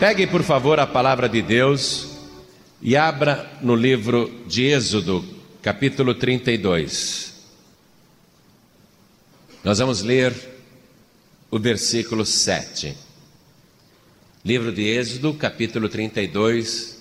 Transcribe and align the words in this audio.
Pegue, 0.00 0.26
por 0.26 0.42
favor, 0.42 0.80
a 0.80 0.86
palavra 0.86 1.28
de 1.28 1.42
Deus 1.42 2.08
e 2.80 2.96
abra 2.96 3.58
no 3.60 3.76
livro 3.76 4.42
de 4.46 4.64
Êxodo, 4.64 5.22
capítulo 5.60 6.14
32. 6.14 7.34
Nós 9.62 9.78
vamos 9.78 10.00
ler 10.00 10.34
o 11.50 11.58
versículo 11.58 12.24
7. 12.24 12.96
Livro 14.42 14.72
de 14.72 14.84
Êxodo, 14.84 15.34
capítulo 15.34 15.86
32, 15.86 16.96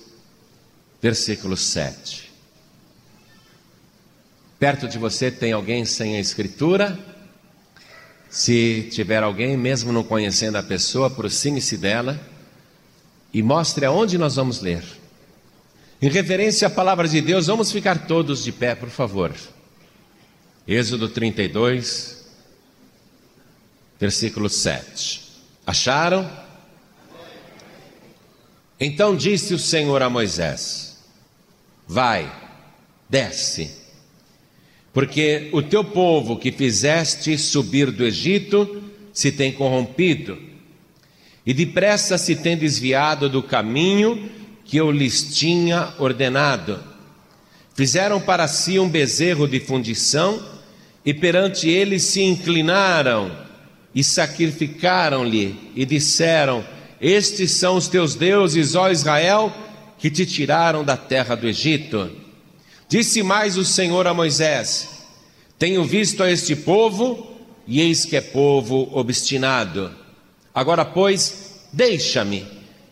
versículo 1.02 1.56
7. 1.56 2.30
Perto 4.60 4.90
de 4.90 4.98
você 4.98 5.32
tem 5.32 5.54
alguém 5.54 5.86
sem 5.86 6.18
a 6.18 6.20
escritura? 6.20 7.00
Se 8.30 8.90
tiver 8.92 9.24
alguém, 9.24 9.56
mesmo 9.56 9.94
não 9.94 10.04
conhecendo 10.04 10.58
a 10.58 10.64
pessoa, 10.64 11.08
aproxime-se 11.08 11.78
dela 11.78 12.38
e 13.34 13.42
mostre 13.42 13.86
aonde 13.86 14.18
nós 14.18 14.36
vamos 14.36 14.62
ler. 14.62 14.84
Em 16.02 16.10
referência 16.10 16.68
à 16.68 16.72
palavra 16.72 17.08
de 17.08 17.22
Deus, 17.22 17.48
vamos 17.48 17.72
ficar 17.72 18.08
todos 18.08 18.44
de 18.44 18.52
pé, 18.52 18.74
por 18.74 18.90
favor. 18.90 19.34
Êxodo 20.68 21.10
32, 21.10 22.26
versículo 24.00 24.50
7. 24.50 25.22
Acharam? 25.66 26.30
Então 28.80 29.16
disse 29.16 29.54
o 29.54 29.60
Senhor 29.60 30.02
a 30.02 30.10
Moisés: 30.10 30.98
Vai, 31.86 32.32
desce, 33.10 33.72
porque 34.94 35.50
o 35.52 35.62
teu 35.62 35.84
povo 35.84 36.38
que 36.38 36.52
fizeste 36.52 37.38
subir 37.38 37.92
do 37.92 38.06
Egito 38.06 38.84
se 39.12 39.32
tem 39.32 39.52
corrompido 39.52 40.49
e 41.50 41.54
depressa 41.54 42.16
se 42.16 42.36
tem 42.36 42.56
desviado 42.56 43.28
do 43.28 43.42
caminho 43.42 44.30
que 44.64 44.78
eu 44.78 44.92
lhes 44.92 45.36
tinha 45.36 45.96
ordenado. 45.98 46.80
Fizeram 47.74 48.22
para 48.22 48.48
si 48.48 48.78
um 48.78 48.88
bezerro 48.88 49.48
de 49.48 49.60
fundição 49.60 50.40
e 51.04 51.12
perante 51.12 51.68
ele 51.68 52.00
se 52.00 52.22
inclinaram 52.22 53.32
e 53.96 54.04
sacrificaram-lhe 54.04 55.72
e 55.76 55.88
disseram: 55.88 56.64
Estes 57.02 57.50
são 57.50 57.78
os 57.78 57.88
teus 57.88 58.14
deuses, 58.14 58.76
ó 58.76 58.92
Israel, 58.92 59.52
que 59.98 60.12
te 60.12 60.28
tiraram 60.28 60.84
da 60.84 60.96
terra 60.96 61.34
do 61.34 61.48
Egito. 61.48 62.12
Disse 62.88 63.24
mais 63.24 63.58
o 63.58 63.66
Senhor 63.66 64.06
a 64.06 64.14
Moisés: 64.14 64.88
Tenho 65.58 65.84
visto 65.84 66.22
a 66.22 66.30
este 66.30 66.56
povo, 66.56 67.28
e 67.66 67.82
eis 67.82 68.06
que 68.06 68.16
é 68.16 68.22
povo 68.22 68.88
obstinado. 68.94 69.98
Agora, 70.54 70.84
pois, 70.84 71.49
deixa-me 71.72 72.46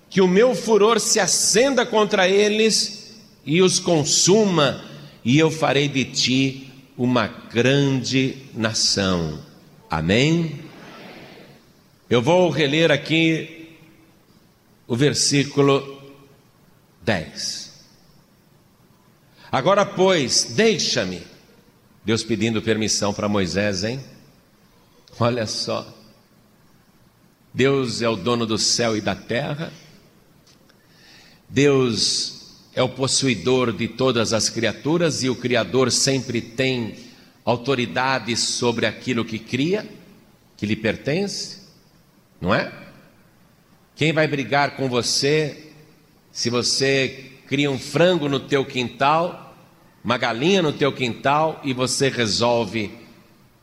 que 0.09 0.21
o 0.21 0.27
meu 0.27 0.55
furor 0.55 0.99
se 0.99 1.19
acenda 1.19 1.85
contra 1.85 2.27
eles 2.27 3.15
e 3.45 3.61
os 3.61 3.79
consuma, 3.79 4.83
e 5.23 5.37
eu 5.39 5.49
farei 5.49 5.87
de 5.87 6.05
ti 6.05 6.73
uma 6.97 7.27
grande 7.27 8.37
nação. 8.53 9.39
Amém? 9.89 10.59
Eu 12.09 12.21
vou 12.21 12.49
reler 12.49 12.91
aqui 12.91 13.77
o 14.87 14.95
versículo 14.95 16.01
10. 17.03 17.67
Agora, 19.51 19.85
pois, 19.85 20.53
deixa-me. 20.55 21.21
Deus 22.03 22.23
pedindo 22.23 22.61
permissão 22.61 23.13
para 23.13 23.27
Moisés, 23.29 23.83
hein? 23.83 23.99
Olha 25.19 25.45
só. 25.45 25.85
Deus 27.57 28.03
é 28.03 28.07
o 28.07 28.15
dono 28.15 28.45
do 28.45 28.55
céu 28.55 28.95
e 28.95 29.01
da 29.01 29.15
terra. 29.15 29.73
Deus 31.49 32.55
é 32.75 32.83
o 32.83 32.89
possuidor 32.89 33.73
de 33.73 33.87
todas 33.87 34.31
as 34.31 34.47
criaturas 34.47 35.23
e 35.23 35.29
o 35.29 35.35
Criador 35.35 35.91
sempre 35.91 36.39
tem 36.39 36.95
autoridade 37.43 38.37
sobre 38.37 38.85
aquilo 38.85 39.25
que 39.25 39.39
cria, 39.39 39.89
que 40.55 40.67
lhe 40.67 40.75
pertence, 40.75 41.63
não 42.39 42.53
é? 42.53 42.71
Quem 43.95 44.13
vai 44.13 44.27
brigar 44.27 44.75
com 44.75 44.87
você 44.87 45.71
se 46.31 46.51
você 46.51 47.31
cria 47.47 47.71
um 47.71 47.79
frango 47.79 48.29
no 48.29 48.39
teu 48.39 48.63
quintal, 48.65 49.57
uma 50.03 50.19
galinha 50.19 50.61
no 50.61 50.73
teu 50.73 50.93
quintal 50.93 51.59
e 51.63 51.73
você 51.73 52.07
resolve 52.07 52.91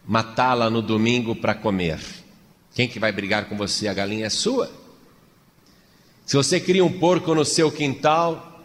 matá-la 0.04 0.68
no 0.68 0.82
domingo 0.82 1.36
para 1.36 1.54
comer? 1.54 2.23
Quem 2.74 2.88
que 2.88 2.98
vai 2.98 3.12
brigar 3.12 3.44
com 3.44 3.56
você? 3.56 3.86
A 3.86 3.94
galinha 3.94 4.26
é 4.26 4.30
sua. 4.30 4.70
Se 6.26 6.36
você 6.36 6.58
cria 6.58 6.84
um 6.84 6.98
porco 6.98 7.34
no 7.34 7.44
seu 7.44 7.70
quintal 7.70 8.60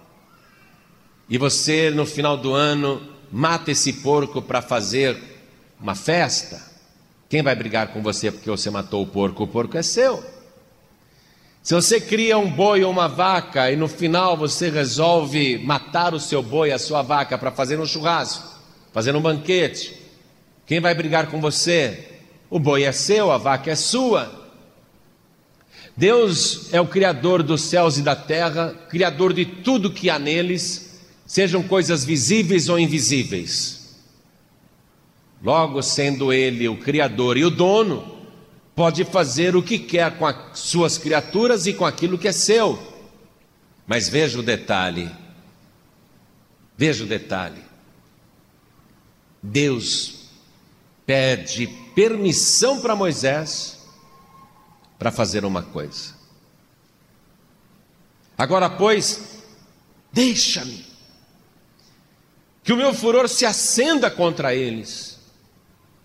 e 1.29 1.37
você 1.37 1.91
no 1.91 2.05
final 2.05 2.35
do 2.35 2.53
ano 2.53 3.01
mata 3.31 3.69
esse 3.69 3.93
porco 3.93 4.41
para 4.41 4.61
fazer 4.61 5.15
uma 5.79 5.93
festa, 5.93 6.59
quem 7.29 7.43
vai 7.43 7.55
brigar 7.55 7.89
com 7.89 8.01
você 8.01 8.31
porque 8.31 8.49
você 8.49 8.71
matou 8.71 9.03
o 9.03 9.07
porco? 9.07 9.43
O 9.43 9.47
porco 9.47 9.77
é 9.77 9.83
seu. 9.83 10.23
Se 11.61 11.75
você 11.75 12.01
cria 12.01 12.37
um 12.37 12.49
boi 12.49 12.83
ou 12.83 12.91
uma 12.91 13.07
vaca 13.07 13.69
e 13.71 13.75
no 13.75 13.87
final 13.87 14.35
você 14.35 14.71
resolve 14.71 15.59
matar 15.59 16.15
o 16.15 16.19
seu 16.19 16.41
boi, 16.41 16.71
a 16.71 16.79
sua 16.79 17.03
vaca, 17.03 17.37
para 17.37 17.51
fazer 17.51 17.79
um 17.79 17.85
churrasco, 17.85 18.57
fazer 18.91 19.15
um 19.15 19.21
banquete, 19.21 19.95
quem 20.65 20.79
vai 20.79 20.95
brigar 20.95 21.27
com 21.27 21.39
você? 21.39 22.18
O 22.49 22.59
boi 22.59 22.83
é 22.83 22.91
seu, 22.91 23.31
a 23.31 23.37
vaca 23.37 23.69
é 23.69 23.75
sua. 23.75 24.39
Deus 25.95 26.73
é 26.73 26.79
o 26.79 26.87
Criador 26.87 27.43
dos 27.43 27.61
céus 27.61 27.97
e 27.97 28.01
da 28.01 28.15
terra, 28.15 28.73
Criador 28.89 29.33
de 29.33 29.45
tudo 29.45 29.91
que 29.91 30.09
há 30.09 30.17
neles, 30.17 31.01
sejam 31.25 31.61
coisas 31.61 32.03
visíveis 32.03 32.69
ou 32.69 32.79
invisíveis. 32.79 33.99
Logo, 35.43 35.81
sendo 35.81 36.33
Ele 36.33 36.67
o 36.67 36.77
Criador 36.77 37.37
e 37.37 37.45
o 37.45 37.49
dono, 37.49 38.17
pode 38.75 39.03
fazer 39.05 39.55
o 39.55 39.63
que 39.63 39.77
quer 39.77 40.17
com 40.17 40.25
as 40.25 40.59
suas 40.59 40.97
criaturas 40.97 41.67
e 41.67 41.73
com 41.73 41.85
aquilo 41.85 42.17
que 42.17 42.27
é 42.27 42.31
seu. 42.31 42.79
Mas 43.85 44.09
veja 44.09 44.39
o 44.39 44.43
detalhe. 44.43 45.09
Veja 46.77 47.03
o 47.03 47.07
detalhe. 47.07 47.61
Deus 49.43 50.29
pede 51.05 51.67
permissão 51.99 52.79
para 52.79 52.95
Moisés 52.95 53.77
para 54.97 55.11
fazer 55.11 55.43
uma 55.43 55.61
coisa. 55.61 56.13
Agora, 58.37 58.69
pois, 58.69 59.43
deixa-me 60.09 60.85
que 62.63 62.71
o 62.71 62.77
meu 62.77 62.93
furor 62.93 63.27
se 63.27 63.45
acenda 63.45 64.09
contra 64.09 64.55
eles 64.55 65.19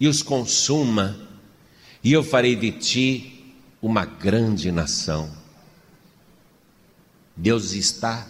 e 0.01 0.09
os 0.09 0.21
consuma, 0.21 1.17
e 2.03 2.13
eu 2.13 2.25
farei 2.25 2.57
de 2.57 2.73
ti 2.73 3.55
uma 3.81 4.05
grande 4.05 4.73
nação. 4.73 5.33
Deus 7.37 7.71
está 7.71 8.27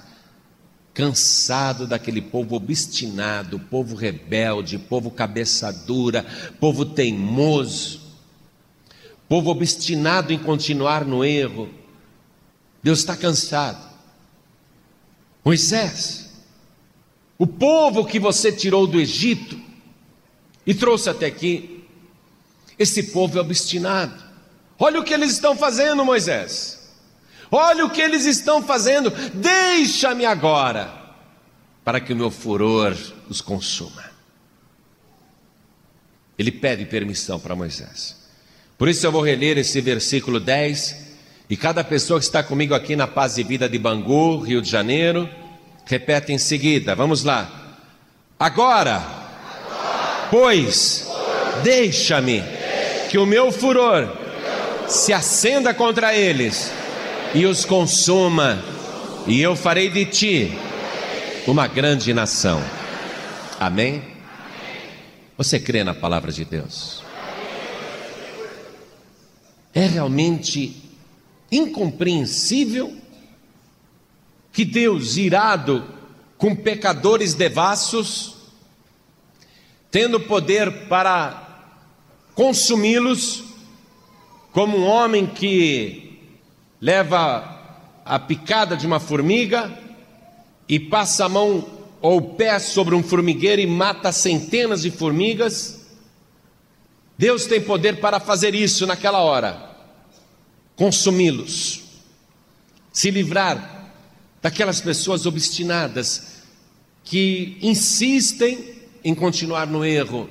cansado 0.94 1.88
daquele 1.88 2.22
povo 2.22 2.54
obstinado, 2.54 3.58
povo 3.58 3.96
rebelde, 3.96 4.78
povo 4.78 5.10
cabeça 5.10 5.72
dura, 5.72 6.24
povo 6.60 6.86
teimoso, 6.86 8.00
povo 9.28 9.50
obstinado 9.50 10.32
em 10.32 10.38
continuar 10.38 11.04
no 11.04 11.24
erro. 11.24 11.68
Deus 12.80 13.00
está 13.00 13.16
cansado. 13.16 13.92
Moisés, 15.44 16.30
o 17.36 17.46
povo 17.46 18.06
que 18.06 18.20
você 18.20 18.52
tirou 18.52 18.86
do 18.86 19.00
Egito 19.00 19.60
e 20.64 20.72
trouxe 20.72 21.10
até 21.10 21.26
aqui, 21.26 21.84
esse 22.78 23.02
povo 23.04 23.36
é 23.36 23.40
obstinado. 23.40 24.22
Olha 24.78 25.00
o 25.00 25.04
que 25.04 25.12
eles 25.12 25.32
estão 25.32 25.56
fazendo, 25.56 26.04
Moisés. 26.04 26.73
Olha 27.50 27.84
o 27.84 27.90
que 27.90 28.00
eles 28.00 28.24
estão 28.24 28.62
fazendo, 28.62 29.10
deixa-me 29.34 30.24
agora, 30.24 30.92
para 31.84 32.00
que 32.00 32.12
o 32.12 32.16
meu 32.16 32.30
furor 32.30 32.96
os 33.28 33.40
consuma. 33.40 34.04
Ele 36.38 36.50
pede 36.50 36.84
permissão 36.84 37.38
para 37.38 37.54
Moisés. 37.54 38.16
Por 38.76 38.88
isso 38.88 39.06
eu 39.06 39.12
vou 39.12 39.22
reler 39.22 39.56
esse 39.56 39.80
versículo 39.80 40.40
10, 40.40 41.04
e 41.48 41.56
cada 41.56 41.84
pessoa 41.84 42.18
que 42.18 42.26
está 42.26 42.42
comigo 42.42 42.74
aqui 42.74 42.96
na 42.96 43.06
Paz 43.06 43.38
e 43.38 43.42
Vida 43.42 43.68
de 43.68 43.78
Bangu, 43.78 44.38
Rio 44.40 44.60
de 44.60 44.68
Janeiro, 44.68 45.28
repete 45.84 46.32
em 46.32 46.38
seguida. 46.38 46.94
Vamos 46.94 47.22
lá. 47.22 47.78
Agora, 48.38 49.00
pois, 50.30 51.06
deixa-me 51.62 52.42
que 53.10 53.18
o 53.18 53.26
meu 53.26 53.52
furor 53.52 54.10
se 54.88 55.12
acenda 55.12 55.72
contra 55.72 56.14
eles 56.14 56.72
e 57.34 57.44
os 57.46 57.64
consuma, 57.64 58.62
e 59.26 59.40
eu 59.40 59.56
farei 59.56 59.90
de 59.90 60.06
ti 60.06 60.58
uma 61.48 61.66
grande 61.66 62.14
nação. 62.14 62.62
Amém? 63.58 64.02
Você 65.36 65.58
crê 65.58 65.82
na 65.82 65.92
palavra 65.92 66.30
de 66.30 66.44
Deus? 66.44 67.02
É 69.74 69.84
realmente 69.84 70.80
incompreensível 71.50 72.96
que 74.52 74.64
Deus, 74.64 75.16
irado 75.16 75.84
com 76.38 76.54
pecadores 76.54 77.34
devassos, 77.34 78.36
tendo 79.90 80.20
poder 80.20 80.86
para 80.86 81.72
consumi-los, 82.36 83.42
como 84.52 84.78
um 84.78 84.86
homem 84.86 85.26
que 85.26 86.03
leva 86.84 88.02
a 88.04 88.18
picada 88.18 88.76
de 88.76 88.86
uma 88.86 89.00
formiga 89.00 89.72
e 90.68 90.78
passa 90.78 91.24
a 91.24 91.28
mão 91.30 91.66
ou 92.02 92.18
o 92.18 92.34
pé 92.34 92.58
sobre 92.58 92.94
um 92.94 93.02
formigueiro 93.02 93.62
e 93.62 93.66
mata 93.66 94.12
centenas 94.12 94.82
de 94.82 94.90
formigas. 94.90 95.80
Deus 97.16 97.46
tem 97.46 97.58
poder 97.58 98.00
para 98.00 98.20
fazer 98.20 98.54
isso 98.54 98.86
naquela 98.86 99.20
hora, 99.20 99.74
consumi-los, 100.76 101.84
se 102.92 103.10
livrar 103.10 103.94
daquelas 104.42 104.82
pessoas 104.82 105.24
obstinadas 105.24 106.42
que 107.02 107.56
insistem 107.62 108.74
em 109.02 109.14
continuar 109.14 109.66
no 109.66 109.86
erro. 109.86 110.28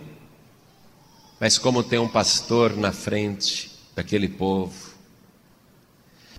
Mas 1.40 1.58
como 1.58 1.82
tem 1.82 1.98
um 1.98 2.08
pastor 2.08 2.78
na 2.78 2.92
frente 2.92 3.72
daquele 3.96 4.28
povo, 4.28 4.93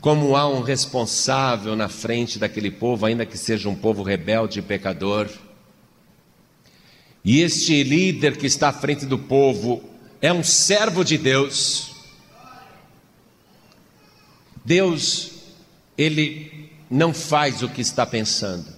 como 0.04 0.36
há 0.36 0.46
um 0.46 0.60
responsável 0.60 1.74
na 1.74 1.88
frente 1.88 2.38
daquele 2.38 2.70
povo, 2.70 3.06
ainda 3.06 3.24
que 3.24 3.38
seja 3.38 3.70
um 3.70 3.74
povo 3.74 4.02
rebelde 4.02 4.58
e 4.58 4.62
pecador. 4.62 5.30
E 7.24 7.40
este 7.40 7.82
líder 7.82 8.36
que 8.36 8.44
está 8.44 8.68
à 8.68 8.72
frente 8.74 9.06
do 9.06 9.18
povo 9.18 9.82
é 10.20 10.30
um 10.30 10.44
servo 10.44 11.02
de 11.02 11.16
Deus. 11.16 11.94
Deus, 14.62 15.30
ele 15.96 16.70
não 16.90 17.14
faz 17.14 17.62
o 17.62 17.68
que 17.70 17.80
está 17.80 18.04
pensando. 18.04 18.70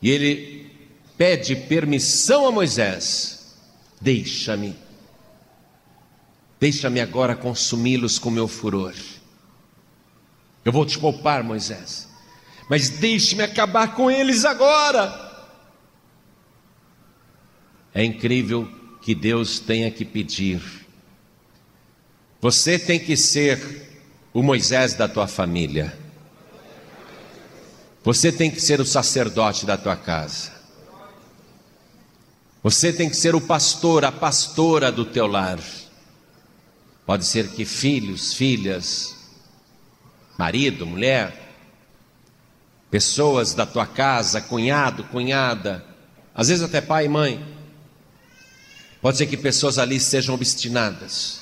E 0.00 0.10
ele 0.10 0.70
pede 1.18 1.56
permissão 1.56 2.46
a 2.46 2.52
Moisés: 2.52 3.56
deixa-me, 4.00 4.76
deixa-me 6.60 7.00
agora 7.00 7.34
consumi-los 7.34 8.16
com 8.16 8.30
meu 8.30 8.46
furor. 8.46 8.94
Eu 10.64 10.72
vou 10.72 10.86
te 10.86 10.98
poupar, 10.98 11.44
Moisés, 11.44 12.08
mas 12.68 12.88
deixe-me 12.88 13.42
acabar 13.42 13.94
com 13.94 14.10
eles 14.10 14.44
agora. 14.44 15.22
É 17.92 18.02
incrível 18.02 18.68
que 19.02 19.14
Deus 19.14 19.58
tenha 19.60 19.90
que 19.90 20.04
pedir. 20.04 20.60
Você 22.40 22.78
tem 22.78 22.98
que 22.98 23.16
ser 23.16 23.90
o 24.32 24.42
Moisés 24.42 24.94
da 24.94 25.06
tua 25.06 25.26
família. 25.26 25.96
Você 28.02 28.32
tem 28.32 28.50
que 28.50 28.60
ser 28.60 28.80
o 28.80 28.84
sacerdote 28.86 29.64
da 29.64 29.76
tua 29.76 29.96
casa. 29.96 30.52
Você 32.62 32.92
tem 32.92 33.08
que 33.08 33.16
ser 33.16 33.34
o 33.34 33.40
pastor, 33.40 34.04
a 34.04 34.12
pastora 34.12 34.90
do 34.90 35.04
teu 35.04 35.26
lar. 35.26 35.58
Pode 37.06 37.24
ser 37.26 37.48
que 37.48 37.64
filhos, 37.64 38.34
filhas, 38.34 39.23
marido, 40.36 40.86
mulher, 40.86 41.44
pessoas 42.90 43.54
da 43.54 43.66
tua 43.66 43.86
casa, 43.86 44.40
cunhado, 44.40 45.04
cunhada, 45.04 45.84
às 46.34 46.48
vezes 46.48 46.64
até 46.64 46.80
pai 46.80 47.06
e 47.06 47.08
mãe. 47.08 47.44
Pode 49.00 49.18
ser 49.18 49.26
que 49.26 49.36
pessoas 49.36 49.78
ali 49.78 50.00
sejam 50.00 50.34
obstinadas. 50.34 51.40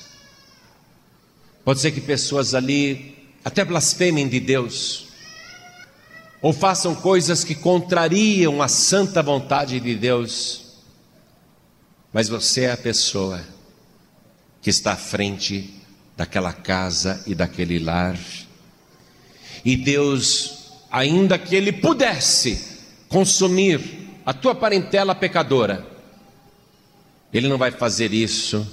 Pode 1.63 1.79
ser 1.79 1.91
que 1.91 2.01
pessoas 2.01 2.53
ali 2.53 3.31
até 3.43 3.63
blasfemem 3.63 4.27
de 4.27 4.39
Deus. 4.39 5.05
Ou 6.41 6.51
façam 6.51 6.93
coisas 6.93 7.43
que 7.43 7.55
contrariam 7.55 8.61
a 8.61 8.67
santa 8.67 9.23
vontade 9.23 9.79
de 9.79 9.95
Deus. 9.95 10.73
Mas 12.11 12.27
você 12.27 12.65
é 12.65 12.71
a 12.73 12.77
pessoa 12.77 13.41
que 14.61 14.69
está 14.69 14.93
à 14.93 14.97
frente 14.97 15.81
daquela 16.17 16.51
casa 16.51 17.23
e 17.25 17.33
daquele 17.33 17.79
lar 17.79 18.17
e 19.63 19.75
Deus, 19.75 20.81
ainda 20.91 21.37
que 21.37 21.55
Ele 21.55 21.71
pudesse 21.71 22.79
consumir 23.07 24.09
a 24.25 24.33
tua 24.33 24.53
parentela 24.53 25.15
pecadora, 25.15 25.85
Ele 27.33 27.47
não 27.47 27.57
vai 27.57 27.71
fazer 27.71 28.13
isso 28.13 28.67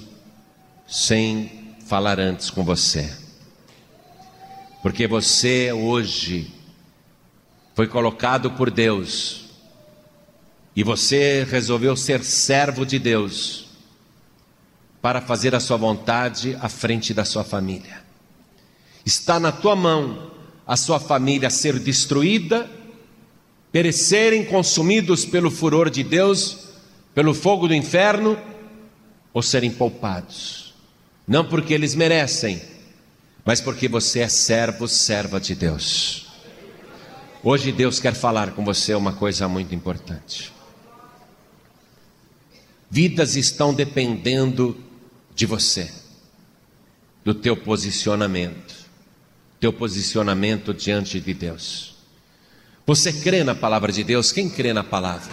sem 0.87 1.75
falar 1.87 2.19
antes 2.19 2.49
com 2.49 2.63
você. 2.63 3.11
Porque 4.81 5.07
você 5.07 5.71
hoje 5.71 6.51
foi 7.75 7.87
colocado 7.87 8.51
por 8.51 8.69
Deus 8.69 9.45
e 10.75 10.83
você 10.83 11.45
resolveu 11.49 11.95
ser 11.95 12.23
servo 12.23 12.85
de 12.85 12.97
Deus 12.97 13.67
para 15.01 15.21
fazer 15.21 15.55
a 15.55 15.59
sua 15.59 15.77
vontade 15.77 16.57
à 16.61 16.69
frente 16.69 17.13
da 17.13 17.25
sua 17.25 17.43
família. 17.43 18.01
Está 19.05 19.39
na 19.39 19.51
tua 19.51 19.75
mão 19.75 20.31
a 20.71 20.77
sua 20.77 21.01
família 21.01 21.49
ser 21.49 21.77
destruída, 21.77 22.71
perecerem 23.73 24.45
consumidos 24.45 25.25
pelo 25.25 25.51
furor 25.51 25.89
de 25.89 26.01
Deus, 26.01 26.69
pelo 27.13 27.33
fogo 27.33 27.67
do 27.67 27.75
inferno, 27.75 28.39
ou 29.33 29.41
serem 29.41 29.69
poupados. 29.69 30.73
Não 31.27 31.43
porque 31.43 31.73
eles 31.73 31.93
merecem, 31.93 32.61
mas 33.43 33.59
porque 33.59 33.89
você 33.89 34.21
é 34.21 34.29
servo, 34.29 34.87
serva 34.87 35.41
de 35.41 35.55
Deus. 35.55 36.27
Hoje 37.43 37.73
Deus 37.73 37.99
quer 37.99 38.13
falar 38.13 38.51
com 38.51 38.63
você 38.63 38.93
uma 38.93 39.11
coisa 39.11 39.49
muito 39.49 39.75
importante. 39.75 40.53
Vidas 42.89 43.35
estão 43.35 43.73
dependendo 43.73 44.81
de 45.35 45.45
você, 45.45 45.91
do 47.25 47.33
teu 47.33 47.57
posicionamento 47.57 48.80
teu 49.61 49.71
posicionamento 49.71 50.73
diante 50.73 51.19
de 51.19 51.35
Deus. 51.35 51.93
Você 52.87 53.13
crê 53.13 53.43
na 53.43 53.53
palavra 53.53 53.91
de 53.91 54.03
Deus? 54.03 54.31
Quem 54.31 54.49
crê 54.49 54.73
na 54.73 54.83
palavra? 54.83 55.29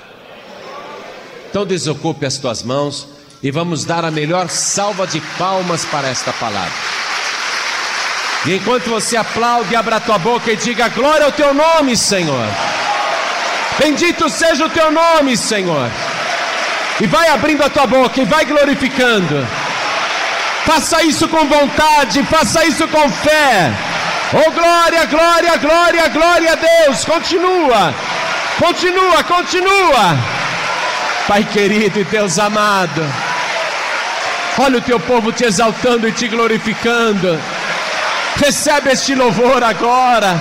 Então 1.49 1.65
desocupe 1.65 2.27
as 2.27 2.37
tuas 2.37 2.63
mãos 2.63 3.09
e 3.43 3.51
vamos 3.51 3.87
dar 3.87 4.05
a 4.05 4.11
melhor 4.11 4.51
salva 4.51 5.07
de 5.07 5.19
palmas 5.39 5.87
para 5.87 6.09
esta 6.09 6.31
palavra. 6.35 6.77
E 8.45 8.57
enquanto 8.57 8.91
você 8.91 9.17
aplaude, 9.17 9.75
abra 9.75 9.97
a 9.97 10.01
tua 10.01 10.19
boca 10.19 10.53
e 10.53 10.57
diga: 10.57 10.89
Glória 10.89 11.25
ao 11.25 11.33
teu 11.33 11.55
nome, 11.55 11.97
Senhor. 11.97 12.47
Bendito 13.79 14.29
seja 14.29 14.67
o 14.67 14.71
teu 14.71 14.93
nome, 14.93 15.39
Senhor. 15.39 15.91
E 17.01 17.07
vai 17.07 17.31
abrindo 17.31 17.63
a 17.63 17.71
tua 17.71 17.87
boca 17.87 18.21
e 18.21 18.27
vai 18.27 18.45
glorificando. 18.45 19.47
Faça 20.67 21.03
isso 21.03 21.27
com 21.29 21.47
vontade, 21.47 22.23
faça 22.25 22.67
isso 22.67 22.87
com 22.89 23.09
fé. 23.09 23.88
Oh 24.31 24.51
glória, 24.51 25.07
glória, 25.07 25.57
glória, 25.57 26.09
glória 26.09 26.53
a 26.53 26.57
Deus. 26.57 27.03
Continua, 27.03 27.95
continua, 28.59 29.25
continua. 29.25 30.19
Pai 31.27 31.45
querido 31.45 31.99
e 31.99 32.05
Deus 32.05 32.39
amado, 32.39 33.03
olha 34.59 34.79
o 34.79 34.83
teu 34.83 35.01
povo 35.01 35.33
te 35.33 35.45
exaltando 35.45 36.07
e 36.07 36.13
te 36.13 36.29
glorificando. 36.29 37.41
Recebe 38.37 38.91
este 38.91 39.15
louvor 39.15 39.65
agora. 39.65 40.39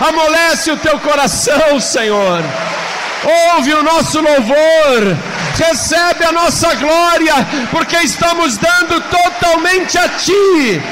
Amolece 0.00 0.72
o 0.72 0.76
teu 0.76 0.98
coração, 0.98 1.78
Senhor. 1.78 2.42
Ouve 3.54 3.72
o 3.72 3.84
nosso 3.84 4.20
louvor. 4.20 5.16
Recebe 5.56 6.24
a 6.24 6.32
nossa 6.32 6.74
glória, 6.74 7.34
porque 7.70 7.98
estamos 7.98 8.56
dando 8.56 9.00
totalmente 9.00 9.96
a 9.96 10.08
Ti 10.08 10.82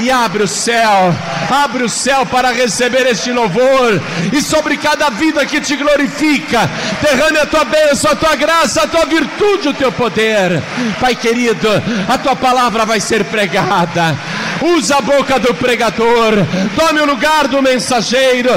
e 0.00 0.10
abre 0.10 0.44
o 0.44 0.48
céu, 0.48 1.12
abre 1.50 1.82
o 1.82 1.88
céu 1.88 2.26
para 2.26 2.52
receber 2.52 3.06
este 3.06 3.32
louvor, 3.32 4.00
e 4.32 4.40
sobre 4.40 4.76
cada 4.76 5.10
vida 5.10 5.44
que 5.46 5.60
te 5.60 5.76
glorifica, 5.76 6.68
derrame 7.02 7.38
a 7.38 7.46
tua 7.46 7.64
bênção, 7.64 8.10
a 8.10 8.16
tua 8.16 8.36
graça, 8.36 8.82
a 8.82 8.86
tua 8.86 9.06
virtude, 9.06 9.68
o 9.68 9.74
teu 9.74 9.90
poder. 9.92 10.62
Pai 11.00 11.14
querido, 11.14 11.68
a 12.08 12.18
tua 12.18 12.36
palavra 12.36 12.84
vai 12.84 13.00
ser 13.00 13.24
pregada. 13.24 14.16
Usa 14.60 14.96
a 14.96 15.00
boca 15.00 15.38
do 15.38 15.54
pregador, 15.54 16.34
tome 16.76 17.00
o 17.00 17.06
lugar 17.06 17.46
do 17.46 17.62
mensageiro, 17.62 18.50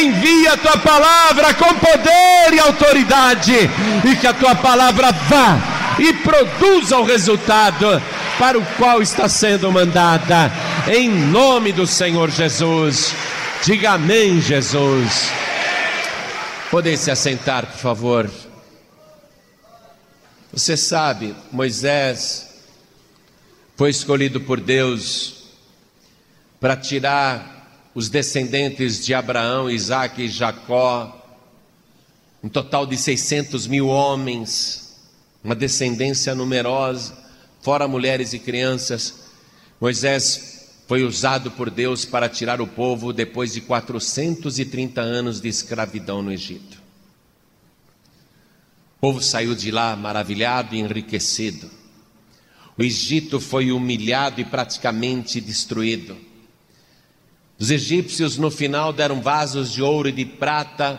envia 0.00 0.52
a 0.52 0.56
tua 0.56 0.78
palavra 0.78 1.52
com 1.54 1.74
poder 1.74 2.52
e 2.52 2.60
autoridade, 2.60 3.70
e 4.04 4.16
que 4.16 4.26
a 4.26 4.32
tua 4.32 4.54
palavra 4.54 5.12
vá 5.28 5.58
e 5.98 6.12
produza 6.12 6.96
o 6.96 7.04
resultado 7.04 8.00
para 8.38 8.56
o 8.56 8.64
qual 8.78 9.02
está 9.02 9.28
sendo 9.28 9.70
mandada, 9.72 10.52
em 10.86 11.08
nome 11.08 11.72
do 11.72 11.86
Senhor 11.86 12.30
Jesus. 12.30 13.12
Diga 13.64 13.92
amém, 13.92 14.40
Jesus. 14.40 15.30
Podem 16.70 16.96
se 16.96 17.10
assentar, 17.10 17.66
por 17.66 17.78
favor. 17.78 18.30
Você 20.52 20.76
sabe, 20.76 21.34
Moisés 21.50 22.64
foi 23.76 23.90
escolhido 23.90 24.40
por 24.40 24.60
Deus 24.60 25.44
para 26.60 26.76
tirar 26.76 27.90
os 27.94 28.08
descendentes 28.08 29.04
de 29.04 29.14
Abraão, 29.14 29.70
Isaac 29.70 30.22
e 30.22 30.28
Jacó, 30.28 31.14
um 32.42 32.48
total 32.48 32.86
de 32.86 32.96
600 32.96 33.66
mil 33.66 33.88
homens, 33.88 34.96
uma 35.42 35.54
descendência 35.54 36.34
numerosa, 36.34 37.16
fora 37.60 37.88
mulheres 37.88 38.32
e 38.32 38.38
crianças. 38.38 39.28
Moisés 39.80 40.57
foi 40.88 41.04
usado 41.04 41.50
por 41.50 41.68
Deus 41.68 42.06
para 42.06 42.30
tirar 42.30 42.62
o 42.62 42.66
povo 42.66 43.12
depois 43.12 43.52
de 43.52 43.60
430 43.60 45.02
anos 45.02 45.38
de 45.38 45.46
escravidão 45.46 46.22
no 46.22 46.32
Egito. 46.32 46.78
O 48.96 49.00
povo 49.02 49.22
saiu 49.22 49.54
de 49.54 49.70
lá 49.70 49.94
maravilhado 49.94 50.74
e 50.74 50.78
enriquecido. 50.78 51.70
O 52.78 52.82
Egito 52.82 53.38
foi 53.38 53.70
humilhado 53.70 54.40
e 54.40 54.46
praticamente 54.46 55.42
destruído. 55.42 56.16
Os 57.58 57.70
egípcios, 57.70 58.38
no 58.38 58.50
final, 58.50 58.90
deram 58.90 59.20
vasos 59.20 59.70
de 59.70 59.82
ouro 59.82 60.08
e 60.08 60.12
de 60.12 60.24
prata 60.24 60.98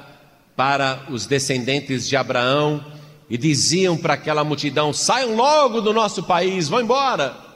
para 0.55 1.07
os 1.09 1.25
descendentes 1.25 2.07
de 2.07 2.15
Abraão 2.15 2.85
e 3.27 3.39
diziam 3.39 3.97
para 3.97 4.13
aquela 4.13 4.43
multidão: 4.43 4.93
saiam 4.93 5.35
logo 5.35 5.81
do 5.81 5.91
nosso 5.91 6.21
país, 6.21 6.69
vão 6.69 6.81
embora. 6.81 7.48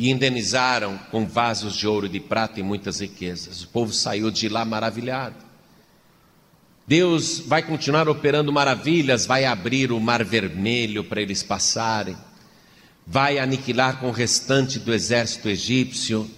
E 0.00 0.08
indenizaram 0.10 0.98
com 1.10 1.26
vasos 1.26 1.76
de 1.76 1.86
ouro 1.86 2.08
de 2.08 2.18
prata 2.18 2.58
e 2.58 2.62
muitas 2.62 3.00
riquezas. 3.00 3.62
O 3.62 3.68
povo 3.68 3.92
saiu 3.92 4.30
de 4.30 4.48
lá 4.48 4.64
maravilhado. 4.64 5.36
Deus 6.86 7.38
vai 7.38 7.62
continuar 7.62 8.08
operando 8.08 8.52
maravilhas, 8.52 9.26
vai 9.26 9.44
abrir 9.44 9.92
o 9.92 10.00
mar 10.00 10.24
vermelho 10.24 11.04
para 11.04 11.20
eles 11.20 11.42
passarem, 11.42 12.16
vai 13.06 13.38
aniquilar 13.38 14.00
com 14.00 14.08
o 14.08 14.12
restante 14.12 14.78
do 14.78 14.92
exército 14.92 15.48
egípcio 15.48 16.28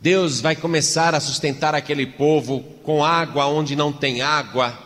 Deus 0.00 0.40
vai 0.40 0.54
começar 0.54 1.14
a 1.14 1.20
sustentar 1.20 1.74
aquele 1.74 2.06
povo 2.06 2.60
com 2.82 3.04
água 3.04 3.46
onde 3.46 3.74
não 3.74 3.92
tem 3.92 4.20
água. 4.20 4.78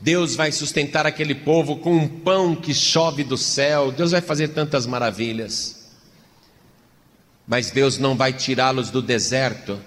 Deus 0.00 0.36
vai 0.36 0.52
sustentar 0.52 1.04
aquele 1.04 1.34
povo 1.34 1.76
com 1.76 1.94
um 1.94 2.08
pão 2.08 2.54
que 2.54 2.72
chove 2.72 3.24
do 3.24 3.36
céu. 3.36 3.90
Deus 3.90 4.12
vai 4.12 4.20
fazer 4.20 4.48
tantas 4.48 4.86
maravilhas. 4.86 5.83
Mas 7.46 7.70
Deus 7.70 7.98
não 7.98 8.16
vai 8.16 8.32
tirá-los 8.32 8.90
do 8.90 9.02
deserto 9.02 9.80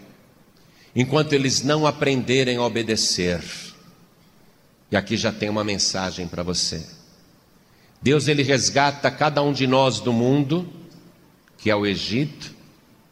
enquanto 0.96 1.34
eles 1.34 1.62
não 1.62 1.86
aprenderem 1.86 2.58
a 2.58 2.64
obedecer. 2.64 3.44
E 4.92 4.96
aqui 4.96 5.18
já 5.18 5.32
tem 5.32 5.50
uma 5.50 5.64
mensagem 5.64 6.28
para 6.28 6.44
você. 6.44 6.86
Deus 8.02 8.28
ele 8.28 8.44
resgata 8.44 9.12
cada 9.12 9.42
um 9.42 9.52
de 9.52 9.68
nós 9.68 10.00
do 10.00 10.14
mundo, 10.14 10.68
que 11.58 11.70
é 11.70 11.76
o 11.76 11.86
Egito, 11.86 12.54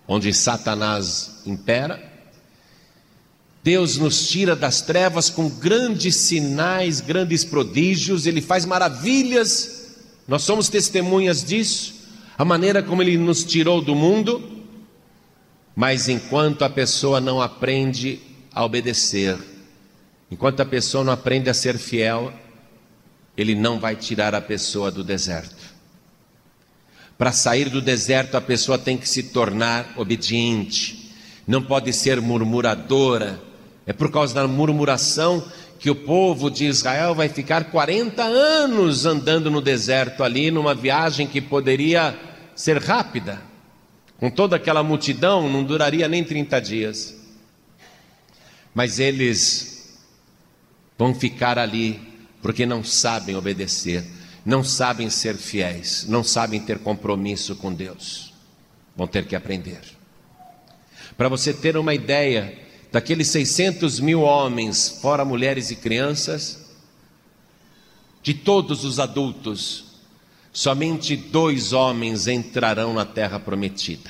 onde 0.07 0.33
Satanás 0.33 1.41
impera. 1.45 2.01
Deus 3.63 3.97
nos 3.97 4.27
tira 4.27 4.55
das 4.55 4.81
trevas 4.81 5.29
com 5.29 5.49
grandes 5.49 6.15
sinais, 6.15 7.01
grandes 7.01 7.43
prodígios, 7.43 8.27
Ele 8.27 8.39
faz 8.39 8.63
maravilhas, 8.63 9.97
nós 10.27 10.43
somos 10.43 10.69
testemunhas 10.69 11.43
disso, 11.43 11.94
a 12.37 12.43
maneira 12.43 12.83
como 12.83 13.01
Ele 13.01 13.17
nos 13.17 13.43
tirou 13.43 13.81
do 13.81 13.95
mundo, 13.95 14.43
mas 15.75 16.09
enquanto 16.09 16.63
a 16.63 16.69
pessoa 16.69 17.19
não 17.19 17.41
aprende 17.41 18.19
a 18.53 18.63
obedecer, 18.63 19.37
enquanto 20.29 20.61
a 20.61 20.65
pessoa 20.65 21.03
não 21.03 21.13
aprende 21.13 21.49
a 21.49 21.53
ser 21.53 21.77
fiel, 21.77 22.33
Ele 23.37 23.55
não 23.55 23.79
vai 23.79 23.95
tirar 23.95 24.35
a 24.35 24.41
pessoa 24.41 24.91
do 24.91 25.03
deserto. 25.03 25.75
Para 27.17 27.31
sair 27.31 27.69
do 27.69 27.81
deserto, 27.81 28.35
a 28.35 28.41
pessoa 28.41 28.77
tem 28.77 28.97
que 28.97 29.07
se 29.07 29.23
tornar 29.23 29.93
obediente, 29.95 31.13
não 31.47 31.61
pode 31.61 31.93
ser 31.93 32.19
murmuradora. 32.19 33.39
É 33.85 33.93
por 33.93 34.11
causa 34.11 34.33
da 34.33 34.47
murmuração 34.47 35.45
que 35.79 35.89
o 35.89 35.95
povo 35.95 36.49
de 36.49 36.65
Israel 36.65 37.13
vai 37.13 37.29
ficar 37.29 37.65
40 37.65 38.23
anos 38.23 39.05
andando 39.05 39.51
no 39.51 39.61
deserto 39.61 40.23
ali, 40.23 40.49
numa 40.49 40.73
viagem 40.73 41.27
que 41.27 41.39
poderia 41.39 42.17
ser 42.55 42.81
rápida. 42.81 43.41
Com 44.17 44.29
toda 44.29 44.55
aquela 44.55 44.81
multidão, 44.81 45.49
não 45.49 45.63
duraria 45.63 46.07
nem 46.07 46.23
30 46.23 46.59
dias. 46.61 47.15
Mas 48.73 48.97
eles 48.99 49.99
vão 50.97 51.13
ficar 51.13 51.59
ali 51.59 51.99
porque 52.41 52.65
não 52.65 52.83
sabem 52.83 53.35
obedecer 53.35 54.05
não 54.45 54.63
sabem 54.63 55.09
ser 55.09 55.35
fiéis, 55.35 56.05
não 56.07 56.23
sabem 56.23 56.61
ter 56.61 56.77
compromisso 56.77 57.55
com 57.55 57.73
Deus. 57.73 58.31
Vão 58.95 59.07
ter 59.07 59.25
que 59.25 59.35
aprender. 59.35 59.81
Para 61.17 61.27
você 61.27 61.51
ter 61.51 61.75
uma 61.75 61.95
ideia, 61.95 62.55
daqueles 62.91 63.27
600 63.29 63.99
mil 63.99 64.21
homens, 64.21 64.99
fora 65.01 65.25
mulheres 65.25 65.71
e 65.71 65.75
crianças, 65.75 66.63
de 68.21 68.35
todos 68.35 68.83
os 68.83 68.99
adultos, 68.99 69.84
somente 70.55 71.17
dois 71.17 71.73
homens 71.73 72.27
entrarão 72.27 72.93
na 72.93 73.03
terra 73.03 73.37
prometida. 73.37 74.09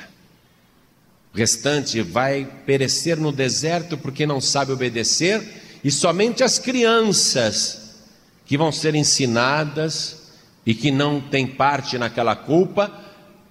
O 1.34 1.38
restante 1.38 2.04
vai 2.04 2.46
perecer 2.68 3.18
no 3.18 3.32
deserto 3.32 3.98
porque 3.98 4.28
não 4.28 4.40
sabe 4.40 4.72
obedecer, 4.72 5.44
e 5.84 5.90
somente 5.90 6.44
as 6.44 6.60
crianças 6.60 7.96
que 8.46 8.60
vão 8.60 8.72
ser 8.72 8.94
ensinadas 8.94 10.28
e 10.64 10.76
que 10.76 10.92
não 10.92 11.20
têm 11.20 11.48
parte 11.48 11.98
naquela 11.98 12.36
culpa 12.36 12.94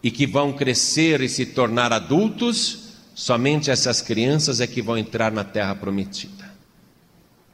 e 0.01 0.09
que 0.09 0.25
vão 0.25 0.53
crescer 0.53 1.21
e 1.21 1.29
se 1.29 1.47
tornar 1.47 1.93
adultos, 1.93 2.79
somente 3.13 3.73
essas 3.73 4.01
crianças 4.01 4.61
é 4.61 4.69
que 4.69 4.81
vão 4.81 4.97
entrar 4.97 5.33
na 5.33 5.43
terra 5.43 5.75
prometida. 5.75 6.45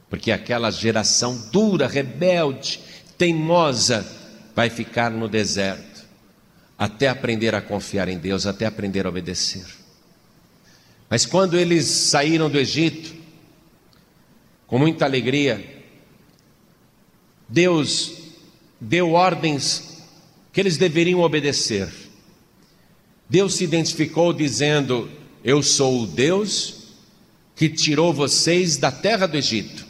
Porque 0.07 0.31
aquela 0.31 0.69
geração 0.69 1.35
dura, 1.51 1.87
rebelde, 1.87 2.79
teimosa, 3.17 4.20
vai 4.55 4.69
ficar 4.69 5.09
no 5.11 5.27
deserto, 5.27 6.05
até 6.77 7.07
aprender 7.07 7.55
a 7.55 7.61
confiar 7.61 8.07
em 8.07 8.17
Deus, 8.17 8.45
até 8.45 8.65
aprender 8.65 9.05
a 9.05 9.09
obedecer. 9.09 9.65
Mas 11.09 11.25
quando 11.25 11.57
eles 11.57 11.85
saíram 11.85 12.49
do 12.49 12.57
Egito, 12.57 13.13
com 14.65 14.79
muita 14.79 15.05
alegria, 15.05 15.83
Deus 17.47 18.13
deu 18.79 19.11
ordens 19.11 20.01
que 20.53 20.59
eles 20.59 20.77
deveriam 20.77 21.19
obedecer. 21.19 21.89
Deus 23.29 23.55
se 23.55 23.63
identificou 23.63 24.33
dizendo: 24.33 25.09
Eu 25.43 25.61
sou 25.61 26.03
o 26.03 26.07
Deus 26.07 26.81
que 27.55 27.69
tirou 27.69 28.13
vocês 28.13 28.77
da 28.77 28.91
terra 28.91 29.27
do 29.27 29.37
Egito. 29.37 29.85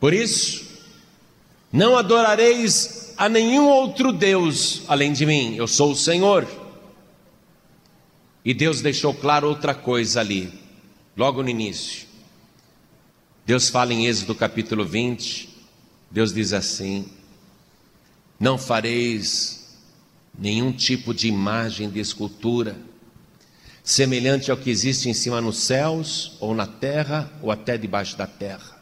Por 0.00 0.14
isso, 0.14 0.64
não 1.72 1.96
adorareis 1.96 3.07
a 3.18 3.28
nenhum 3.28 3.68
outro 3.68 4.12
Deus 4.12 4.82
além 4.88 5.12
de 5.12 5.26
mim, 5.26 5.56
eu 5.56 5.66
sou 5.66 5.92
o 5.92 5.96
Senhor. 5.96 6.48
E 8.44 8.54
Deus 8.54 8.80
deixou 8.80 9.12
claro 9.12 9.48
outra 9.48 9.74
coisa 9.74 10.20
ali, 10.20 10.50
logo 11.16 11.42
no 11.42 11.50
início. 11.50 12.06
Deus 13.44 13.68
fala 13.68 13.92
em 13.92 14.06
Êxodo 14.06 14.34
capítulo 14.34 14.84
20, 14.84 15.48
Deus 16.10 16.32
diz 16.32 16.52
assim: 16.52 17.06
não 18.38 18.56
fareis 18.56 19.76
nenhum 20.38 20.70
tipo 20.70 21.12
de 21.12 21.26
imagem 21.26 21.90
de 21.90 21.98
escultura, 21.98 22.76
semelhante 23.82 24.50
ao 24.50 24.56
que 24.56 24.70
existe 24.70 25.08
em 25.08 25.14
cima 25.14 25.40
nos 25.40 25.58
céus, 25.58 26.36
ou 26.38 26.54
na 26.54 26.66
terra, 26.66 27.32
ou 27.42 27.50
até 27.50 27.76
debaixo 27.76 28.16
da 28.16 28.26
terra. 28.26 28.77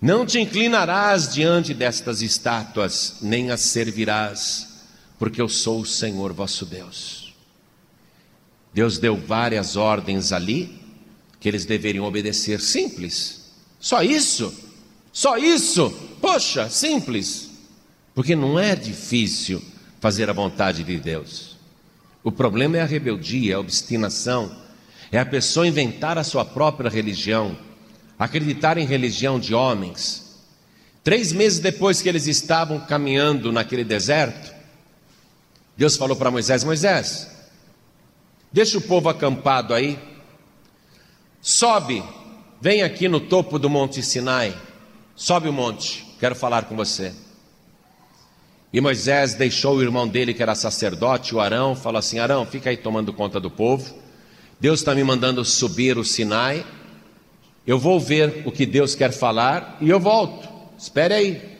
Não 0.00 0.26
te 0.26 0.38
inclinarás 0.38 1.32
diante 1.32 1.72
destas 1.72 2.20
estátuas, 2.20 3.18
nem 3.22 3.50
as 3.50 3.60
servirás, 3.60 4.84
porque 5.18 5.40
eu 5.40 5.48
sou 5.48 5.80
o 5.80 5.86
Senhor 5.86 6.32
vosso 6.32 6.66
Deus. 6.66 7.34
Deus 8.72 8.98
deu 8.98 9.16
várias 9.16 9.76
ordens 9.76 10.32
ali 10.32 10.80
que 11.38 11.48
eles 11.48 11.64
deveriam 11.64 12.04
obedecer, 12.04 12.60
simples. 12.60 13.52
Só 13.78 14.02
isso? 14.02 14.52
Só 15.12 15.36
isso? 15.36 15.90
Poxa, 16.20 16.68
simples. 16.68 17.50
Porque 18.14 18.34
não 18.34 18.58
é 18.58 18.74
difícil 18.74 19.62
fazer 20.00 20.28
a 20.28 20.32
vontade 20.32 20.82
de 20.82 20.98
Deus. 20.98 21.56
O 22.22 22.32
problema 22.32 22.78
é 22.78 22.80
a 22.80 22.86
rebeldia, 22.86 23.56
a 23.56 23.60
obstinação, 23.60 24.56
é 25.12 25.18
a 25.18 25.26
pessoa 25.26 25.68
inventar 25.68 26.16
a 26.18 26.24
sua 26.24 26.44
própria 26.44 26.90
religião, 26.90 27.56
acreditar 28.18 28.78
em 28.78 28.86
religião 28.86 29.38
de 29.38 29.54
homens. 29.54 30.44
Três 31.02 31.32
meses 31.32 31.58
depois 31.58 32.00
que 32.00 32.08
eles 32.08 32.26
estavam 32.26 32.80
caminhando 32.80 33.52
naquele 33.52 33.84
deserto, 33.84 34.54
Deus 35.76 35.96
falou 35.96 36.16
para 36.16 36.30
Moisés: 36.30 36.64
Moisés, 36.64 37.30
deixa 38.52 38.78
o 38.78 38.82
povo 38.82 39.08
acampado 39.08 39.74
aí, 39.74 39.98
sobe, 41.42 42.02
vem 42.60 42.82
aqui 42.82 43.08
no 43.08 43.20
topo 43.20 43.58
do 43.58 43.68
Monte 43.68 44.02
Sinai, 44.02 44.56
sobe 45.14 45.48
o 45.48 45.52
monte, 45.52 46.06
quero 46.18 46.34
falar 46.34 46.64
com 46.64 46.76
você. 46.76 47.12
E 48.72 48.80
Moisés 48.80 49.34
deixou 49.34 49.76
o 49.76 49.82
irmão 49.82 50.08
dele, 50.08 50.34
que 50.34 50.42
era 50.42 50.54
sacerdote, 50.56 51.32
o 51.32 51.40
Arão, 51.40 51.76
falou 51.76 51.98
assim: 51.98 52.18
Arão, 52.18 52.44
fica 52.44 52.70
aí 52.70 52.76
tomando 52.76 53.12
conta 53.12 53.38
do 53.38 53.48
povo. 53.48 53.94
Deus 54.58 54.80
está 54.80 54.94
me 54.94 55.04
mandando 55.04 55.44
subir 55.44 55.96
o 55.96 56.04
Sinai, 56.04 56.66
eu 57.66 57.78
vou 57.78 57.98
ver 57.98 58.42
o 58.44 58.52
que 58.52 58.66
Deus 58.66 58.94
quer 58.94 59.12
falar 59.12 59.78
e 59.80 59.88
eu 59.88 59.98
volto. 59.98 60.48
Espere 60.78 61.14
aí. 61.14 61.54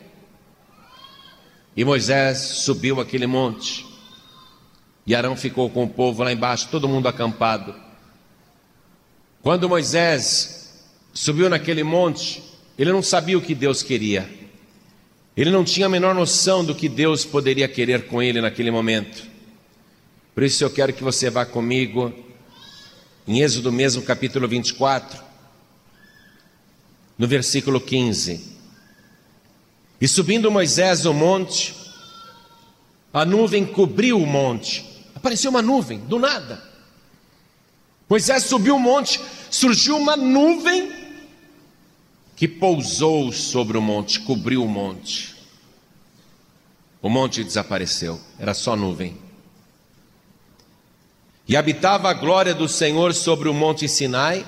E 1.75 1.83
Moisés 1.83 2.37
subiu 2.37 3.01
aquele 3.01 3.25
monte. 3.25 3.85
E 5.05 5.13
Arão 5.13 5.35
ficou 5.35 5.69
com 5.69 5.83
o 5.83 5.89
povo 5.89 6.23
lá 6.23 6.31
embaixo, 6.31 6.69
todo 6.69 6.87
mundo 6.87 7.07
acampado. 7.07 7.75
Quando 9.41 9.69
Moisés 9.69 10.83
subiu 11.13 11.49
naquele 11.49 11.83
monte, 11.83 12.43
ele 12.77 12.91
não 12.91 13.01
sabia 13.01 13.37
o 13.37 13.41
que 13.41 13.53
Deus 13.53 13.83
queria. 13.83 14.29
Ele 15.35 15.51
não 15.51 15.63
tinha 15.63 15.87
a 15.87 15.89
menor 15.89 16.15
noção 16.15 16.63
do 16.63 16.73
que 16.73 16.87
Deus 16.87 17.25
poderia 17.25 17.67
querer 17.67 18.07
com 18.07 18.21
ele 18.21 18.41
naquele 18.41 18.71
momento. 18.71 19.23
Por 20.33 20.43
isso 20.43 20.63
eu 20.63 20.69
quero 20.69 20.93
que 20.93 21.03
você 21.03 21.29
vá 21.29 21.45
comigo 21.45 22.13
em 23.27 23.41
Êxodo 23.41 23.71
mesmo, 23.71 24.01
capítulo 24.01 24.47
24, 24.47 25.24
no 27.17 27.27
versículo 27.27 27.79
15. 27.79 28.55
E 29.99 30.07
subindo 30.07 30.51
Moisés 30.51 31.05
o 31.05 31.13
monte, 31.13 31.73
a 33.13 33.23
nuvem 33.23 33.65
cobriu 33.65 34.21
o 34.21 34.27
monte. 34.27 34.85
Apareceu 35.15 35.49
uma 35.49 35.61
nuvem, 35.61 35.99
do 35.99 36.19
nada. 36.19 36.61
Moisés 38.09 38.43
subiu 38.43 38.75
o 38.75 38.79
monte, 38.79 39.19
surgiu 39.49 39.97
uma 39.97 40.15
nuvem 40.15 40.91
que 42.35 42.47
pousou 42.47 43.31
sobre 43.31 43.77
o 43.77 43.81
monte, 43.81 44.19
cobriu 44.19 44.63
o 44.63 44.67
monte. 44.67 45.33
O 47.01 47.09
monte 47.09 47.43
desapareceu, 47.43 48.19
era 48.37 48.53
só 48.53 48.75
nuvem. 48.75 49.17
E 51.47 51.55
habitava 51.55 52.09
a 52.09 52.13
glória 52.13 52.53
do 52.53 52.67
Senhor 52.67 53.13
sobre 53.13 53.47
o 53.47 53.53
monte 53.53 53.87
Sinai, 53.87 54.45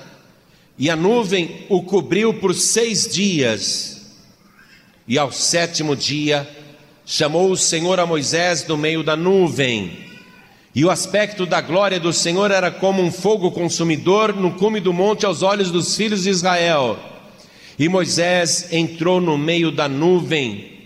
e 0.78 0.88
a 0.88 0.94
nuvem 0.94 1.66
o 1.68 1.82
cobriu 1.82 2.32
por 2.34 2.54
seis 2.54 3.08
dias. 3.08 4.16
E 5.06 5.18
ao 5.18 5.32
sétimo 5.32 5.96
dia, 5.96 6.48
chamou 7.04 7.50
o 7.50 7.56
Senhor 7.56 7.98
a 7.98 8.06
Moisés 8.06 8.62
do 8.62 8.76
meio 8.76 9.02
da 9.02 9.16
nuvem. 9.16 10.06
E 10.74 10.84
o 10.84 10.90
aspecto 10.90 11.44
da 11.44 11.60
glória 11.60 11.98
do 11.98 12.12
Senhor 12.12 12.50
era 12.50 12.70
como 12.70 13.02
um 13.02 13.10
fogo 13.10 13.50
consumidor 13.50 14.34
no 14.36 14.52
cume 14.52 14.78
do 14.78 14.92
monte 14.92 15.26
aos 15.26 15.42
olhos 15.42 15.70
dos 15.70 15.96
filhos 15.96 16.22
de 16.22 16.30
Israel. 16.30 16.98
E 17.78 17.88
Moisés 17.88 18.72
entrou 18.72 19.20
no 19.20 19.36
meio 19.36 19.72
da 19.72 19.88
nuvem. 19.88 20.76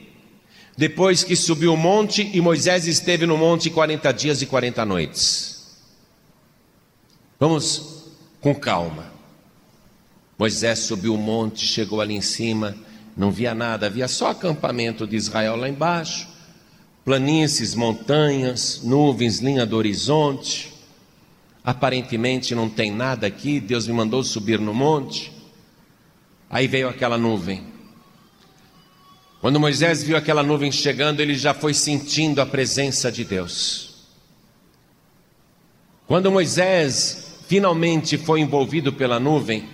Depois 0.78 1.22
que 1.22 1.37
subiu 1.37 1.75
o 1.75 1.76
monte, 1.76 2.30
e 2.32 2.40
Moisés 2.40 2.87
esteve 2.87 3.26
no 3.26 3.37
monte 3.37 3.68
quarenta 3.68 4.12
dias 4.12 4.40
e 4.40 4.46
quarenta 4.46 4.84
noites. 4.87 5.76
Vamos 7.38 8.06
com 8.40 8.54
calma. 8.54 9.12
Moisés 10.39 10.81
subiu 10.81 11.15
o 11.15 11.19
monte, 11.19 11.67
chegou 11.67 12.01
ali 12.01 12.15
em 12.15 12.21
cima 12.21 12.77
não 13.17 13.31
via 13.31 13.55
nada, 13.55 13.87
havia 13.87 14.09
só 14.09 14.31
acampamento 14.31 15.07
de 15.07 15.17
Israel 15.17 15.57
lá 15.57 15.69
embaixo, 15.69 16.29
planícies, 17.05 17.75
montanhas, 17.75 18.81
nuvens, 18.83 19.39
linha 19.39 19.67
do 19.67 19.77
horizonte. 19.77 20.73
Aparentemente 21.65 22.55
não 22.55 22.69
tem 22.69 22.91
nada 22.91 23.27
aqui, 23.27 23.61
Deus 23.61 23.87
me 23.87 23.93
mandou 23.93 24.25
subir 24.25 24.59
no 24.59 24.73
monte. 24.73 25.33
Aí 26.49 26.67
veio 26.67 26.89
aquela 26.89 27.19
nuvem. 27.19 27.65
Quando 29.41 29.61
Moisés 29.61 30.03
viu 30.03 30.17
aquela 30.17 30.43
nuvem 30.43 30.71
chegando, 30.71 31.21
ele 31.21 31.35
já 31.35 31.53
foi 31.53 31.75
sentindo 31.75 32.41
a 32.41 32.47
presença 32.47 33.11
de 33.11 33.25
Deus. 33.25 34.07
Quando 36.07 36.31
Moisés 36.31 37.41
finalmente 37.49 38.17
foi 38.17 38.41
envolvido 38.41 38.93
pela 38.93 39.19
nuvem, 39.19 39.69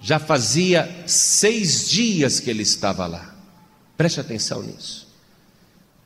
já 0.00 0.18
fazia 0.18 1.04
seis 1.06 1.88
dias 1.90 2.40
que 2.40 2.48
ele 2.48 2.62
estava 2.62 3.06
lá. 3.06 3.34
Preste 3.96 4.20
atenção 4.20 4.62
nisso. 4.62 5.08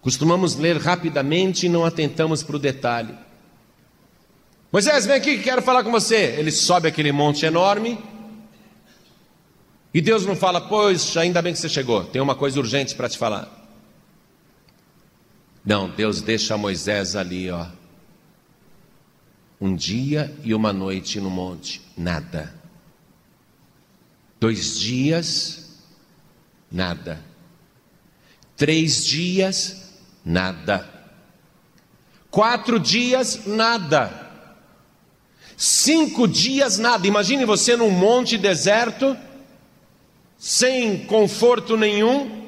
Costumamos 0.00 0.56
ler 0.56 0.76
rapidamente 0.78 1.66
e 1.66 1.68
não 1.68 1.84
atentamos 1.84 2.42
para 2.42 2.56
o 2.56 2.58
detalhe. 2.58 3.14
Moisés, 4.70 5.06
vem 5.06 5.16
aqui 5.16 5.38
que 5.38 5.44
quero 5.44 5.62
falar 5.62 5.84
com 5.84 5.90
você. 5.90 6.34
Ele 6.36 6.50
sobe 6.50 6.88
aquele 6.88 7.12
monte 7.12 7.46
enorme. 7.46 7.98
E 9.94 10.00
Deus 10.00 10.26
não 10.26 10.34
fala, 10.34 10.60
pois, 10.60 11.16
ainda 11.16 11.40
bem 11.40 11.52
que 11.52 11.58
você 11.60 11.68
chegou, 11.68 12.02
tem 12.04 12.20
uma 12.20 12.34
coisa 12.34 12.58
urgente 12.58 12.96
para 12.96 13.08
te 13.08 13.16
falar. 13.16 13.48
Não, 15.64 15.88
Deus 15.88 16.20
deixa 16.20 16.58
Moisés 16.58 17.14
ali, 17.14 17.48
ó. 17.48 17.66
Um 19.60 19.74
dia 19.76 20.36
e 20.42 20.52
uma 20.52 20.72
noite 20.72 21.20
no 21.20 21.30
monte, 21.30 21.80
nada. 21.96 22.63
Dois 24.44 24.78
dias, 24.78 25.70
nada. 26.70 27.18
Três 28.54 29.02
dias, 29.02 29.94
nada. 30.22 30.86
Quatro 32.30 32.78
dias, 32.78 33.46
nada. 33.46 34.12
Cinco 35.56 36.28
dias, 36.28 36.76
nada. 36.76 37.06
Imagine 37.06 37.46
você 37.46 37.74
num 37.74 37.88
monte 37.88 38.36
deserto, 38.36 39.16
sem 40.36 41.06
conforto 41.06 41.74
nenhum, 41.74 42.46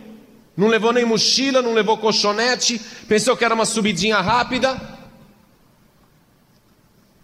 não 0.54 0.68
levou 0.68 0.92
nem 0.92 1.06
mochila, 1.06 1.62
não 1.62 1.72
levou 1.72 1.96
colchonete, 1.96 2.78
pensou 3.08 3.34
que 3.34 3.44
era 3.46 3.54
uma 3.54 3.64
subidinha 3.64 4.20
rápida. 4.20 4.78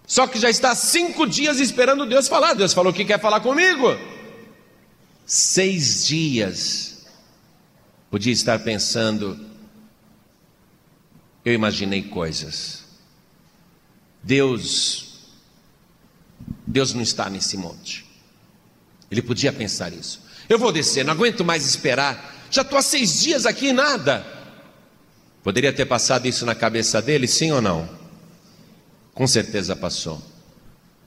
Só 0.06 0.26
que 0.26 0.38
já 0.38 0.48
está 0.48 0.74
cinco 0.74 1.26
dias 1.26 1.60
esperando 1.60 2.06
Deus 2.06 2.26
falar. 2.26 2.54
Deus 2.54 2.72
falou 2.72 2.90
que 2.90 3.04
quer 3.04 3.20
falar 3.20 3.40
comigo 3.40 4.21
seis 5.26 6.06
dias, 6.06 7.06
podia 8.10 8.32
estar 8.32 8.58
pensando, 8.60 9.38
eu 11.44 11.52
imaginei 11.52 12.02
coisas. 12.02 12.84
Deus, 14.22 15.32
Deus 16.66 16.94
não 16.94 17.02
está 17.02 17.28
nesse 17.28 17.56
monte. 17.56 18.06
Ele 19.10 19.22
podia 19.22 19.52
pensar 19.52 19.92
isso. 19.92 20.22
Eu 20.48 20.58
vou 20.58 20.72
descer, 20.72 21.04
não 21.04 21.12
aguento 21.12 21.44
mais 21.44 21.66
esperar. 21.66 22.46
Já 22.50 22.62
estou 22.62 22.78
há 22.78 22.82
seis 22.82 23.20
dias 23.20 23.46
aqui 23.46 23.68
e 23.68 23.72
nada. 23.72 24.26
Poderia 25.42 25.72
ter 25.72 25.86
passado 25.86 26.26
isso 26.26 26.46
na 26.46 26.54
cabeça 26.54 27.02
dele, 27.02 27.26
sim 27.26 27.50
ou 27.50 27.60
não? 27.60 27.88
Com 29.12 29.26
certeza 29.26 29.74
passou. 29.74 30.22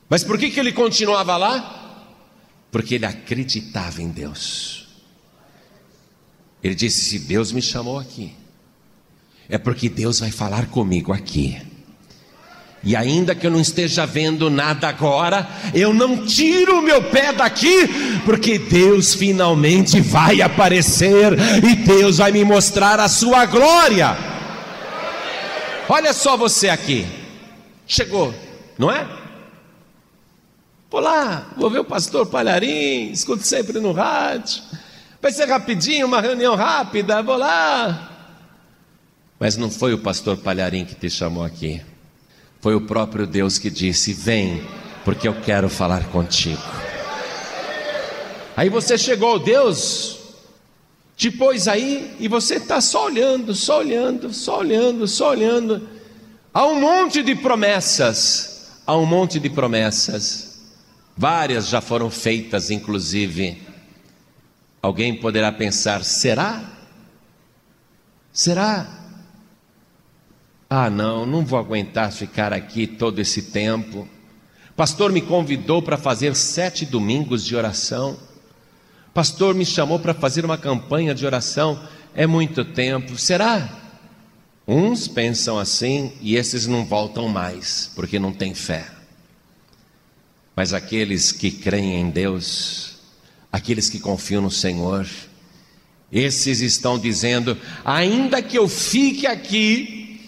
Mas 0.09 0.23
por 0.23 0.37
que, 0.37 0.51
que 0.51 0.59
ele 0.59 0.71
continuava 0.73 1.37
lá? 1.37 1.84
Porque 2.75 2.95
ele 2.95 3.05
acreditava 3.05 4.01
em 4.01 4.09
Deus. 4.09 4.85
Ele 6.61 6.75
disse: 6.75 7.05
Se 7.05 7.19
Deus 7.19 7.53
me 7.53 7.61
chamou 7.61 7.97
aqui, 7.97 8.33
é 9.47 9.57
porque 9.57 9.87
Deus 9.87 10.19
vai 10.19 10.29
falar 10.29 10.65
comigo 10.65 11.13
aqui. 11.13 11.57
E 12.83 12.93
ainda 12.93 13.33
que 13.33 13.47
eu 13.47 13.51
não 13.51 13.61
esteja 13.61 14.05
vendo 14.05 14.49
nada 14.49 14.89
agora, 14.89 15.47
eu 15.73 15.93
não 15.93 16.25
tiro 16.25 16.79
o 16.79 16.81
meu 16.81 17.01
pé 17.01 17.31
daqui, 17.31 17.87
porque 18.25 18.59
Deus 18.59 19.13
finalmente 19.13 20.01
vai 20.01 20.41
aparecer 20.41 21.31
e 21.63 21.75
Deus 21.77 22.17
vai 22.17 22.33
me 22.33 22.43
mostrar 22.43 22.99
a 22.99 23.07
sua 23.07 23.45
glória. 23.45 24.17
Olha 25.87 26.11
só 26.11 26.35
você 26.35 26.67
aqui, 26.67 27.07
chegou, 27.87 28.35
não 28.77 28.91
é? 28.91 29.24
Vou 30.89 31.01
lá, 31.01 31.53
vou 31.57 31.69
ver 31.69 31.79
o 31.79 31.85
pastor 31.85 32.27
Palharim, 32.27 33.11
escuto 33.11 33.43
sempre 33.43 33.79
no 33.79 33.91
rádio. 33.91 34.61
Vai 35.21 35.31
ser 35.31 35.49
rapidinho, 35.49 36.05
uma 36.05 36.21
reunião 36.21 36.55
rápida, 36.55 37.21
vou 37.23 37.37
lá. 37.37 38.11
Mas 39.39 39.57
não 39.57 39.69
foi 39.69 39.93
o 39.93 39.99
pastor 39.99 40.37
Palharim 40.37 40.85
que 40.85 40.95
te 40.95 41.09
chamou 41.09 41.43
aqui. 41.43 41.81
Foi 42.61 42.75
o 42.75 42.81
próprio 42.81 43.27
Deus 43.27 43.57
que 43.57 43.69
disse: 43.69 44.13
Vem, 44.13 44.65
porque 45.03 45.27
eu 45.27 45.33
quero 45.41 45.69
falar 45.69 46.05
contigo. 46.05 46.61
Aí 48.55 48.69
você 48.69 48.97
chegou, 48.97 49.37
Deus 49.37 50.15
te 51.17 51.31
pôs 51.31 51.67
aí 51.67 52.15
e 52.19 52.27
você 52.27 52.55
está 52.55 52.81
só 52.81 53.05
olhando, 53.05 53.53
só 53.53 53.79
olhando, 53.79 54.33
só 54.33 54.59
olhando, 54.59 55.07
só 55.07 55.29
olhando. 55.31 55.87
Há 56.53 56.65
um 56.65 56.79
monte 56.79 57.23
de 57.23 57.35
promessas, 57.35 58.71
há 58.85 58.95
um 58.95 59.05
monte 59.05 59.39
de 59.39 59.49
promessas. 59.49 60.44
Várias 61.17 61.67
já 61.69 61.79
foram 61.79 62.09
feitas, 62.09 62.69
inclusive. 62.69 63.61
Alguém 64.81 65.15
poderá 65.15 65.51
pensar: 65.51 66.03
será? 66.03 66.61
Será? 68.33 69.05
Ah, 70.69 70.89
não, 70.89 71.25
não 71.25 71.45
vou 71.45 71.57
aguentar 71.57 72.11
ficar 72.11 72.51
aqui 72.51 72.85
todo 72.85 73.19
esse 73.19 73.43
tempo. 73.43 74.07
Pastor 74.75 75.11
me 75.11 75.21
convidou 75.21 75.81
para 75.81 75.97
fazer 75.97 76.35
sete 76.35 76.85
domingos 76.85 77.45
de 77.45 77.55
oração. 77.55 78.19
Pastor 79.13 79.55
me 79.55 79.65
chamou 79.65 79.99
para 79.99 80.13
fazer 80.13 80.43
uma 80.43 80.57
campanha 80.57 81.15
de 81.15 81.25
oração. 81.25 81.81
É 82.13 82.27
muito 82.27 82.65
tempo. 82.65 83.17
Será? 83.17 83.69
Uns 84.67 85.07
pensam 85.07 85.57
assim 85.57 86.11
e 86.19 86.35
esses 86.35 86.67
não 86.67 86.83
voltam 86.83 87.29
mais, 87.29 87.91
porque 87.95 88.19
não 88.19 88.33
têm 88.33 88.53
fé. 88.53 88.94
Mas 90.55 90.73
aqueles 90.73 91.31
que 91.31 91.51
creem 91.51 91.99
em 91.99 92.09
Deus, 92.09 92.97
aqueles 93.51 93.89
que 93.89 93.99
confiam 93.99 94.41
no 94.41 94.51
Senhor, 94.51 95.07
esses 96.11 96.61
estão 96.61 96.97
dizendo: 96.97 97.57
ainda 97.83 98.41
que 98.41 98.57
eu 98.57 98.67
fique 98.67 99.27
aqui 99.27 100.19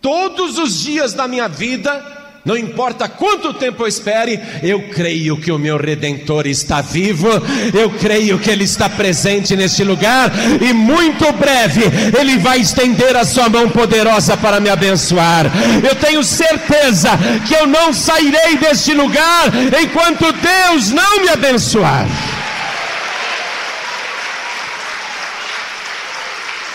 todos 0.00 0.58
os 0.58 0.80
dias 0.80 1.12
da 1.12 1.28
minha 1.28 1.48
vida, 1.48 2.23
não 2.44 2.58
importa 2.58 3.08
quanto 3.08 3.54
tempo 3.54 3.82
eu 3.82 3.88
espere, 3.88 4.38
eu 4.62 4.88
creio 4.90 5.34
que 5.38 5.50
o 5.50 5.58
meu 5.58 5.78
redentor 5.78 6.46
está 6.46 6.82
vivo, 6.82 7.28
eu 7.72 7.90
creio 7.92 8.38
que 8.38 8.50
ele 8.50 8.64
está 8.64 8.86
presente 8.86 9.56
neste 9.56 9.82
lugar 9.82 10.30
e 10.60 10.74
muito 10.74 11.32
breve 11.32 11.82
ele 12.18 12.36
vai 12.36 12.60
estender 12.60 13.16
a 13.16 13.24
sua 13.24 13.48
mão 13.48 13.70
poderosa 13.70 14.36
para 14.36 14.60
me 14.60 14.68
abençoar. 14.68 15.46
Eu 15.82 15.94
tenho 15.96 16.22
certeza 16.22 17.10
que 17.48 17.54
eu 17.54 17.66
não 17.66 17.94
sairei 17.94 18.58
deste 18.58 18.92
lugar 18.92 19.50
enquanto 19.82 20.30
Deus 20.32 20.90
não 20.90 21.22
me 21.22 21.30
abençoar. 21.30 22.06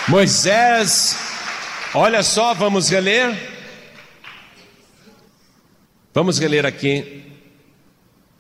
Moisés, 0.08 1.16
olha 1.94 2.24
só, 2.24 2.56
vamos 2.56 2.90
reler. 2.90 3.49
Vamos 6.14 6.40
reler 6.40 6.66
aqui. 6.66 7.24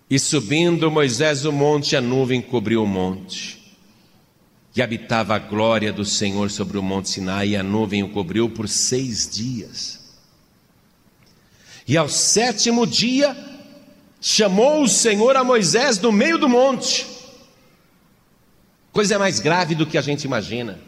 E 0.10 0.18
subindo 0.18 0.90
Moisés 0.90 1.46
o 1.46 1.52
monte, 1.52 1.96
a 1.96 2.02
nuvem 2.02 2.42
cobriu 2.42 2.84
o 2.84 2.88
monte. 2.88 3.60
E 4.76 4.82
habitava 4.82 5.36
a 5.36 5.40
glória 5.40 5.94
do 5.94 6.04
Senhor 6.04 6.50
sobre 6.50 6.78
o 6.78 6.84
monte 6.84 7.10
Sinai, 7.10 7.50
e 7.50 7.56
a 7.56 7.62
nuvem 7.62 8.02
o 8.02 8.10
cobriu 8.10 8.50
por 8.50 8.68
seis 8.68 9.30
dias. 9.30 10.00
E 11.88 11.96
ao 11.96 12.10
sétimo 12.10 12.88
dia, 12.88 13.36
chamou 14.20 14.84
o 14.84 14.88
Senhor 14.88 15.36
a 15.36 15.44
Moisés 15.44 15.98
do 15.98 16.12
meio 16.12 16.38
do 16.38 16.50
monte. 16.50 17.06
Coisa 18.92 19.20
mais 19.20 19.40
grave 19.40 19.76
do 19.76 19.86
que 19.86 19.98
a 19.98 20.02
gente 20.02 20.24
imagina. 20.24 20.80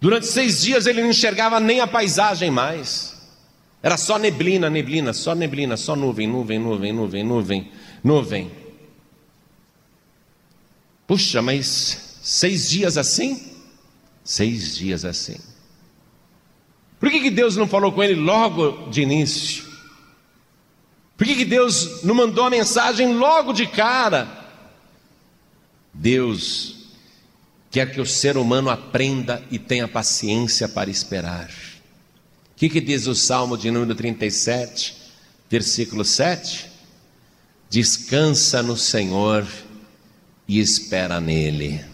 Durante 0.00 0.26
seis 0.26 0.60
dias 0.60 0.86
ele 0.86 1.02
não 1.02 1.10
enxergava 1.10 1.60
nem 1.60 1.80
a 1.80 1.86
paisagem 1.86 2.50
mais. 2.50 3.13
Era 3.84 3.98
só 3.98 4.18
neblina, 4.18 4.70
neblina, 4.70 5.12
só 5.12 5.34
neblina, 5.34 5.76
só 5.76 5.94
nuvem, 5.94 6.26
nuvem, 6.26 6.58
nuvem, 6.58 6.90
nuvem, 6.90 7.22
nuvem, 7.22 7.72
nuvem. 8.02 8.50
Puxa, 11.06 11.42
mas 11.42 12.18
seis 12.22 12.70
dias 12.70 12.96
assim? 12.96 13.52
Seis 14.24 14.74
dias 14.74 15.04
assim. 15.04 15.36
Por 16.98 17.10
que, 17.10 17.20
que 17.20 17.30
Deus 17.30 17.56
não 17.56 17.68
falou 17.68 17.92
com 17.92 18.02
ele 18.02 18.14
logo 18.14 18.88
de 18.88 19.02
início? 19.02 19.64
Por 21.14 21.26
que, 21.26 21.36
que 21.36 21.44
Deus 21.44 22.02
não 22.04 22.14
mandou 22.14 22.46
a 22.46 22.50
mensagem 22.50 23.14
logo 23.14 23.52
de 23.52 23.66
cara? 23.66 24.46
Deus 25.92 26.88
quer 27.70 27.92
que 27.92 28.00
o 28.00 28.06
ser 28.06 28.38
humano 28.38 28.70
aprenda 28.70 29.44
e 29.50 29.58
tenha 29.58 29.86
paciência 29.86 30.66
para 30.66 30.88
esperar. 30.88 31.73
O 32.54 32.56
que, 32.56 32.68
que 32.68 32.80
diz 32.80 33.08
o 33.08 33.16
Salmo 33.16 33.58
de 33.58 33.68
número 33.68 33.96
37, 33.96 34.96
versículo 35.50 36.04
7? 36.04 36.66
Descansa 37.68 38.62
no 38.62 38.76
Senhor 38.76 39.44
e 40.46 40.60
espera 40.60 41.20
nele. 41.20 41.84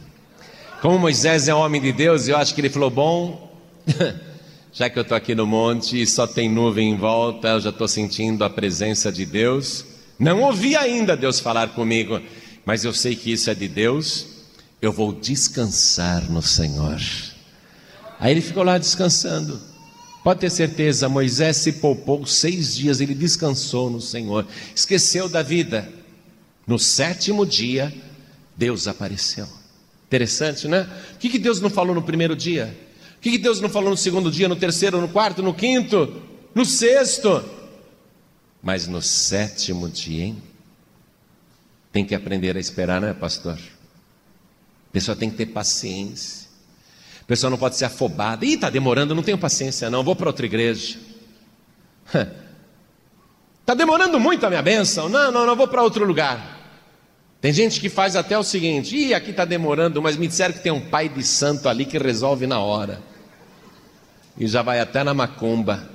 Como 0.83 0.99
Moisés 0.99 1.49
é 1.49 1.55
homem 1.55 1.81
de 1.81 1.93
Deus, 1.93 2.29
eu 2.29 2.37
acho 2.37 2.55
que 2.55 2.61
ele 2.61 2.69
falou: 2.69 2.91
bom, 2.91 3.59
já 4.71 4.91
que 4.91 4.99
eu 4.99 5.03
estou 5.03 5.17
aqui 5.17 5.35
no 5.35 5.47
monte 5.47 6.03
e 6.03 6.07
só 6.07 6.27
tem 6.27 6.47
nuvem 6.47 6.91
em 6.91 6.97
volta, 6.97 7.49
eu 7.49 7.61
já 7.61 7.71
estou 7.71 7.89
sentindo 7.89 8.45
a 8.45 8.51
presença 8.51 9.11
de 9.11 9.25
Deus. 9.25 9.87
Não 10.19 10.43
ouvi 10.43 10.77
ainda 10.77 11.17
Deus 11.17 11.41
falar 11.41 11.69
comigo, 11.69 12.21
mas 12.67 12.85
eu 12.85 12.93
sei 12.93 13.17
que 13.17 13.33
isso 13.33 13.49
é 13.49 13.55
de 13.55 13.67
Deus. 13.67 14.27
Eu 14.83 14.93
vou 14.93 15.11
descansar 15.11 16.31
no 16.31 16.43
Senhor. 16.43 17.01
Aí 18.19 18.33
ele 18.33 18.43
ficou 18.43 18.63
lá 18.63 18.77
descansando. 18.77 19.70
Pode 20.23 20.41
ter 20.41 20.51
certeza, 20.51 21.09
Moisés 21.09 21.57
se 21.57 21.73
poupou 21.73 22.27
seis 22.27 22.77
dias, 22.77 23.01
ele 23.01 23.15
descansou 23.15 23.89
no 23.89 24.01
Senhor, 24.01 24.47
esqueceu 24.75 25.29
da 25.29 25.43
vida. 25.43 25.91
No 26.67 26.79
sétimo 26.79 27.47
dia, 27.47 27.93
Deus 28.55 28.87
apareceu. 28.87 29.49
Interessante, 30.07 30.69
né? 30.69 30.89
O 31.15 31.19
que, 31.19 31.39
Deus 31.39 31.61
não 31.61 31.71
falou 31.71 31.95
no 31.95 32.03
primeiro 32.03 32.37
dia? 32.37 32.77
O 33.17 33.21
que, 33.21 33.31
que 33.31 33.39
Deus 33.39 33.61
não 33.61 33.71
falou 33.71 33.91
no 33.91 33.97
segundo 33.97 34.31
dia, 34.31 34.49
no 34.49 34.57
terceiro, 34.57 35.01
no 35.01 35.09
quarto, 35.09 35.43
no 35.43 35.55
quinto, 35.55 36.21
no 36.55 36.67
sexto? 36.67 37.43
Mas 38.63 38.87
no 38.87 39.01
sétimo 39.01 39.89
dia, 39.89 40.27
hein? 40.27 40.43
Tem 41.91 42.05
que 42.05 42.15
aprender 42.15 42.57
a 42.57 42.61
esperar, 42.61 43.01
né, 43.01 43.15
pastor? 43.15 43.55
A 43.55 44.93
pessoa 44.93 45.17
tem 45.17 45.31
que 45.31 45.37
ter 45.37 45.47
paciência 45.47 46.40
pessoa 47.31 47.49
não 47.49 47.57
pode 47.57 47.77
ser 47.77 47.85
afobada. 47.85 48.45
Ih, 48.45 48.55
está 48.55 48.69
demorando, 48.69 49.15
não 49.15 49.23
tenho 49.23 49.39
paciência, 49.39 49.89
não, 49.89 50.03
vou 50.03 50.17
para 50.17 50.27
outra 50.27 50.45
igreja. 50.45 50.99
Está 53.61 53.73
demorando 53.73 54.19
muito 54.19 54.45
a 54.45 54.49
minha 54.49 54.61
bênção. 54.61 55.09
Não, 55.09 55.31
não, 55.31 55.47
não, 55.47 55.55
vou 55.55 55.69
para 55.69 55.81
outro 55.81 56.05
lugar. 56.05 56.59
Tem 57.41 57.53
gente 57.53 57.81
que 57.81 57.89
faz 57.89 58.17
até 58.17 58.37
o 58.37 58.43
seguinte: 58.43 58.97
ih, 58.97 59.15
aqui 59.15 59.31
está 59.31 59.45
demorando, 59.45 60.03
mas 60.03 60.17
me 60.17 60.27
disseram 60.27 60.55
que 60.55 60.61
tem 60.61 60.73
um 60.73 60.81
pai 60.81 61.09
de 61.09 61.23
santo 61.23 61.69
ali 61.69 61.85
que 61.85 61.97
resolve 61.99 62.49
na 62.49 62.59
hora. 62.59 63.01
E 64.37 64.49
já 64.49 64.61
vai 64.61 64.81
até 64.81 65.05
na 65.05 65.15
macumba. 65.15 65.89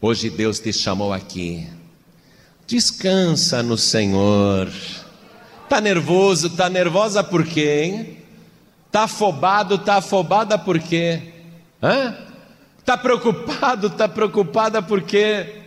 Hoje 0.00 0.30
Deus 0.30 0.60
te 0.60 0.72
chamou 0.72 1.12
aqui. 1.12 1.66
Descansa 2.64 3.60
no 3.60 3.76
Senhor. 3.76 4.70
Está 5.64 5.80
nervoso, 5.80 6.46
está 6.46 6.70
nervosa 6.70 7.24
por 7.24 7.44
quê, 7.44 7.82
hein? 7.82 8.18
Está 8.88 9.02
afobado, 9.02 9.74
está 9.76 9.96
afobada 9.96 10.58
por 10.58 10.80
quê? 10.80 11.22
Está 12.78 12.96
preocupado, 12.96 13.88
está 13.88 14.08
preocupada 14.08 14.82
por 14.82 15.02
quê? 15.02 15.62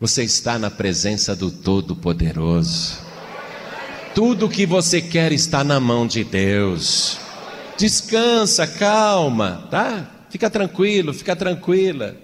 Você 0.00 0.24
está 0.24 0.58
na 0.58 0.70
presença 0.70 1.36
do 1.36 1.50
Todo-Poderoso. 1.50 3.06
Tudo 4.14 4.46
o 4.46 4.48
que 4.48 4.64
você 4.64 5.02
quer 5.02 5.30
está 5.30 5.62
na 5.62 5.78
mão 5.78 6.06
de 6.06 6.24
Deus. 6.24 7.18
Descansa, 7.76 8.66
calma, 8.66 9.68
tá? 9.70 10.10
Fica 10.30 10.48
tranquilo, 10.48 11.12
fica 11.12 11.36
tranquila. 11.36 12.16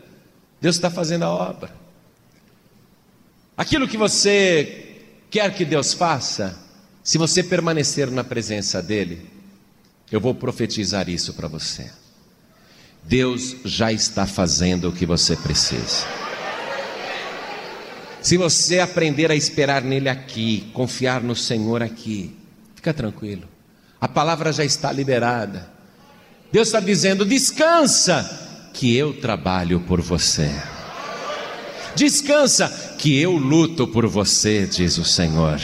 Deus 0.58 0.76
está 0.76 0.88
fazendo 0.88 1.24
a 1.24 1.30
obra. 1.30 1.70
Aquilo 3.56 3.86
que 3.86 3.98
você 3.98 5.02
quer 5.30 5.54
que 5.54 5.66
Deus 5.66 5.92
faça, 5.92 6.58
se 7.02 7.18
você 7.18 7.42
permanecer 7.42 8.10
na 8.10 8.24
presença 8.24 8.82
dEle, 8.82 9.33
eu 10.14 10.20
vou 10.20 10.32
profetizar 10.32 11.08
isso 11.08 11.34
para 11.34 11.48
você. 11.48 11.90
Deus 13.02 13.56
já 13.64 13.90
está 13.90 14.24
fazendo 14.24 14.88
o 14.88 14.92
que 14.92 15.04
você 15.04 15.34
precisa. 15.34 16.06
Se 18.22 18.36
você 18.36 18.78
aprender 18.78 19.32
a 19.32 19.34
esperar 19.34 19.82
nele 19.82 20.08
aqui, 20.08 20.70
confiar 20.72 21.20
no 21.20 21.34
Senhor 21.34 21.82
aqui, 21.82 22.32
fica 22.76 22.94
tranquilo. 22.94 23.48
A 24.00 24.06
palavra 24.06 24.52
já 24.52 24.64
está 24.64 24.92
liberada. 24.92 25.68
Deus 26.52 26.68
está 26.68 26.78
dizendo: 26.78 27.24
descansa, 27.24 28.70
que 28.72 28.96
eu 28.96 29.20
trabalho 29.20 29.80
por 29.80 30.00
você. 30.00 30.48
Descansa, 31.96 32.68
que 32.98 33.20
eu 33.20 33.32
luto 33.32 33.88
por 33.88 34.06
você, 34.06 34.64
diz 34.64 34.96
o 34.96 35.04
Senhor. 35.04 35.60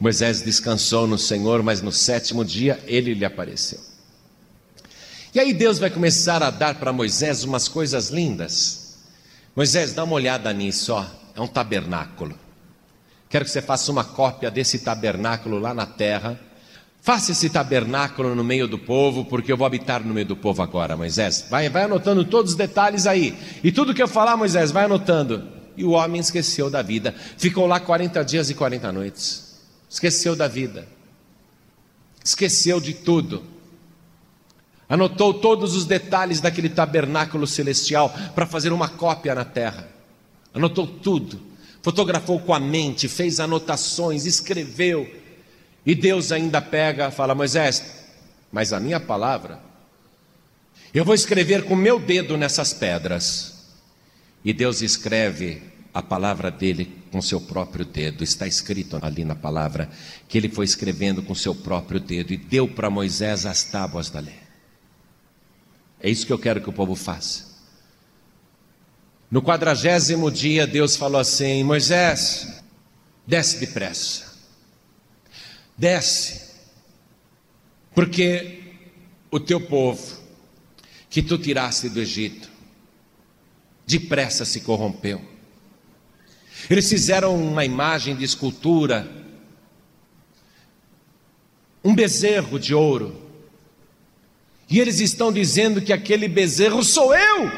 Moisés 0.00 0.42
descansou 0.42 1.06
no 1.06 1.18
Senhor, 1.18 1.62
mas 1.62 1.80
no 1.80 1.92
sétimo 1.92 2.44
dia 2.44 2.82
ele 2.86 3.14
lhe 3.14 3.24
apareceu. 3.24 3.78
E 5.34 5.40
aí 5.40 5.52
Deus 5.52 5.78
vai 5.78 5.90
começar 5.90 6.42
a 6.42 6.50
dar 6.50 6.76
para 6.76 6.92
Moisés 6.92 7.42
umas 7.42 7.68
coisas 7.68 8.08
lindas. 8.08 8.98
Moisés, 9.54 9.92
dá 9.92 10.04
uma 10.04 10.14
olhada 10.14 10.52
nisso, 10.52 10.92
ó. 10.92 11.04
É 11.34 11.40
um 11.40 11.46
tabernáculo. 11.46 12.38
Quero 13.28 13.44
que 13.44 13.50
você 13.50 13.60
faça 13.60 13.90
uma 13.90 14.04
cópia 14.04 14.50
desse 14.50 14.78
tabernáculo 14.78 15.58
lá 15.58 15.74
na 15.74 15.86
terra. 15.86 16.38
Faça 17.00 17.32
esse 17.32 17.50
tabernáculo 17.50 18.34
no 18.34 18.44
meio 18.44 18.68
do 18.68 18.78
povo, 18.78 19.24
porque 19.24 19.52
eu 19.52 19.56
vou 19.56 19.66
habitar 19.66 20.04
no 20.04 20.14
meio 20.14 20.26
do 20.26 20.36
povo 20.36 20.62
agora, 20.62 20.96
Moisés. 20.96 21.46
Vai, 21.50 21.68
vai 21.68 21.82
anotando 21.82 22.24
todos 22.24 22.52
os 22.52 22.56
detalhes 22.56 23.06
aí. 23.06 23.36
E 23.62 23.72
tudo 23.72 23.92
que 23.92 24.02
eu 24.02 24.08
falar, 24.08 24.36
Moisés, 24.36 24.70
vai 24.70 24.84
anotando. 24.84 25.48
E 25.76 25.84
o 25.84 25.90
homem 25.90 26.20
esqueceu 26.20 26.70
da 26.70 26.80
vida. 26.80 27.12
Ficou 27.36 27.66
lá 27.66 27.80
40 27.80 28.24
dias 28.24 28.50
e 28.50 28.54
40 28.54 28.92
noites 28.92 29.43
esqueceu 29.94 30.34
da 30.34 30.48
vida, 30.48 30.88
esqueceu 32.24 32.80
de 32.80 32.92
tudo. 32.92 33.44
Anotou 34.88 35.32
todos 35.32 35.76
os 35.76 35.84
detalhes 35.84 36.40
daquele 36.40 36.68
tabernáculo 36.68 37.46
celestial 37.46 38.12
para 38.34 38.44
fazer 38.44 38.72
uma 38.72 38.88
cópia 38.88 39.36
na 39.36 39.44
terra. 39.44 39.88
Anotou 40.52 40.84
tudo, 40.84 41.40
fotografou 41.80 42.40
com 42.40 42.52
a 42.52 42.58
mente, 42.58 43.06
fez 43.06 43.38
anotações, 43.38 44.26
escreveu. 44.26 45.08
E 45.86 45.94
Deus 45.94 46.32
ainda 46.32 46.60
pega, 46.60 47.12
fala: 47.12 47.32
Moisés, 47.32 48.04
mas 48.50 48.72
a 48.72 48.80
minha 48.80 48.98
palavra, 48.98 49.60
eu 50.92 51.04
vou 51.04 51.14
escrever 51.14 51.66
com 51.66 51.76
meu 51.76 52.00
dedo 52.00 52.36
nessas 52.36 52.72
pedras. 52.72 53.76
E 54.44 54.52
Deus 54.52 54.82
escreve 54.82 55.62
a 55.94 56.02
palavra 56.02 56.50
dele 56.50 56.92
com 57.12 57.22
seu 57.22 57.40
próprio 57.40 57.84
dedo. 57.84 58.24
Está 58.24 58.48
escrito 58.48 58.98
ali 59.00 59.24
na 59.24 59.36
palavra 59.36 59.88
que 60.28 60.36
ele 60.36 60.48
foi 60.48 60.64
escrevendo 60.64 61.22
com 61.22 61.34
seu 61.36 61.54
próprio 61.54 62.00
dedo 62.00 62.32
e 62.32 62.36
deu 62.36 62.66
para 62.66 62.90
Moisés 62.90 63.46
as 63.46 63.62
tábuas 63.62 64.10
da 64.10 64.18
lei. 64.18 64.34
É 66.00 66.10
isso 66.10 66.26
que 66.26 66.32
eu 66.32 66.38
quero 66.38 66.60
que 66.60 66.68
o 66.68 66.72
povo 66.72 66.96
faça. 66.96 67.54
No 69.30 69.40
quadragésimo 69.40 70.30
dia, 70.30 70.66
Deus 70.66 70.96
falou 70.96 71.20
assim: 71.20 71.62
Moisés, 71.62 72.62
desce 73.26 73.58
depressa, 73.58 74.34
desce, 75.78 76.52
porque 77.94 78.74
o 79.30 79.40
teu 79.40 79.60
povo, 79.60 80.20
que 81.08 81.22
tu 81.22 81.38
tiraste 81.38 81.88
do 81.88 82.00
Egito, 82.00 82.50
depressa 83.86 84.44
se 84.44 84.60
corrompeu. 84.60 85.33
Eles 86.68 86.88
fizeram 86.88 87.36
uma 87.36 87.64
imagem 87.64 88.16
de 88.16 88.24
escultura, 88.24 89.10
um 91.82 91.94
bezerro 91.94 92.58
de 92.58 92.74
ouro, 92.74 93.20
e 94.68 94.80
eles 94.80 94.98
estão 95.00 95.30
dizendo 95.30 95.82
que 95.82 95.92
aquele 95.92 96.26
bezerro 96.26 96.82
sou 96.82 97.14
eu. 97.14 97.50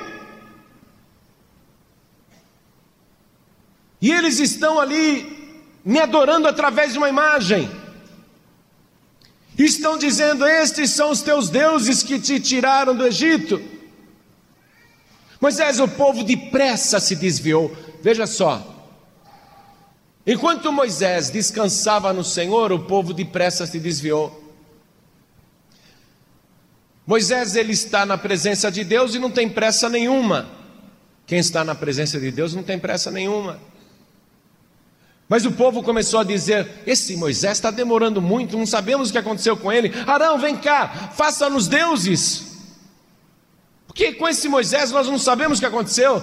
E 4.02 4.10
eles 4.10 4.40
estão 4.40 4.78
ali 4.80 5.54
me 5.84 5.98
adorando 5.98 6.48
através 6.48 6.92
de 6.92 6.98
uma 6.98 7.08
imagem. 7.08 7.70
Estão 9.56 9.96
dizendo: 9.96 10.44
Estes 10.44 10.90
são 10.90 11.10
os 11.10 11.22
teus 11.22 11.48
deuses 11.48 12.02
que 12.02 12.18
te 12.18 12.38
tiraram 12.38 12.94
do 12.94 13.06
Egito. 13.06 13.62
Moisés, 15.40 15.80
o 15.80 15.88
povo 15.88 16.24
depressa 16.24 16.98
se 16.98 17.14
desviou. 17.16 17.74
Veja 18.02 18.26
só. 18.26 18.75
Enquanto 20.26 20.72
Moisés 20.72 21.30
descansava 21.30 22.12
no 22.12 22.24
Senhor, 22.24 22.72
o 22.72 22.80
povo 22.80 23.14
depressa 23.14 23.64
se 23.64 23.78
desviou. 23.78 24.42
Moisés 27.06 27.54
ele 27.54 27.72
está 27.72 28.04
na 28.04 28.18
presença 28.18 28.68
de 28.68 28.82
Deus 28.82 29.14
e 29.14 29.20
não 29.20 29.30
tem 29.30 29.48
pressa 29.48 29.88
nenhuma. 29.88 30.50
Quem 31.24 31.38
está 31.38 31.64
na 31.64 31.76
presença 31.76 32.18
de 32.18 32.32
Deus 32.32 32.54
não 32.54 32.64
tem 32.64 32.76
pressa 32.76 33.10
nenhuma. 33.12 33.60
Mas 35.28 35.46
o 35.46 35.52
povo 35.52 35.82
começou 35.82 36.18
a 36.18 36.24
dizer: 36.24 36.68
Esse 36.84 37.16
Moisés 37.16 37.58
está 37.58 37.70
demorando 37.70 38.20
muito, 38.20 38.58
não 38.58 38.66
sabemos 38.66 39.08
o 39.08 39.12
que 39.12 39.18
aconteceu 39.18 39.56
com 39.56 39.72
ele. 39.72 39.92
Arão, 40.08 40.38
vem 40.38 40.56
cá, 40.56 41.12
faça-nos 41.14 41.68
deuses. 41.68 42.56
Porque 43.86 44.12
com 44.14 44.28
esse 44.28 44.48
Moisés 44.48 44.90
nós 44.90 45.06
não 45.06 45.18
sabemos 45.18 45.58
o 45.58 45.60
que 45.60 45.66
aconteceu. 45.66 46.22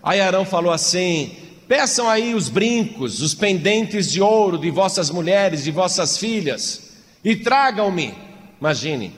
Aí 0.00 0.20
Arão 0.20 0.44
falou 0.44 0.72
assim: 0.72 1.36
Peçam 1.70 2.08
aí 2.08 2.34
os 2.34 2.48
brincos, 2.48 3.22
os 3.22 3.32
pendentes 3.32 4.10
de 4.10 4.20
ouro 4.20 4.58
de 4.58 4.72
vossas 4.72 5.08
mulheres, 5.08 5.62
de 5.62 5.70
vossas 5.70 6.18
filhas, 6.18 6.96
e 7.22 7.36
tragam-me. 7.36 8.12
Imagine, 8.60 9.14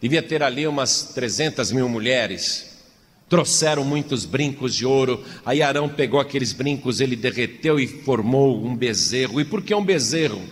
devia 0.00 0.20
ter 0.20 0.42
ali 0.42 0.66
umas 0.66 1.12
300 1.14 1.70
mil 1.70 1.88
mulheres. 1.88 2.82
Trouxeram 3.28 3.84
muitos 3.84 4.24
brincos 4.24 4.74
de 4.74 4.84
ouro. 4.84 5.24
Aí 5.44 5.62
Arão 5.62 5.88
pegou 5.88 6.18
aqueles 6.18 6.52
brincos, 6.52 6.98
ele 7.00 7.14
derreteu 7.14 7.78
e 7.78 7.86
formou 7.86 8.66
um 8.66 8.74
bezerro. 8.74 9.40
E 9.40 9.44
por 9.44 9.62
que 9.62 9.72
um 9.72 9.84
bezerro? 9.84 10.42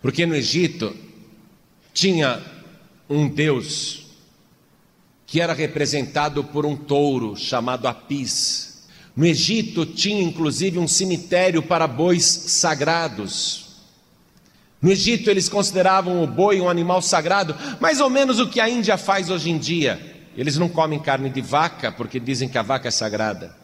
Porque 0.00 0.24
no 0.24 0.36
Egito 0.36 0.94
tinha 1.92 2.40
um 3.10 3.26
deus 3.28 4.06
que 5.26 5.40
era 5.40 5.52
representado 5.52 6.44
por 6.44 6.64
um 6.64 6.76
touro 6.76 7.34
chamado 7.36 7.88
Apis. 7.88 8.71
No 9.14 9.26
Egito 9.26 9.84
tinha 9.84 10.22
inclusive 10.22 10.78
um 10.78 10.88
cemitério 10.88 11.62
para 11.62 11.86
bois 11.86 12.24
sagrados. 12.24 13.62
No 14.80 14.90
Egito 14.90 15.30
eles 15.30 15.48
consideravam 15.48 16.22
o 16.22 16.26
boi 16.26 16.60
um 16.60 16.68
animal 16.68 17.02
sagrado, 17.02 17.54
mais 17.78 18.00
ou 18.00 18.08
menos 18.08 18.40
o 18.40 18.48
que 18.48 18.60
a 18.60 18.68
Índia 18.68 18.96
faz 18.96 19.30
hoje 19.30 19.50
em 19.50 19.58
dia. 19.58 20.00
Eles 20.36 20.56
não 20.56 20.68
comem 20.68 20.98
carne 20.98 21.28
de 21.28 21.42
vaca 21.42 21.92
porque 21.92 22.18
dizem 22.18 22.48
que 22.48 22.56
a 22.56 22.62
vaca 22.62 22.88
é 22.88 22.90
sagrada. 22.90 23.54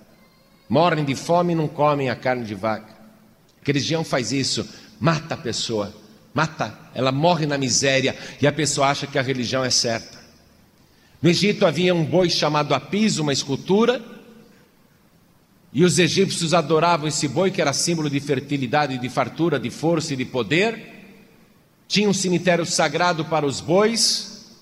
Morrem 0.69 1.05
de 1.05 1.15
fome 1.15 1.55
e 1.55 1.57
não 1.57 1.67
comem 1.67 2.11
a 2.11 2.15
carne 2.15 2.45
de 2.45 2.55
vaca. 2.55 2.93
A 2.93 3.67
religião 3.67 4.05
faz 4.05 4.33
isso, 4.33 4.69
mata 5.01 5.35
a 5.35 5.39
pessoa, 5.39 5.95
mata, 6.35 6.79
ela 6.95 7.11
morre 7.11 7.47
na 7.47 7.57
miséria 7.57 8.15
e 8.41 8.47
a 8.47 8.53
pessoa 8.53 8.89
acha 8.89 9.07
que 9.07 9.19
a 9.19 9.23
religião 9.23 9.65
é 9.65 9.71
certa. 9.71 10.19
No 11.23 11.31
Egito 11.31 11.67
havia 11.67 11.95
um 11.95 12.05
boi 12.05 12.31
chamado 12.31 12.75
Apis, 12.75 13.19
uma 13.19 13.33
escultura, 13.33 14.01
e 15.79 15.85
os 15.85 15.97
egípcios 15.97 16.55
adoravam 16.55 17.07
esse 17.07 17.29
boi 17.29 17.53
que 17.53 17.61
era 17.61 17.73
símbolo 17.73 18.11
de 18.11 18.19
fertilidade, 18.19 18.99
de 18.99 19.09
fartura, 19.09 19.61
de 19.61 19.71
força 19.71 20.13
e 20.13 20.17
de 20.17 20.25
poder. 20.25 20.77
Tinha 21.87 22.09
um 22.09 22.13
cemitério 22.13 22.67
sagrado 22.67 23.25
para 23.25 23.47
os 23.47 23.61
bois, 23.61 24.59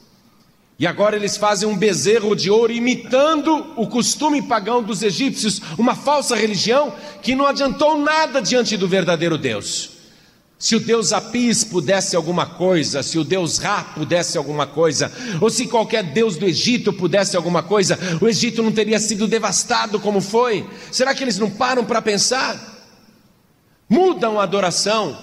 e 0.78 0.86
agora 0.86 1.16
eles 1.16 1.38
fazem 1.38 1.66
um 1.66 1.74
bezerro 1.74 2.36
de 2.36 2.50
ouro 2.50 2.70
imitando 2.70 3.72
o 3.78 3.86
costume 3.86 4.42
pagão 4.42 4.82
dos 4.82 5.02
egípcios, 5.02 5.62
uma 5.78 5.94
falsa 5.94 6.36
religião 6.36 6.92
que 7.22 7.34
não 7.34 7.46
adiantou 7.46 7.96
nada 7.96 8.42
diante 8.42 8.76
do 8.76 8.86
verdadeiro 8.86 9.38
Deus. 9.38 9.95
Se 10.58 10.74
o 10.74 10.80
Deus 10.80 11.12
Apis 11.12 11.64
pudesse 11.64 12.16
alguma 12.16 12.46
coisa, 12.46 13.02
se 13.02 13.18
o 13.18 13.24
Deus 13.24 13.58
Ra 13.58 13.84
pudesse 13.94 14.38
alguma 14.38 14.66
coisa, 14.66 15.12
ou 15.40 15.50
se 15.50 15.66
qualquer 15.66 16.02
Deus 16.02 16.36
do 16.36 16.46
Egito 16.46 16.92
pudesse 16.92 17.36
alguma 17.36 17.62
coisa, 17.62 17.98
o 18.20 18.26
Egito 18.26 18.62
não 18.62 18.72
teria 18.72 18.98
sido 18.98 19.26
devastado 19.26 20.00
como 20.00 20.20
foi. 20.20 20.66
Será 20.90 21.14
que 21.14 21.22
eles 21.22 21.38
não 21.38 21.50
param 21.50 21.84
para 21.84 22.00
pensar? 22.00 22.74
Mudam 23.88 24.40
a 24.40 24.44
adoração, 24.44 25.16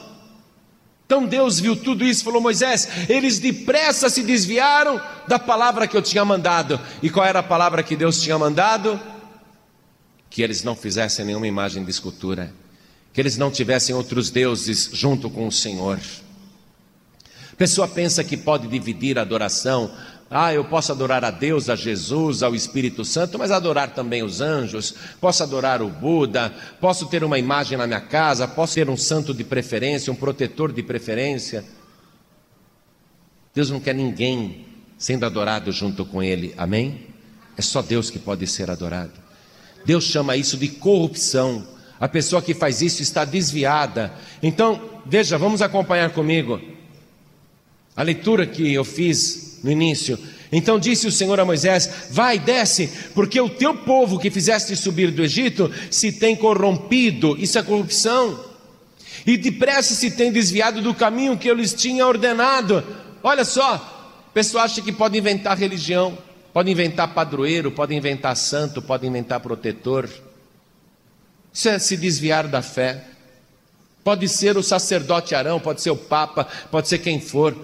então 1.06 1.26
Deus 1.26 1.60
viu 1.60 1.76
tudo 1.76 2.04
isso 2.04 2.22
e 2.22 2.24
falou: 2.24 2.42
Moisés, 2.42 2.88
eles 3.10 3.40
depressa 3.40 4.10
se 4.10 4.24
desviaram 4.24 5.02
da 5.28 5.38
palavra 5.38 5.88
que 5.88 5.96
eu 5.96 6.02
tinha 6.02 6.24
mandado. 6.24 6.80
E 7.02 7.10
qual 7.10 7.26
era 7.26 7.40
a 7.40 7.44
palavra 7.44 7.84
que 7.84 7.96
Deus 7.96 8.22
tinha 8.22 8.38
mandado? 8.38 9.00
Que 10.30 10.42
eles 10.42 10.64
não 10.64 10.76
fizessem 10.76 11.26
nenhuma 11.26 11.46
imagem 11.46 11.84
de 11.84 11.92
escultura, 11.92 12.52
que 13.14 13.22
eles 13.22 13.38
não 13.38 13.52
tivessem 13.52 13.96
outros 13.96 14.32
deuses 14.32 14.90
junto 14.92 15.30
com 15.30 15.48
o 15.48 15.52
Senhor. 15.52 16.00
A 17.52 17.56
pessoa 17.56 17.88
pensa 17.88 18.24
que 18.24 18.36
pode 18.36 18.68
dividir 18.68 19.18
a 19.20 19.22
adoração 19.22 19.92
ah, 20.36 20.52
eu 20.52 20.66
posso 20.66 20.92
adorar 20.92 21.24
a 21.24 21.30
Deus, 21.30 21.70
a 21.70 21.76
Jesus, 21.76 22.42
ao 22.42 22.56
Espírito 22.56 23.06
Santo, 23.06 23.38
mas 23.38 23.52
adorar 23.52 23.94
também 23.94 24.24
os 24.24 24.42
anjos, 24.42 24.96
posso 25.22 25.44
adorar 25.44 25.80
o 25.80 25.90
Buda, 25.90 26.52
posso 26.82 27.06
ter 27.06 27.24
uma 27.24 27.38
imagem 27.38 27.78
na 27.78 27.86
minha 27.86 28.02
casa, 28.02 28.48
posso 28.48 28.74
ter 28.74 28.90
um 28.90 28.98
santo 28.98 29.32
de 29.32 29.44
preferência, 29.44 30.12
um 30.12 30.16
protetor 30.16 30.74
de 30.74 30.82
preferência. 30.82 31.64
Deus 33.54 33.70
não 33.70 33.80
quer 33.80 33.94
ninguém 33.94 34.66
sendo 34.98 35.24
adorado 35.24 35.72
junto 35.72 36.04
com 36.04 36.24
Ele, 36.24 36.52
amém? 36.58 37.10
É 37.56 37.62
só 37.62 37.84
Deus 37.84 38.10
que 38.10 38.18
pode 38.18 38.48
ser 38.48 38.72
adorado. 38.72 39.14
Deus 39.86 40.06
chama 40.06 40.36
isso 40.36 40.58
de 40.58 40.68
corrupção. 40.68 41.68
A 42.00 42.08
pessoa 42.08 42.42
que 42.42 42.54
faz 42.54 42.82
isso 42.82 43.02
está 43.02 43.24
desviada. 43.24 44.14
Então, 44.42 44.82
veja, 45.06 45.38
vamos 45.38 45.62
acompanhar 45.62 46.10
comigo. 46.10 46.60
A 47.96 48.04
leitura 48.04 48.46
que 48.46 48.74
eu 48.74 48.84
fiz 48.84 49.60
no 49.64 49.72
início. 49.72 50.20
Então 50.52 50.78
disse 50.78 51.08
o 51.08 51.12
Senhor 51.12 51.40
a 51.40 51.46
Moisés: 51.46 52.08
Vai, 52.12 52.38
desce, 52.38 52.88
porque 53.16 53.42
o 53.42 53.50
teu 53.50 53.76
povo 53.76 54.20
que 54.20 54.30
fizeste 54.30 54.76
subir 54.76 55.10
do 55.10 55.24
Egito 55.24 55.72
se 55.90 56.12
tem 56.12 56.36
corrompido, 56.36 57.36
isso 57.40 57.58
é 57.58 57.64
corrupção, 57.64 58.40
e 59.26 59.36
depressa 59.36 59.96
se 59.96 60.12
tem 60.12 60.32
desviado 60.32 60.82
do 60.82 60.94
caminho 60.94 61.38
que 61.38 61.50
eu 61.50 61.56
lhes 61.56 61.74
tinha 61.74 62.06
ordenado. 62.06 62.84
Olha 63.24 63.44
só, 63.44 64.26
o 64.30 64.34
pessoal 64.34 64.66
acha 64.66 64.82
que 64.82 64.92
pode 64.92 65.18
inventar 65.18 65.58
religião, 65.58 66.16
pode 66.54 66.70
inventar 66.70 67.14
padroeiro, 67.14 67.72
pode 67.72 67.96
inventar 67.96 68.36
santo, 68.36 68.82
pode 68.82 69.08
inventar 69.08 69.40
protetor. 69.40 70.08
Isso 71.54 71.70
é 71.70 71.78
se 71.78 71.96
desviar 71.96 72.48
da 72.48 72.62
fé. 72.62 73.04
Pode 74.04 74.28
ser 74.28 74.58
o 74.58 74.64
sacerdote 74.64 75.36
Arão, 75.36 75.60
pode 75.60 75.82
ser 75.82 75.92
o 75.92 75.96
Papa, 75.96 76.46
pode 76.72 76.90
ser 76.90 76.98
quem 76.98 77.22
for. 77.22 77.56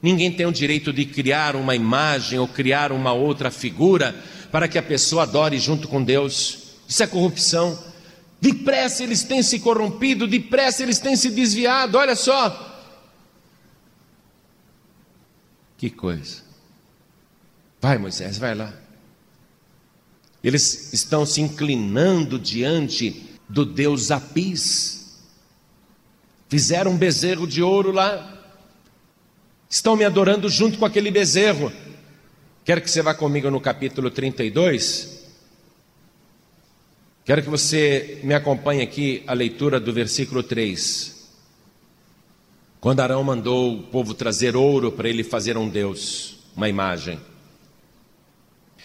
Ninguém 0.00 0.30
tem 0.30 0.46
o 0.46 0.52
direito 0.52 0.92
de 0.92 1.04
criar 1.04 1.56
uma 1.56 1.74
imagem 1.74 2.38
ou 2.38 2.46
criar 2.46 2.92
uma 2.92 3.12
outra 3.12 3.50
figura 3.50 4.14
para 4.52 4.68
que 4.68 4.78
a 4.78 4.82
pessoa 4.82 5.24
adore 5.24 5.58
junto 5.58 5.88
com 5.88 6.02
Deus. 6.02 6.76
Isso 6.86 7.02
é 7.02 7.06
corrupção. 7.06 7.76
Depressa 8.40 9.02
eles 9.02 9.24
têm 9.24 9.42
se 9.42 9.58
corrompido, 9.58 10.26
depressa 10.26 10.82
eles 10.82 10.98
têm 10.98 11.16
se 11.16 11.30
desviado. 11.30 11.98
Olha 11.98 12.14
só. 12.14 12.72
Que 15.76 15.90
coisa. 15.90 16.42
Vai, 17.80 17.98
Moisés, 17.98 18.38
vai 18.38 18.54
lá. 18.54 18.72
Eles 20.44 20.92
estão 20.92 21.24
se 21.24 21.40
inclinando 21.40 22.38
diante 22.38 23.24
do 23.48 23.64
Deus 23.64 24.10
Apis. 24.10 25.22
Fizeram 26.50 26.90
um 26.90 26.98
bezerro 26.98 27.46
de 27.46 27.62
ouro 27.62 27.90
lá, 27.90 28.30
estão 29.70 29.96
me 29.96 30.04
adorando 30.04 30.50
junto 30.50 30.78
com 30.78 30.84
aquele 30.84 31.10
bezerro. 31.10 31.72
Quero 32.62 32.82
que 32.82 32.90
você 32.90 33.00
vá 33.00 33.14
comigo 33.14 33.50
no 33.50 33.58
capítulo 33.58 34.10
32. 34.10 35.24
Quero 37.24 37.42
que 37.42 37.48
você 37.48 38.20
me 38.22 38.34
acompanhe 38.34 38.82
aqui 38.82 39.24
a 39.26 39.32
leitura 39.32 39.80
do 39.80 39.94
versículo 39.94 40.42
3. 40.42 41.26
Quando 42.80 43.00
Arão 43.00 43.24
mandou 43.24 43.78
o 43.78 43.82
povo 43.84 44.12
trazer 44.12 44.54
ouro 44.54 44.92
para 44.92 45.08
ele 45.08 45.24
fazer 45.24 45.56
um 45.56 45.70
Deus, 45.70 46.36
uma 46.54 46.68
imagem. 46.68 47.18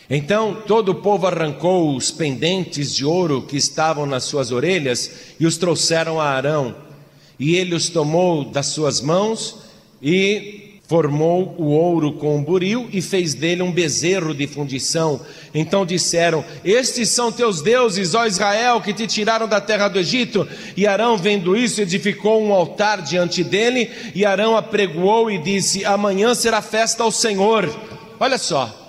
Então 0.09 0.63
todo 0.65 0.89
o 0.89 0.95
povo 0.95 1.27
arrancou 1.27 1.95
os 1.95 2.09
pendentes 2.09 2.95
de 2.95 3.05
ouro 3.05 3.43
que 3.43 3.57
estavam 3.57 4.05
nas 4.05 4.23
suas 4.23 4.51
orelhas 4.51 5.11
e 5.39 5.45
os 5.45 5.57
trouxeram 5.57 6.19
a 6.19 6.29
Arão. 6.29 6.75
E 7.39 7.55
ele 7.55 7.75
os 7.75 7.89
tomou 7.89 8.43
das 8.43 8.67
suas 8.67 8.99
mãos 8.99 9.57
e 10.01 10.69
formou 10.89 11.53
o 11.59 11.65
ouro 11.65 12.13
com 12.13 12.37
um 12.37 12.43
buril 12.43 12.89
e 12.91 12.99
fez 12.99 13.35
dele 13.35 13.61
um 13.61 13.71
bezerro 13.71 14.33
de 14.33 14.47
fundição. 14.47 15.21
Então 15.53 15.85
disseram: 15.85 16.43
Estes 16.65 17.09
são 17.09 17.31
teus 17.31 17.61
deuses, 17.61 18.15
ó 18.15 18.25
Israel, 18.25 18.81
que 18.81 18.91
te 18.91 19.05
tiraram 19.05 19.47
da 19.47 19.61
terra 19.61 19.87
do 19.87 19.99
Egito. 19.99 20.47
E 20.75 20.87
Arão, 20.87 21.15
vendo 21.15 21.55
isso, 21.55 21.79
edificou 21.79 22.41
um 22.43 22.51
altar 22.51 23.03
diante 23.03 23.43
dele. 23.43 23.91
E 24.15 24.25
Arão 24.25 24.57
apregoou 24.57 25.29
e 25.29 25.37
disse: 25.37 25.85
Amanhã 25.85 26.33
será 26.33 26.59
festa 26.59 27.03
ao 27.03 27.11
Senhor. 27.11 27.69
Olha 28.19 28.39
só, 28.39 28.88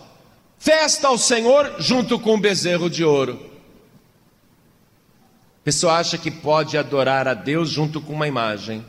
Festa 0.60 1.08
ao 1.08 1.16
Senhor 1.16 1.76
junto 1.78 2.18
com 2.18 2.34
o 2.34 2.38
bezerro 2.38 2.90
de 2.90 3.02
ouro. 3.02 3.50
A 5.60 5.64
pessoa 5.64 5.94
acha 5.94 6.18
que 6.18 6.30
pode 6.30 6.76
adorar 6.76 7.26
a 7.26 7.32
Deus 7.32 7.70
junto 7.70 7.98
com 7.98 8.12
uma 8.12 8.28
imagem. 8.28 8.84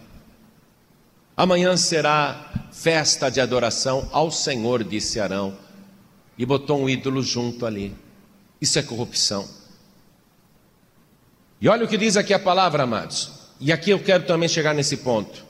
Amanhã 1.36 1.77
será 1.77 2.67
festa 2.73 3.31
de 3.31 3.39
adoração 3.39 4.10
ao 4.12 4.29
Senhor, 4.29 4.84
disse 4.84 5.17
Arão, 5.17 5.57
e 6.38 6.45
botou 6.45 6.77
um 6.77 6.89
ídolo 6.89 7.23
junto 7.23 7.65
ali. 7.65 7.95
Isso 8.60 8.77
é 8.77 8.84
corrupção. 8.84 9.47
E 11.62 11.69
olha 11.69 11.86
o 11.86 11.88
que 11.88 11.97
diz 11.97 12.17
aqui 12.17 12.34
a 12.34 12.39
palavra, 12.39 12.84
amados. 12.84 13.31
E 13.62 13.71
aqui 13.71 13.91
eu 13.91 14.03
quero 14.03 14.25
também 14.25 14.49
chegar 14.49 14.73
nesse 14.73 14.97
ponto. 14.97 15.45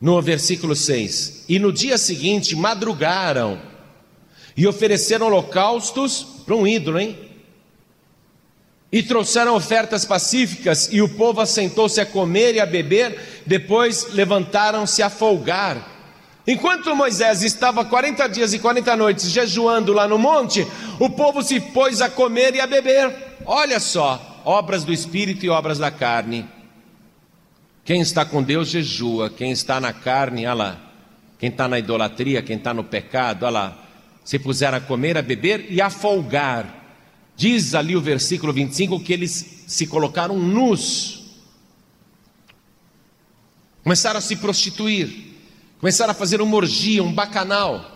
No 0.00 0.20
versículo 0.20 0.74
6: 0.74 1.44
E 1.48 1.60
no 1.60 1.72
dia 1.72 1.96
seguinte 1.96 2.56
madrugaram 2.56 3.75
e 4.56 4.66
ofereceram 4.66 5.26
holocaustos 5.26 6.26
para 6.46 6.56
um 6.56 6.66
ídolo, 6.66 6.98
hein? 6.98 7.18
E 8.90 9.02
trouxeram 9.02 9.54
ofertas 9.54 10.04
pacíficas, 10.04 10.88
e 10.90 11.02
o 11.02 11.08
povo 11.08 11.40
assentou-se 11.40 12.00
a 12.00 12.06
comer 12.06 12.54
e 12.54 12.60
a 12.60 12.66
beber, 12.66 13.42
depois 13.44 14.14
levantaram-se 14.14 15.02
a 15.02 15.10
folgar. 15.10 15.94
Enquanto 16.46 16.94
Moisés 16.94 17.42
estava 17.42 17.84
40 17.84 18.28
dias 18.28 18.54
e 18.54 18.58
40 18.58 18.96
noites 18.96 19.30
jejuando 19.30 19.92
lá 19.92 20.08
no 20.08 20.16
monte, 20.16 20.66
o 20.98 21.10
povo 21.10 21.42
se 21.42 21.60
pôs 21.60 22.00
a 22.00 22.08
comer 22.08 22.54
e 22.54 22.60
a 22.60 22.66
beber. 22.66 23.12
Olha 23.44 23.80
só, 23.80 24.40
obras 24.44 24.84
do 24.84 24.92
espírito 24.92 25.44
e 25.44 25.50
obras 25.50 25.78
da 25.78 25.90
carne. 25.90 26.48
Quem 27.84 28.00
está 28.00 28.24
com 28.24 28.42
Deus 28.42 28.68
jejua, 28.68 29.28
quem 29.28 29.50
está 29.50 29.80
na 29.80 29.92
carne, 29.92 30.46
olha 30.46 30.54
lá. 30.54 30.80
Quem 31.38 31.50
está 31.50 31.68
na 31.68 31.78
idolatria, 31.78 32.40
quem 32.40 32.56
está 32.56 32.72
no 32.72 32.84
pecado, 32.84 33.44
olha 33.44 33.50
lá 33.50 33.85
se 34.26 34.40
puseram 34.40 34.78
a 34.78 34.80
comer, 34.80 35.16
a 35.16 35.22
beber 35.22 35.70
e 35.70 35.80
a 35.80 35.88
folgar. 35.88 36.84
Diz 37.36 37.76
ali 37.76 37.94
o 37.94 38.00
versículo 38.00 38.52
25 38.52 38.98
que 38.98 39.12
eles 39.12 39.62
se 39.68 39.86
colocaram 39.86 40.36
nus, 40.36 41.36
começaram 43.84 44.18
a 44.18 44.20
se 44.20 44.34
prostituir, 44.34 45.32
começaram 45.78 46.10
a 46.10 46.14
fazer 46.14 46.40
uma 46.40 46.56
orgia, 46.56 47.04
um 47.04 47.12
bacanal. 47.12 47.92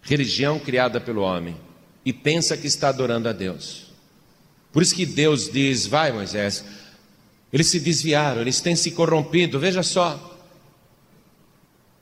Religião 0.00 0.60
criada 0.60 1.00
pelo 1.00 1.22
homem 1.22 1.56
e 2.04 2.12
pensa 2.12 2.56
que 2.56 2.68
está 2.68 2.90
adorando 2.90 3.28
a 3.28 3.32
Deus. 3.32 3.88
Por 4.72 4.82
isso 4.82 4.94
que 4.94 5.04
Deus 5.04 5.50
diz: 5.50 5.84
Vai, 5.84 6.12
Moisés. 6.12 6.64
Eles 7.52 7.66
se 7.66 7.80
desviaram, 7.80 8.42
eles 8.42 8.60
têm 8.60 8.76
se 8.76 8.92
corrompido. 8.92 9.58
Veja 9.58 9.82
só, 9.82 10.37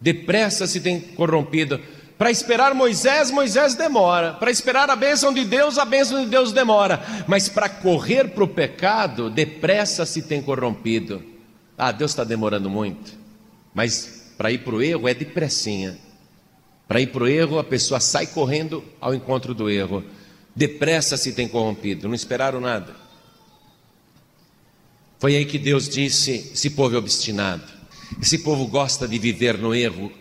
Depressa 0.01 0.67
se 0.67 0.81
tem 0.81 1.01
corrompido. 1.01 1.81
Para 2.19 2.31
esperar 2.31 2.75
Moisés, 2.75 3.31
Moisés 3.31 3.75
demora. 3.75 4.33
Para 4.35 4.51
esperar 4.51 4.89
a 4.89 4.97
bênção 4.97 5.33
de 5.33 5.45
Deus, 5.45 5.79
a 5.79 5.85
bênção 5.85 6.25
de 6.25 6.31
Deus 6.31 6.53
demora. 6.53 7.03
Mas 7.27 7.49
para 7.49 7.69
correr 7.69 8.29
para 8.29 8.45
o 8.45 8.49
pecado, 8.49 9.29
depressa 9.29 10.07
se 10.07 10.23
tem 10.23 10.41
corrompido. 10.41 11.23
Ah, 11.77 11.93
Deus 11.93 12.13
está 12.13 12.25
demorando 12.25 12.71
muito. 12.71 13.13
Mas 13.75 14.33
para 14.39 14.51
ir 14.51 14.59
para 14.59 14.75
o 14.75 14.83
erro 14.83 15.09
é 15.09 15.15
depressinha. 15.15 15.99
Para 16.89 17.01
ir 17.01 17.09
para 17.09 17.25
o 17.25 17.29
erro, 17.29 17.59
a 17.59 17.65
pessoa 17.65 18.01
sai 18.01 18.27
correndo 18.27 18.83
ao 19.01 19.15
encontro 19.15 19.53
do 19.53 19.69
erro. 19.69 20.03
Depressa 20.55 21.19
se 21.19 21.33
tem 21.33 21.47
corrompido. 21.47 22.09
Não 22.09 22.15
esperaram 22.15 22.61
nada. 22.61 22.95
Foi 25.19 25.37
aí 25.37 25.45
que 25.45 25.59
Deus 25.59 25.89
disse: 25.89 26.51
esse 26.55 26.71
povo 26.71 26.95
é 26.95 26.99
obstinado. 26.99 27.76
Esse 28.21 28.39
povo 28.39 28.67
gosta 28.67 29.07
de 29.07 29.19
viver 29.19 29.59
no 29.59 29.75
erro. 29.75 30.13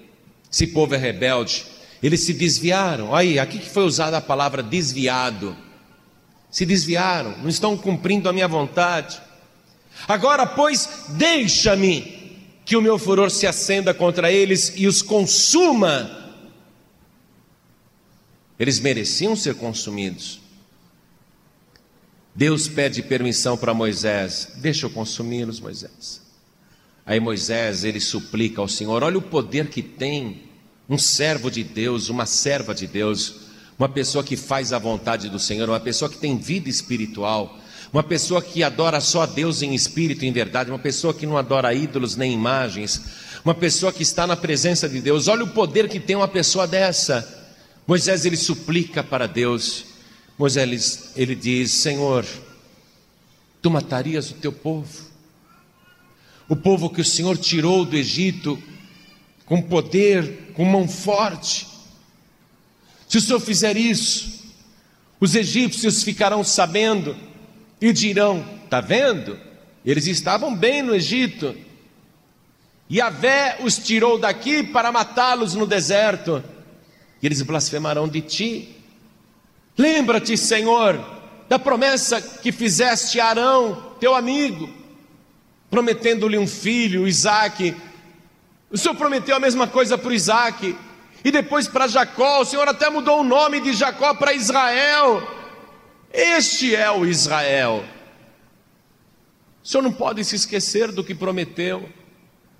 Esse 0.51 0.67
povo 0.67 0.95
é 0.95 0.97
rebelde. 0.97 1.65
Eles 2.01 2.21
se 2.21 2.33
desviaram. 2.33 3.15
Aí, 3.15 3.39
aqui 3.39 3.59
que 3.59 3.69
foi 3.69 3.83
usada 3.83 4.17
a 4.17 4.21
palavra 4.21 4.61
desviado. 4.61 5.55
Se 6.51 6.65
desviaram, 6.65 7.37
não 7.39 7.49
estão 7.49 7.77
cumprindo 7.77 8.29
a 8.29 8.33
minha 8.33 8.47
vontade. 8.47 9.21
Agora, 10.07 10.45
pois, 10.45 11.05
deixa-me 11.09 12.15
que 12.65 12.75
o 12.75 12.81
meu 12.81 12.97
furor 12.97 13.29
se 13.29 13.45
acenda 13.45 13.93
contra 13.93 14.31
eles 14.31 14.73
e 14.75 14.87
os 14.87 15.01
consuma. 15.01 16.33
Eles 18.57 18.79
mereciam 18.79 19.35
ser 19.35 19.55
consumidos. 19.55 20.39
Deus 22.33 22.67
pede 22.67 23.01
permissão 23.01 23.57
para 23.57 23.73
Moisés: 23.73 24.53
Deixa 24.57 24.85
eu 24.85 24.89
consumi-los, 24.89 25.59
Moisés. 25.59 26.24
Aí 27.05 27.19
Moisés, 27.19 27.83
ele 27.83 27.99
suplica 27.99 28.61
ao 28.61 28.67
Senhor: 28.67 29.03
olha 29.03 29.17
o 29.17 29.21
poder 29.21 29.69
que 29.69 29.81
tem 29.81 30.43
um 30.89 30.97
servo 30.97 31.51
de 31.51 31.63
Deus, 31.63 32.09
uma 32.09 32.25
serva 32.25 32.73
de 32.73 32.87
Deus, 32.87 33.35
uma 33.77 33.89
pessoa 33.89 34.23
que 34.23 34.35
faz 34.35 34.73
a 34.73 34.79
vontade 34.79 35.29
do 35.29 35.39
Senhor, 35.39 35.69
uma 35.69 35.79
pessoa 35.79 36.09
que 36.09 36.17
tem 36.17 36.37
vida 36.37 36.69
espiritual, 36.69 37.59
uma 37.93 38.03
pessoa 38.03 38.41
que 38.41 38.63
adora 38.63 38.99
só 38.99 39.21
a 39.21 39.25
Deus 39.25 39.61
em 39.61 39.73
espírito 39.75 40.25
e 40.25 40.27
em 40.27 40.31
verdade, 40.31 40.71
uma 40.71 40.79
pessoa 40.79 41.13
que 41.13 41.25
não 41.25 41.37
adora 41.37 41.73
ídolos 41.73 42.15
nem 42.15 42.33
imagens, 42.33 43.01
uma 43.43 43.53
pessoa 43.53 43.93
que 43.93 44.03
está 44.03 44.25
na 44.25 44.35
presença 44.35 44.89
de 44.89 44.99
Deus. 44.99 45.27
Olha 45.27 45.43
o 45.43 45.49
poder 45.49 45.87
que 45.87 45.99
tem 45.99 46.15
uma 46.15 46.27
pessoa 46.27 46.67
dessa. 46.67 47.43
Moisés 47.85 48.25
ele 48.25 48.37
suplica 48.37 49.03
para 49.03 49.27
Deus. 49.27 49.85
Moisés 50.37 51.11
ele, 51.15 51.35
diz: 51.35 51.71
Senhor, 51.71 52.25
tu 53.61 53.69
matarias 53.69 54.31
o 54.31 54.33
teu 54.33 54.51
povo? 54.51 55.14
O 56.47 56.55
povo 56.55 56.89
que 56.89 57.01
o 57.01 57.05
Senhor 57.05 57.37
tirou 57.37 57.85
do 57.85 57.95
Egito 57.95 58.61
com 59.45 59.61
poder, 59.61 60.51
com 60.53 60.65
mão 60.65 60.87
forte. 60.87 61.67
Se 63.07 63.17
o 63.17 63.21
Senhor 63.21 63.39
fizer 63.39 63.77
isso, 63.77 64.53
os 65.19 65.35
egípcios 65.35 66.03
ficarão 66.03 66.43
sabendo 66.43 67.15
e 67.79 67.91
dirão: 67.91 68.45
está 68.63 68.81
vendo? 68.81 69.39
Eles 69.85 70.07
estavam 70.07 70.55
bem 70.55 70.81
no 70.81 70.95
Egito. 70.95 71.55
E 72.87 73.01
Vé 73.09 73.57
os 73.63 73.77
tirou 73.77 74.19
daqui 74.19 74.63
para 74.63 74.91
matá-los 74.91 75.55
no 75.55 75.65
deserto. 75.65 76.43
E 77.21 77.25
eles 77.25 77.41
blasfemarão 77.41 78.07
de 78.07 78.21
ti. 78.21 78.75
Lembra-te, 79.77 80.37
Senhor, 80.37 81.03
da 81.49 81.57
promessa 81.57 82.21
que 82.21 82.51
fizeste 82.51 83.19
a 83.19 83.27
Arão, 83.27 83.93
teu 83.99 84.13
amigo 84.13 84.84
prometendo-lhe 85.75 86.37
um 86.37 86.47
filho, 86.47 87.05
Isaac. 87.05 87.75
O 88.71 88.77
Senhor 88.77 88.95
prometeu 88.95 89.35
a 89.35 89.41
mesma 89.41 89.67
coisa 89.67 89.97
para 89.97 90.13
Isaac. 90.13 90.73
E 91.21 91.29
depois 91.29 91.67
para 91.67 91.85
Jacó, 91.85 92.39
o 92.39 92.45
Senhor 92.45 92.65
até 92.65 92.89
mudou 92.89 93.19
o 93.19 93.25
nome 93.25 93.59
de 93.59 93.73
Jacó 93.73 94.13
para 94.13 94.31
Israel. 94.33 95.21
Este 96.13 96.73
é 96.73 96.89
o 96.89 97.05
Israel. 97.05 97.83
O 99.61 99.67
Senhor 99.67 99.81
não 99.83 99.91
pode 99.91 100.23
se 100.23 100.37
esquecer 100.37 100.93
do 100.93 101.03
que 101.03 101.13
prometeu. 101.13 101.89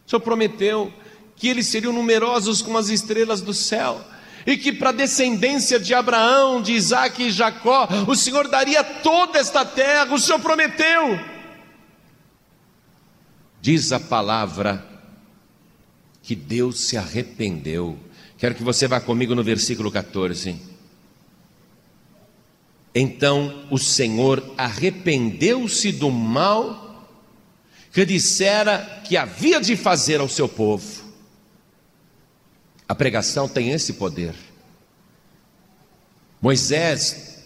O 0.05 0.09
Senhor 0.09 0.19
prometeu 0.19 0.91
que 1.37 1.47
eles 1.47 1.67
seriam 1.67 1.93
numerosos 1.93 2.61
como 2.61 2.77
as 2.77 2.89
estrelas 2.89 3.39
do 3.39 3.53
céu 3.53 4.03
e 4.45 4.57
que 4.57 4.73
para 4.73 4.89
a 4.89 4.93
descendência 4.93 5.79
de 5.79 5.93
Abraão, 5.93 6.61
de 6.61 6.73
Isaac 6.73 7.23
e 7.23 7.31
Jacó, 7.31 7.87
o 8.07 8.13
Senhor 8.13 8.49
daria 8.49 8.83
toda 8.83 9.39
esta 9.39 9.63
terra, 9.63 10.13
o 10.13 10.19
Senhor 10.19 10.39
prometeu. 10.39 11.34
Diz 13.65 13.91
a 13.91 13.99
palavra 13.99 14.85
que 16.21 16.35
Deus 16.35 16.81
se 16.81 16.97
arrependeu. 16.97 17.97
Quero 18.37 18.53
que 18.53 18.61
você 18.61 18.87
vá 18.87 19.01
comigo 19.01 19.33
no 19.33 19.43
versículo 19.43 19.91
14. 19.91 20.55
Então 22.93 23.65
o 23.71 23.79
Senhor 23.79 24.53
arrependeu-se 24.55 25.91
do 25.93 26.11
mal 26.11 27.09
que 27.91 28.05
dissera 28.05 29.01
que 29.03 29.17
havia 29.17 29.59
de 29.59 29.75
fazer 29.75 30.19
ao 30.19 30.29
seu 30.29 30.47
povo. 30.47 31.03
A 32.87 32.93
pregação 32.93 33.49
tem 33.49 33.71
esse 33.71 33.93
poder. 33.93 34.35
Moisés, 36.39 37.43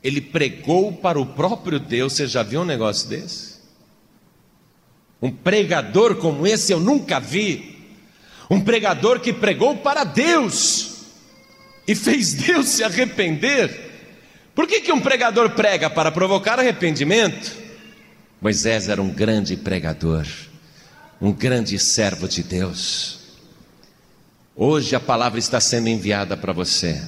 ele 0.00 0.20
pregou 0.20 0.92
para 0.92 1.20
o 1.20 1.26
próprio 1.26 1.80
Deus. 1.80 2.12
Você 2.12 2.28
já 2.28 2.44
viu 2.44 2.60
um 2.60 2.64
negócio 2.64 3.08
desse? 3.08 3.55
Um 5.26 5.32
pregador 5.32 6.14
como 6.14 6.46
esse 6.46 6.70
eu 6.70 6.78
nunca 6.78 7.18
vi. 7.18 7.84
Um 8.48 8.60
pregador 8.60 9.18
que 9.18 9.32
pregou 9.32 9.76
para 9.78 10.04
Deus 10.04 10.98
e 11.84 11.96
fez 11.96 12.32
Deus 12.32 12.68
se 12.68 12.84
arrepender. 12.84 13.90
Por 14.54 14.68
que, 14.68 14.80
que 14.80 14.92
um 14.92 15.00
pregador 15.00 15.50
prega? 15.50 15.90
Para 15.90 16.12
provocar 16.12 16.60
arrependimento. 16.60 17.56
Moisés 18.40 18.88
era 18.88 19.02
um 19.02 19.10
grande 19.10 19.56
pregador, 19.56 20.24
um 21.20 21.32
grande 21.32 21.76
servo 21.76 22.28
de 22.28 22.44
Deus. 22.44 23.18
Hoje 24.54 24.94
a 24.94 25.00
palavra 25.00 25.40
está 25.40 25.60
sendo 25.60 25.88
enviada 25.88 26.36
para 26.36 26.52
você. 26.52 27.02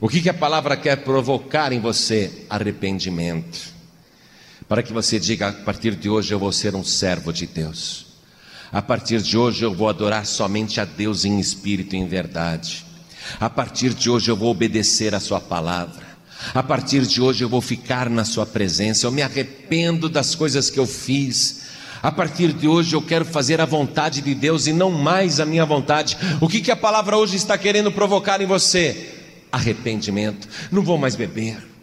O 0.00 0.08
que, 0.08 0.22
que 0.22 0.30
a 0.30 0.34
palavra 0.34 0.76
quer 0.76 0.98
provocar 0.98 1.72
em 1.72 1.80
você? 1.80 2.46
Arrependimento. 2.48 3.73
Para 4.68 4.82
que 4.82 4.92
você 4.92 5.18
diga: 5.18 5.48
a 5.48 5.52
partir 5.52 5.94
de 5.94 6.08
hoje 6.08 6.32
eu 6.32 6.38
vou 6.38 6.52
ser 6.52 6.74
um 6.74 6.84
servo 6.84 7.32
de 7.32 7.46
Deus. 7.46 8.06
A 8.72 8.82
partir 8.82 9.20
de 9.22 9.36
hoje 9.36 9.64
eu 9.64 9.72
vou 9.72 9.88
adorar 9.88 10.26
somente 10.26 10.80
a 10.80 10.84
Deus 10.84 11.24
em 11.24 11.38
espírito 11.38 11.94
e 11.94 11.98
em 11.98 12.08
verdade. 12.08 12.84
A 13.38 13.48
partir 13.48 13.94
de 13.94 14.10
hoje 14.10 14.30
eu 14.30 14.36
vou 14.36 14.50
obedecer 14.50 15.14
a 15.14 15.20
Sua 15.20 15.40
palavra. 15.40 16.04
A 16.52 16.62
partir 16.62 17.06
de 17.06 17.20
hoje 17.20 17.44
eu 17.44 17.48
vou 17.48 17.60
ficar 17.60 18.10
na 18.10 18.24
Sua 18.24 18.44
presença. 18.44 19.06
Eu 19.06 19.12
me 19.12 19.22
arrependo 19.22 20.08
das 20.08 20.34
coisas 20.34 20.70
que 20.70 20.78
eu 20.78 20.86
fiz. 20.86 21.62
A 22.02 22.10
partir 22.10 22.52
de 22.52 22.66
hoje 22.66 22.94
eu 22.94 23.00
quero 23.00 23.24
fazer 23.24 23.60
a 23.60 23.64
vontade 23.64 24.20
de 24.20 24.34
Deus 24.34 24.66
e 24.66 24.72
não 24.72 24.90
mais 24.90 25.40
a 25.40 25.46
minha 25.46 25.64
vontade. 25.64 26.16
O 26.40 26.48
que, 26.48 26.60
que 26.60 26.70
a 26.70 26.76
palavra 26.76 27.16
hoje 27.16 27.36
está 27.36 27.56
querendo 27.56 27.92
provocar 27.92 28.40
em 28.40 28.46
você? 28.46 29.14
Arrependimento. 29.52 30.48
Não 30.70 30.82
vou 30.82 30.98
mais 30.98 31.16
beber. 31.16 31.73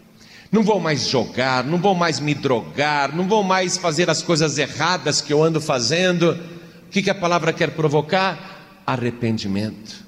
Não 0.52 0.62
vou 0.62 0.78
mais 0.78 1.08
jogar, 1.08 1.64
não 1.64 1.78
vou 1.78 1.94
mais 1.94 2.20
me 2.20 2.34
drogar, 2.34 3.16
não 3.16 3.26
vou 3.26 3.42
mais 3.42 3.78
fazer 3.78 4.10
as 4.10 4.20
coisas 4.20 4.58
erradas 4.58 5.22
que 5.22 5.32
eu 5.32 5.42
ando 5.42 5.62
fazendo. 5.62 6.38
O 6.86 6.90
que, 6.90 7.00
que 7.00 7.08
a 7.08 7.14
palavra 7.14 7.54
quer 7.54 7.70
provocar? 7.70 8.82
Arrependimento. 8.86 10.04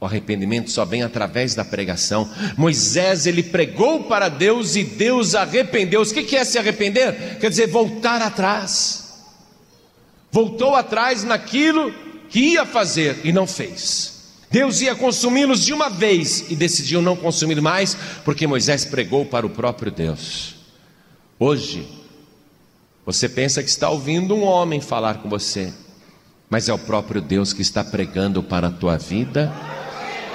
O 0.00 0.04
arrependimento 0.04 0.68
só 0.72 0.84
vem 0.84 1.04
através 1.04 1.54
da 1.54 1.64
pregação. 1.64 2.28
Moisés 2.56 3.24
ele 3.24 3.44
pregou 3.44 4.02
para 4.02 4.28
Deus 4.28 4.74
e 4.74 4.82
Deus 4.82 5.36
arrependeu. 5.36 6.02
O 6.02 6.06
que 6.06 6.34
é 6.36 6.44
se 6.44 6.58
arrepender? 6.58 7.38
Quer 7.38 7.50
dizer, 7.50 7.68
voltar 7.68 8.20
atrás. 8.20 9.14
Voltou 10.32 10.74
atrás 10.74 11.22
naquilo 11.22 11.94
que 12.28 12.40
ia 12.40 12.66
fazer 12.66 13.20
e 13.22 13.32
não 13.32 13.46
fez. 13.46 14.17
Deus 14.50 14.80
ia 14.80 14.94
consumi-los 14.94 15.64
de 15.64 15.72
uma 15.72 15.90
vez 15.90 16.50
e 16.50 16.56
decidiu 16.56 17.02
não 17.02 17.14
consumir 17.14 17.60
mais, 17.60 17.96
porque 18.24 18.46
Moisés 18.46 18.84
pregou 18.84 19.26
para 19.26 19.46
o 19.46 19.50
próprio 19.50 19.92
Deus. 19.92 20.54
Hoje, 21.38 21.86
você 23.04 23.28
pensa 23.28 23.62
que 23.62 23.68
está 23.68 23.90
ouvindo 23.90 24.34
um 24.34 24.44
homem 24.44 24.80
falar 24.80 25.18
com 25.18 25.28
você, 25.28 25.72
mas 26.48 26.68
é 26.68 26.72
o 26.72 26.78
próprio 26.78 27.20
Deus 27.20 27.52
que 27.52 27.62
está 27.62 27.84
pregando 27.84 28.42
para 28.42 28.68
a 28.68 28.72
tua 28.72 28.96
vida 28.96 29.52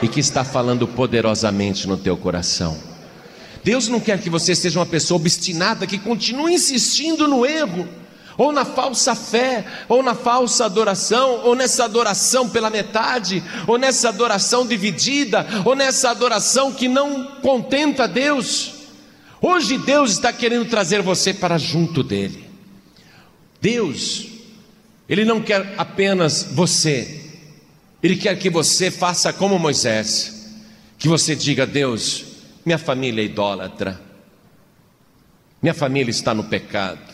e 0.01 0.07
que 0.07 0.20
está 0.20 0.43
falando 0.43 0.88
poderosamente 0.88 1.88
no 1.88 1.97
teu 1.97 2.16
coração. 2.16 2.78
Deus 3.64 3.88
não 3.88 3.99
quer 3.99 4.20
que 4.20 4.30
você 4.30 4.53
seja 4.53 4.80
uma 4.80 4.86
pessoa 4.86 5.20
obstinada 5.20 5.88
que 5.88 5.97
continue 5.97 6.53
insistindo 6.53 7.28
no 7.28 7.45
erro, 7.45 7.88
ou 8.38 8.51
na 8.51 8.65
falsa 8.65 9.15
fé, 9.15 9.65
ou 9.88 10.01
na 10.01 10.15
falsa 10.15 10.65
adoração, 10.65 11.41
ou 11.43 11.55
nessa 11.55 11.86
adoração 11.86 12.49
pela 12.49 12.69
metade, 12.69 13.43
ou 13.67 13.77
nessa 13.77 14.09
adoração 14.09 14.65
dividida, 14.65 15.45
ou 15.65 15.75
nessa 15.75 16.09
adoração 16.09 16.71
que 16.71 16.88
não 16.88 17.25
contenta 17.41 18.07
Deus. 18.07 18.73
Hoje 19.41 19.77
Deus 19.77 20.11
está 20.11 20.31
querendo 20.31 20.65
trazer 20.65 21.01
você 21.01 21.34
para 21.34 21.57
junto 21.57 22.01
dele. 22.01 22.49
Deus, 23.61 24.27
Ele 25.07 25.25
não 25.25 25.41
quer 25.41 25.73
apenas 25.77 26.43
você, 26.51 27.23
ele 28.03 28.17
quer 28.17 28.38
que 28.38 28.49
você 28.49 28.91
faça 28.91 29.31
como 29.31 29.57
Moisés, 29.57 30.53
que 30.99 31.07
você 31.07 31.34
diga: 31.34 31.65
Deus, 31.65 32.25
minha 32.65 32.77
família 32.77 33.21
é 33.21 33.25
idólatra, 33.25 33.99
minha 35.61 35.73
família 35.73 36.11
está 36.11 36.34
no 36.34 36.43
pecado, 36.43 37.12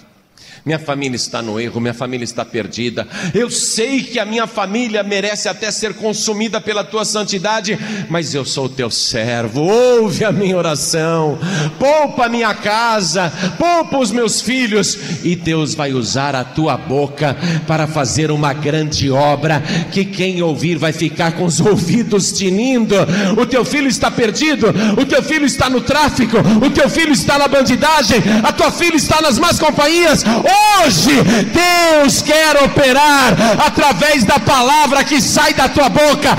minha 0.65 0.79
família 0.79 1.15
está 1.15 1.41
no 1.41 1.59
erro, 1.59 1.79
minha 1.79 1.93
família 1.93 2.23
está 2.23 2.43
perdida. 2.43 3.07
Eu 3.33 3.49
sei 3.49 4.03
que 4.03 4.19
a 4.19 4.25
minha 4.25 4.45
família 4.45 5.03
merece 5.03 5.47
até 5.47 5.71
ser 5.71 5.93
consumida 5.93 6.59
pela 6.59 6.83
tua 6.83 7.05
santidade, 7.05 7.77
mas 8.09 8.33
eu 8.33 8.43
sou 8.43 8.67
teu 8.67 8.89
servo. 8.89 9.61
Ouve 9.61 10.25
a 10.25 10.31
minha 10.31 10.57
oração, 10.57 11.39
poupa 11.77 12.25
a 12.25 12.29
minha 12.29 12.53
casa, 12.53 13.31
poupa 13.57 13.97
os 13.97 14.11
meus 14.11 14.41
filhos, 14.41 14.97
e 15.23 15.35
Deus 15.35 15.73
vai 15.73 15.93
usar 15.93 16.35
a 16.35 16.43
tua 16.43 16.77
boca 16.77 17.35
para 17.65 17.87
fazer 17.87 18.31
uma 18.31 18.53
grande 18.53 19.09
obra 19.09 19.61
que 19.91 20.05
quem 20.05 20.41
ouvir 20.41 20.77
vai 20.77 20.91
ficar 20.91 21.33
com 21.33 21.45
os 21.45 21.59
ouvidos 21.59 22.31
tinindo. 22.31 22.95
O 23.37 23.45
teu 23.45 23.63
filho 23.63 23.87
está 23.87 24.11
perdido, 24.11 24.67
o 24.97 25.05
teu 25.05 25.23
filho 25.23 25.45
está 25.45 25.69
no 25.69 25.81
tráfico, 25.81 26.37
o 26.63 26.69
teu 26.69 26.89
filho 26.89 27.13
está 27.13 27.37
na 27.37 27.47
bandidagem, 27.47 28.19
a 28.43 28.51
tua 28.51 28.71
filha 28.71 28.95
está 28.95 29.21
nas 29.21 29.39
más 29.39 29.57
companhias. 29.57 30.23
Hoje, 30.49 31.21
Deus 31.21 32.21
quer 32.21 32.63
operar 32.63 33.35
através 33.65 34.23
da 34.23 34.39
palavra 34.39 35.03
que 35.03 35.21
sai 35.21 35.53
da 35.53 35.67
tua 35.67 35.89
boca. 35.89 36.29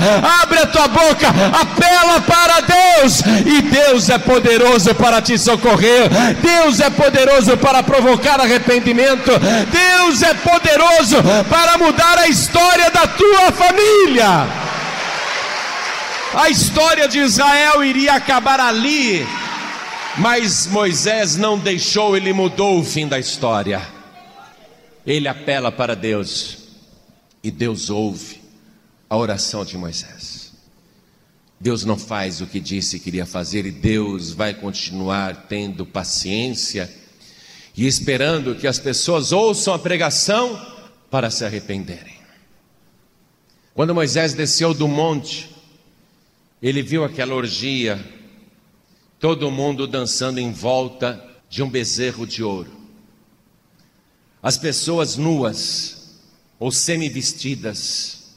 Abre 0.41 0.59
a 0.59 0.67
tua 0.67 0.87
boca, 0.87 1.27
apela 1.29 2.21
para 2.21 2.61
Deus, 2.61 3.21
e 3.45 3.61
Deus 3.61 4.09
é 4.09 4.17
poderoso 4.17 4.93
para 4.95 5.21
te 5.21 5.37
socorrer. 5.37 6.09
Deus 6.41 6.79
é 6.79 6.89
poderoso 6.89 7.57
para 7.57 7.83
provocar 7.83 8.39
arrependimento. 8.39 9.31
Deus 9.71 10.21
é 10.21 10.33
poderoso 10.33 11.17
para 11.49 11.77
mudar 11.77 12.17
a 12.19 12.27
história 12.27 12.89
da 12.91 13.07
tua 13.07 13.51
família. 13.51 14.47
A 16.33 16.49
história 16.49 17.07
de 17.07 17.19
Israel 17.19 17.83
iria 17.83 18.13
acabar 18.13 18.59
ali, 18.59 19.27
mas 20.17 20.65
Moisés 20.65 21.35
não 21.35 21.57
deixou, 21.57 22.15
ele 22.15 22.31
mudou 22.31 22.79
o 22.79 22.85
fim 22.85 23.05
da 23.05 23.19
história. 23.19 24.00
Ele 25.05 25.27
apela 25.27 25.71
para 25.71 25.95
Deus 25.95 26.57
e 27.43 27.49
Deus 27.49 27.89
ouve 27.89 28.41
a 29.09 29.17
oração 29.17 29.65
de 29.65 29.77
Moisés. 29.77 30.53
Deus 31.59 31.83
não 31.83 31.97
faz 31.97 32.41
o 32.41 32.47
que 32.47 32.59
disse 32.59 32.99
que 32.99 33.09
iria 33.09 33.25
fazer 33.25 33.65
e 33.65 33.71
Deus 33.71 34.31
vai 34.31 34.53
continuar 34.53 35.47
tendo 35.47 35.85
paciência 35.85 36.91
e 37.75 37.85
esperando 37.85 38.55
que 38.55 38.67
as 38.67 38.79
pessoas 38.79 39.31
ouçam 39.31 39.73
a 39.73 39.79
pregação 39.79 40.59
para 41.09 41.29
se 41.29 41.45
arrependerem. 41.45 42.19
Quando 43.73 43.95
Moisés 43.95 44.33
desceu 44.33 44.73
do 44.73 44.87
monte, 44.87 45.49
ele 46.61 46.81
viu 46.81 47.03
aquela 47.03 47.33
orgia, 47.33 47.99
todo 49.19 49.49
mundo 49.51 49.87
dançando 49.87 50.39
em 50.39 50.51
volta 50.51 51.23
de 51.49 51.63
um 51.63 51.69
bezerro 51.69 52.25
de 52.27 52.43
ouro 52.43 52.80
as 54.41 54.57
pessoas 54.57 55.17
nuas 55.17 56.19
ou 56.59 56.71
semi-vestidas, 56.71 58.35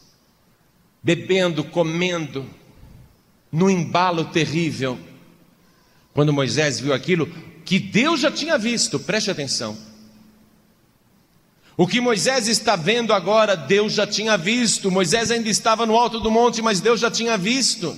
bebendo, 1.03 1.65
comendo, 1.65 2.49
no 3.51 3.71
embalo 3.71 4.25
terrível. 4.27 4.99
Quando 6.13 6.33
Moisés 6.33 6.81
viu 6.81 6.93
aquilo, 6.93 7.27
que 7.65 7.79
Deus 7.79 8.21
já 8.21 8.31
tinha 8.31 8.59
visto, 8.59 8.99
preste 8.99 9.31
atenção. 9.31 9.77
O 11.77 11.87
que 11.87 12.01
Moisés 12.01 12.47
está 12.47 12.77
vendo 12.77 13.13
agora, 13.13 13.57
Deus 13.57 13.93
já 13.93 14.07
tinha 14.07 14.37
visto. 14.37 14.91
Moisés 14.91 15.31
ainda 15.31 15.49
estava 15.49 15.85
no 15.85 15.97
alto 15.97 16.21
do 16.21 16.31
monte, 16.31 16.63
mas 16.63 16.81
Deus 16.81 17.01
já 17.01 17.11
tinha 17.11 17.37
visto. 17.37 17.97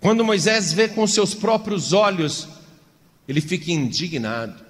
Quando 0.00 0.24
Moisés 0.24 0.72
vê 0.72 0.88
com 0.88 1.06
seus 1.06 1.34
próprios 1.34 1.92
olhos, 1.92 2.48
ele 3.28 3.40
fica 3.40 3.70
indignado. 3.70 4.69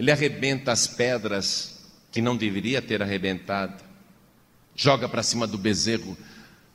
Ele 0.00 0.10
arrebenta 0.10 0.72
as 0.72 0.86
pedras 0.86 1.78
que 2.10 2.22
não 2.22 2.34
deveria 2.34 2.80
ter 2.80 3.02
arrebentado, 3.02 3.84
joga 4.74 5.06
para 5.06 5.22
cima 5.22 5.46
do 5.46 5.58
bezerro, 5.58 6.16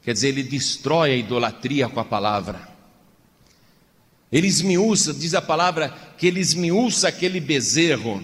quer 0.04 0.14
dizer, 0.14 0.28
ele 0.28 0.44
destrói 0.44 1.10
a 1.12 1.16
idolatria 1.16 1.90
com 1.90 2.00
a 2.00 2.06
palavra. 2.06 2.70
Ele 4.32 4.46
esmiuça, 4.46 5.12
diz 5.12 5.34
a 5.34 5.42
palavra, 5.42 5.90
que 6.20 6.28
ele 6.28 6.40
esmiuça 6.40 7.08
aquele 7.08 7.40
bezerro 7.40 8.24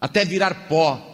até 0.00 0.24
virar 0.24 0.68
pó. 0.68 1.11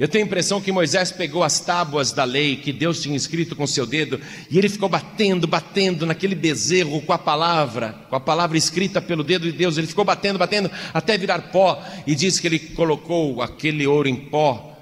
Eu 0.00 0.08
tenho 0.08 0.24
a 0.24 0.26
impressão 0.26 0.62
que 0.62 0.72
Moisés 0.72 1.12
pegou 1.12 1.44
as 1.44 1.60
tábuas 1.60 2.10
da 2.10 2.24
lei 2.24 2.56
que 2.56 2.72
Deus 2.72 3.02
tinha 3.02 3.14
escrito 3.14 3.54
com 3.54 3.66
seu 3.66 3.84
dedo 3.84 4.18
e 4.50 4.56
ele 4.56 4.70
ficou 4.70 4.88
batendo, 4.88 5.46
batendo 5.46 6.06
naquele 6.06 6.34
bezerro 6.34 7.02
com 7.02 7.12
a 7.12 7.18
palavra, 7.18 7.92
com 8.08 8.16
a 8.16 8.20
palavra 8.20 8.56
escrita 8.56 9.02
pelo 9.02 9.22
dedo 9.22 9.44
de 9.44 9.52
Deus. 9.52 9.76
Ele 9.76 9.86
ficou 9.86 10.02
batendo, 10.02 10.38
batendo 10.38 10.70
até 10.94 11.18
virar 11.18 11.52
pó 11.52 11.84
e 12.06 12.14
diz 12.14 12.40
que 12.40 12.46
ele 12.46 12.58
colocou 12.58 13.42
aquele 13.42 13.86
ouro 13.86 14.08
em 14.08 14.16
pó 14.16 14.74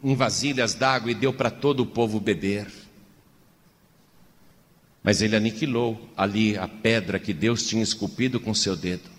em 0.00 0.14
vasilhas 0.14 0.74
d'água 0.74 1.10
e 1.10 1.14
deu 1.14 1.32
para 1.32 1.50
todo 1.50 1.80
o 1.80 1.86
povo 1.86 2.20
beber. 2.20 2.68
Mas 5.02 5.22
ele 5.22 5.34
aniquilou 5.34 6.08
ali 6.16 6.56
a 6.56 6.68
pedra 6.68 7.18
que 7.18 7.34
Deus 7.34 7.66
tinha 7.66 7.82
esculpido 7.82 8.38
com 8.38 8.54
seu 8.54 8.76
dedo. 8.76 9.13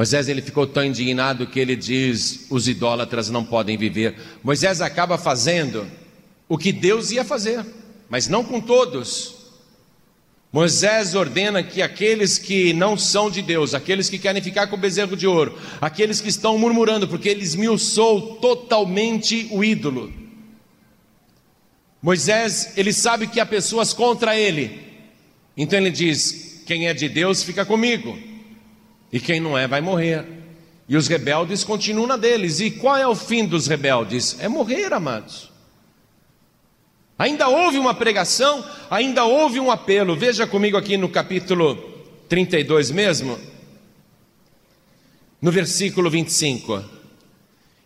Moisés 0.00 0.30
ele 0.30 0.40
ficou 0.40 0.66
tão 0.66 0.82
indignado 0.82 1.46
que 1.46 1.60
ele 1.60 1.76
diz: 1.76 2.46
os 2.48 2.66
idólatras 2.66 3.28
não 3.28 3.44
podem 3.44 3.76
viver. 3.76 4.16
Moisés 4.42 4.80
acaba 4.80 5.18
fazendo 5.18 5.86
o 6.48 6.56
que 6.56 6.72
Deus 6.72 7.10
ia 7.10 7.22
fazer, 7.22 7.62
mas 8.08 8.26
não 8.26 8.42
com 8.42 8.62
todos. 8.62 9.34
Moisés 10.50 11.14
ordena 11.14 11.62
que 11.62 11.82
aqueles 11.82 12.38
que 12.38 12.72
não 12.72 12.96
são 12.96 13.30
de 13.30 13.42
Deus, 13.42 13.74
aqueles 13.74 14.08
que 14.08 14.18
querem 14.18 14.40
ficar 14.40 14.68
com 14.68 14.76
o 14.76 14.78
bezerro 14.78 15.14
de 15.14 15.26
ouro, 15.26 15.58
aqueles 15.82 16.18
que 16.18 16.30
estão 16.30 16.56
murmurando, 16.56 17.06
porque 17.06 17.28
ele 17.28 17.42
esmiuçou 17.42 18.36
totalmente 18.36 19.48
o 19.50 19.62
ídolo. 19.62 20.10
Moisés, 22.00 22.72
ele 22.74 22.94
sabe 22.94 23.26
que 23.26 23.38
há 23.38 23.44
pessoas 23.44 23.92
contra 23.92 24.34
ele, 24.34 24.80
então 25.54 25.78
ele 25.78 25.90
diz: 25.90 26.62
quem 26.64 26.88
é 26.88 26.94
de 26.94 27.06
Deus 27.06 27.42
fica 27.42 27.66
comigo, 27.66 28.29
e 29.12 29.18
quem 29.18 29.40
não 29.40 29.56
é 29.56 29.66
vai 29.66 29.80
morrer. 29.80 30.24
E 30.88 30.96
os 30.96 31.06
rebeldes 31.06 31.62
continuam 31.62 32.06
na 32.06 32.16
deles. 32.16 32.60
E 32.60 32.70
qual 32.70 32.96
é 32.96 33.06
o 33.06 33.14
fim 33.14 33.46
dos 33.46 33.66
rebeldes? 33.66 34.36
É 34.40 34.48
morrer, 34.48 34.92
amados. 34.92 35.50
Ainda 37.18 37.48
houve 37.48 37.78
uma 37.78 37.94
pregação, 37.94 38.64
ainda 38.90 39.24
houve 39.24 39.60
um 39.60 39.70
apelo. 39.70 40.16
Veja 40.16 40.46
comigo 40.46 40.76
aqui 40.76 40.96
no 40.96 41.08
capítulo 41.08 41.76
32 42.28 42.90
mesmo, 42.90 43.38
no 45.40 45.52
versículo 45.52 46.08
25. 46.08 46.82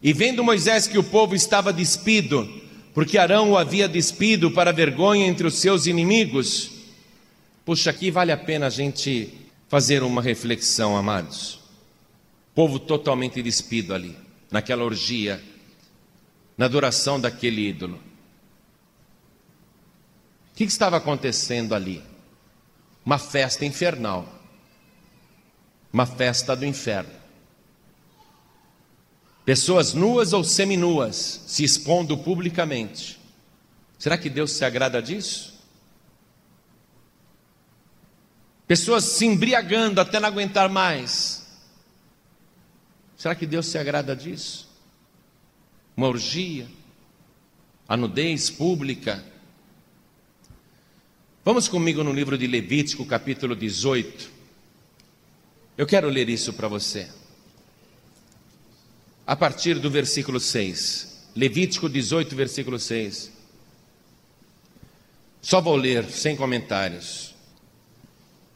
E 0.02 0.12
vendo 0.12 0.44
Moisés 0.44 0.86
que 0.86 0.98
o 0.98 1.02
povo 1.02 1.34
estava 1.34 1.72
despido, 1.72 2.48
porque 2.94 3.18
Arão 3.18 3.50
o 3.50 3.58
havia 3.58 3.88
despido 3.88 4.50
para 4.50 4.72
vergonha 4.72 5.26
entre 5.26 5.46
os 5.46 5.54
seus 5.54 5.86
inimigos. 5.86 6.70
Puxa, 7.64 7.90
aqui 7.90 8.10
vale 8.10 8.30
a 8.30 8.36
pena 8.36 8.66
a 8.66 8.70
gente 8.70 9.43
fazer 9.68 10.02
uma 10.02 10.22
reflexão, 10.22 10.96
amados. 10.96 11.60
Povo 12.54 12.78
totalmente 12.78 13.42
despido 13.42 13.94
ali, 13.94 14.16
naquela 14.50 14.84
orgia, 14.84 15.42
na 16.56 16.66
adoração 16.66 17.20
daquele 17.20 17.68
ídolo. 17.68 17.96
O 20.52 20.56
que 20.56 20.64
estava 20.64 20.96
acontecendo 20.96 21.74
ali? 21.74 22.02
Uma 23.04 23.18
festa 23.18 23.64
infernal, 23.64 24.26
uma 25.92 26.06
festa 26.06 26.54
do 26.54 26.64
inferno. 26.64 27.24
Pessoas 29.44 29.92
nuas 29.92 30.32
ou 30.32 30.42
seminuas 30.42 31.42
se 31.46 31.64
expondo 31.64 32.16
publicamente. 32.16 33.18
Será 33.98 34.16
que 34.16 34.30
Deus 34.30 34.52
se 34.52 34.64
agrada 34.64 35.02
disso? 35.02 35.53
Pessoas 38.66 39.04
se 39.04 39.26
embriagando 39.26 40.00
até 40.00 40.18
não 40.18 40.28
aguentar 40.28 40.68
mais. 40.68 41.46
Será 43.16 43.34
que 43.34 43.46
Deus 43.46 43.66
se 43.66 43.78
agrada 43.78 44.14
disso? 44.14 44.68
Uma 45.96 46.08
orgia, 46.08 46.66
a 47.88 47.96
nudez 47.96 48.50
pública, 48.50 49.24
Vamos 51.44 51.68
comigo 51.68 52.02
no 52.02 52.10
livro 52.10 52.38
de 52.38 52.46
Levítico, 52.46 53.04
capítulo 53.04 53.54
18. 53.54 54.30
Eu 55.76 55.86
quero 55.86 56.08
ler 56.08 56.30
isso 56.30 56.54
para 56.54 56.68
você. 56.68 57.06
A 59.26 59.36
partir 59.36 59.78
do 59.78 59.90
versículo 59.90 60.40
6. 60.40 61.28
Levítico 61.36 61.86
18, 61.86 62.34
versículo 62.34 62.78
6. 62.78 63.30
Só 65.42 65.60
vou 65.60 65.76
ler, 65.76 66.08
sem 66.08 66.34
comentários. 66.34 67.33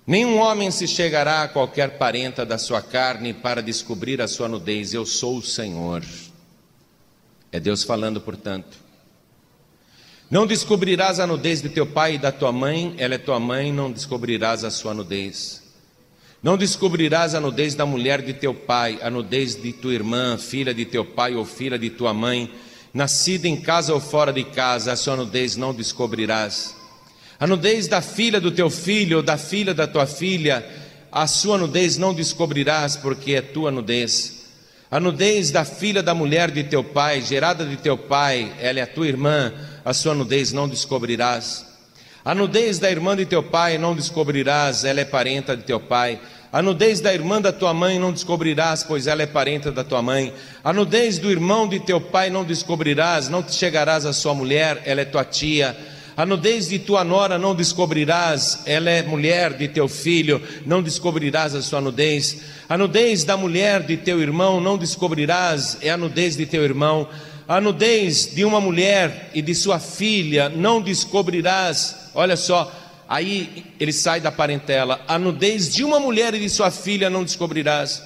Nenhum 0.08 0.38
homem 0.38 0.70
se 0.70 0.88
chegará 0.88 1.42
a 1.42 1.48
qualquer 1.48 1.98
parenta 1.98 2.46
da 2.46 2.56
sua 2.56 2.80
carne 2.80 3.34
para 3.34 3.62
descobrir 3.62 4.22
a 4.22 4.26
sua 4.26 4.48
nudez. 4.48 4.94
Eu 4.94 5.04
sou 5.04 5.36
o 5.36 5.42
Senhor. 5.42 6.02
É 7.52 7.60
Deus 7.60 7.82
falando, 7.82 8.18
portanto. 8.18 8.78
Não 10.30 10.46
descobrirás 10.46 11.20
a 11.20 11.26
nudez 11.26 11.60
de 11.60 11.68
teu 11.68 11.86
pai 11.86 12.14
e 12.14 12.18
da 12.18 12.32
tua 12.32 12.50
mãe, 12.50 12.94
ela 12.96 13.16
é 13.16 13.18
tua 13.18 13.38
mãe, 13.38 13.70
não 13.70 13.92
descobrirás 13.92 14.64
a 14.64 14.70
sua 14.70 14.94
nudez. 14.94 15.62
Não 16.42 16.56
descobrirás 16.56 17.34
a 17.34 17.40
nudez 17.40 17.74
da 17.74 17.84
mulher 17.84 18.22
de 18.22 18.32
teu 18.32 18.54
pai, 18.54 18.98
a 19.02 19.10
nudez 19.10 19.60
de 19.60 19.74
tua 19.74 19.92
irmã, 19.92 20.38
filha 20.38 20.72
de 20.72 20.86
teu 20.86 21.04
pai 21.04 21.34
ou 21.34 21.44
filha 21.44 21.78
de 21.78 21.90
tua 21.90 22.14
mãe, 22.14 22.50
nascida 22.94 23.46
em 23.46 23.60
casa 23.60 23.92
ou 23.92 24.00
fora 24.00 24.32
de 24.32 24.44
casa, 24.44 24.90
a 24.90 24.96
sua 24.96 25.16
nudez 25.16 25.54
não 25.54 25.74
descobrirás. 25.74 26.77
A 27.40 27.46
nudez 27.46 27.86
da 27.86 28.00
filha 28.00 28.40
do 28.40 28.50
teu 28.50 28.68
filho 28.68 29.18
ou 29.18 29.22
da 29.22 29.38
filha 29.38 29.72
da 29.72 29.86
tua 29.86 30.06
filha, 30.06 30.66
a 31.12 31.24
sua 31.28 31.56
nudez 31.56 31.96
não 31.96 32.12
descobrirás, 32.12 32.96
porque 32.96 33.34
é 33.34 33.40
tua 33.40 33.70
nudez. 33.70 34.46
A 34.90 34.98
nudez 34.98 35.52
da 35.52 35.64
filha 35.64 36.02
da 36.02 36.14
mulher 36.14 36.50
de 36.50 36.64
teu 36.64 36.82
pai, 36.82 37.20
gerada 37.20 37.64
de 37.64 37.76
teu 37.76 37.96
pai, 37.96 38.52
ela 38.58 38.80
é 38.80 38.86
tua 38.86 39.06
irmã, 39.06 39.52
a 39.84 39.94
sua 39.94 40.14
nudez 40.14 40.52
não 40.52 40.68
descobrirás. 40.68 41.64
A 42.24 42.34
nudez 42.34 42.80
da 42.80 42.90
irmã 42.90 43.14
de 43.14 43.24
teu 43.24 43.42
pai 43.42 43.78
não 43.78 43.94
descobrirás, 43.94 44.84
ela 44.84 45.00
é 45.00 45.04
parenta 45.04 45.56
de 45.56 45.62
teu 45.62 45.78
pai. 45.78 46.20
A 46.52 46.60
nudez 46.60 47.00
da 47.00 47.14
irmã 47.14 47.40
da 47.40 47.52
tua 47.52 47.72
mãe 47.72 48.00
não 48.00 48.12
descobrirás, 48.12 48.82
pois 48.82 49.06
ela 49.06 49.22
é 49.22 49.26
parenta 49.26 49.70
da 49.70 49.84
tua 49.84 50.02
mãe. 50.02 50.34
A 50.64 50.72
nudez 50.72 51.18
do 51.18 51.30
irmão 51.30 51.68
de 51.68 51.78
teu 51.78 52.00
pai 52.00 52.30
não 52.30 52.44
descobrirás, 52.44 53.28
não 53.28 53.44
te 53.44 53.54
chegarás 53.54 54.04
à 54.04 54.12
sua 54.12 54.34
mulher, 54.34 54.82
ela 54.84 55.02
é 55.02 55.04
tua 55.04 55.24
tia. 55.24 55.76
A 56.18 56.26
nudez 56.26 56.68
de 56.68 56.80
tua 56.80 57.04
nora 57.04 57.38
não 57.38 57.54
descobrirás, 57.54 58.64
ela 58.66 58.90
é 58.90 59.02
mulher 59.04 59.54
de 59.54 59.68
teu 59.68 59.86
filho, 59.86 60.42
não 60.66 60.82
descobrirás 60.82 61.54
a 61.54 61.62
sua 61.62 61.80
nudez. 61.80 62.42
A 62.68 62.76
nudez 62.76 63.22
da 63.22 63.36
mulher 63.36 63.84
de 63.84 63.96
teu 63.96 64.20
irmão 64.20 64.60
não 64.60 64.76
descobrirás, 64.76 65.78
é 65.80 65.90
a 65.90 65.96
nudez 65.96 66.36
de 66.36 66.44
teu 66.44 66.64
irmão 66.64 67.08
a 67.48 67.62
nudez 67.62 68.34
de 68.34 68.44
uma 68.44 68.60
mulher 68.60 69.30
e 69.32 69.40
de 69.40 69.54
sua 69.54 69.78
filha 69.78 70.50
não 70.50 70.82
descobrirás. 70.82 72.10
Olha 72.14 72.36
só, 72.36 72.70
aí 73.08 73.64
ele 73.80 73.92
sai 73.92 74.20
da 74.20 74.30
parentela. 74.30 75.00
A 75.08 75.18
nudez 75.18 75.72
de 75.72 75.82
uma 75.82 75.98
mulher 75.98 76.34
e 76.34 76.40
de 76.40 76.50
sua 76.50 76.70
filha 76.70 77.08
não 77.08 77.24
descobrirás. 77.24 78.02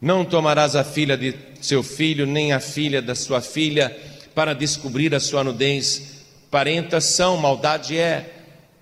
Não 0.00 0.24
tomarás 0.24 0.74
a 0.74 0.82
filha 0.82 1.16
de 1.16 1.36
seu 1.60 1.84
filho, 1.84 2.26
nem 2.26 2.52
a 2.52 2.58
filha 2.58 3.00
da 3.00 3.14
sua 3.14 3.40
filha, 3.40 3.96
para 4.34 4.54
descobrir 4.54 5.14
a 5.14 5.20
sua 5.20 5.44
nudez. 5.44 6.17
Parentas 6.50 7.04
são, 7.04 7.36
maldade 7.36 7.96
é. 7.96 8.34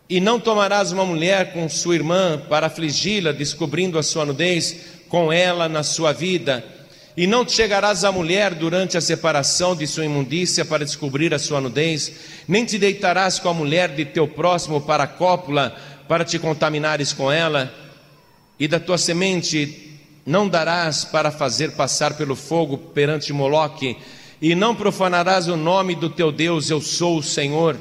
E 0.08 0.20
não 0.20 0.38
tomarás 0.38 0.92
uma 0.92 1.04
mulher 1.04 1.52
com 1.52 1.68
sua 1.68 1.96
irmã 1.96 2.40
para 2.48 2.66
afligi-la, 2.66 3.32
descobrindo 3.32 3.98
a 3.98 4.02
sua 4.02 4.24
nudez, 4.24 4.76
com 5.08 5.32
ela 5.32 5.68
na 5.68 5.82
sua 5.82 6.12
vida 6.12 6.64
e 7.16 7.26
não 7.26 7.48
chegarás 7.48 8.04
à 8.04 8.12
mulher 8.12 8.54
durante 8.54 8.98
a 8.98 9.00
separação 9.00 9.74
de 9.74 9.86
sua 9.86 10.04
imundícia 10.04 10.64
para 10.64 10.84
descobrir 10.84 11.32
a 11.32 11.38
sua 11.38 11.60
nudez, 11.60 12.12
nem 12.46 12.64
te 12.64 12.78
deitarás 12.78 13.38
com 13.38 13.48
a 13.48 13.54
mulher 13.54 13.94
de 13.94 14.04
teu 14.04 14.28
próximo 14.28 14.82
para 14.82 15.04
a 15.04 15.08
cópula, 15.08 15.74
para 16.06 16.24
te 16.24 16.38
contaminares 16.38 17.14
com 17.14 17.32
ela, 17.32 17.72
e 18.60 18.68
da 18.68 18.78
tua 18.78 18.98
semente 18.98 19.98
não 20.26 20.46
darás 20.46 21.04
para 21.04 21.30
fazer 21.30 21.72
passar 21.72 22.14
pelo 22.14 22.36
fogo 22.36 22.76
perante 22.76 23.32
Moloque, 23.32 23.96
e 24.40 24.54
não 24.54 24.74
profanarás 24.74 25.48
o 25.48 25.56
nome 25.56 25.94
do 25.94 26.10
teu 26.10 26.30
Deus, 26.30 26.70
eu 26.70 26.80
sou 26.80 27.18
o 27.18 27.22
Senhor. 27.22 27.78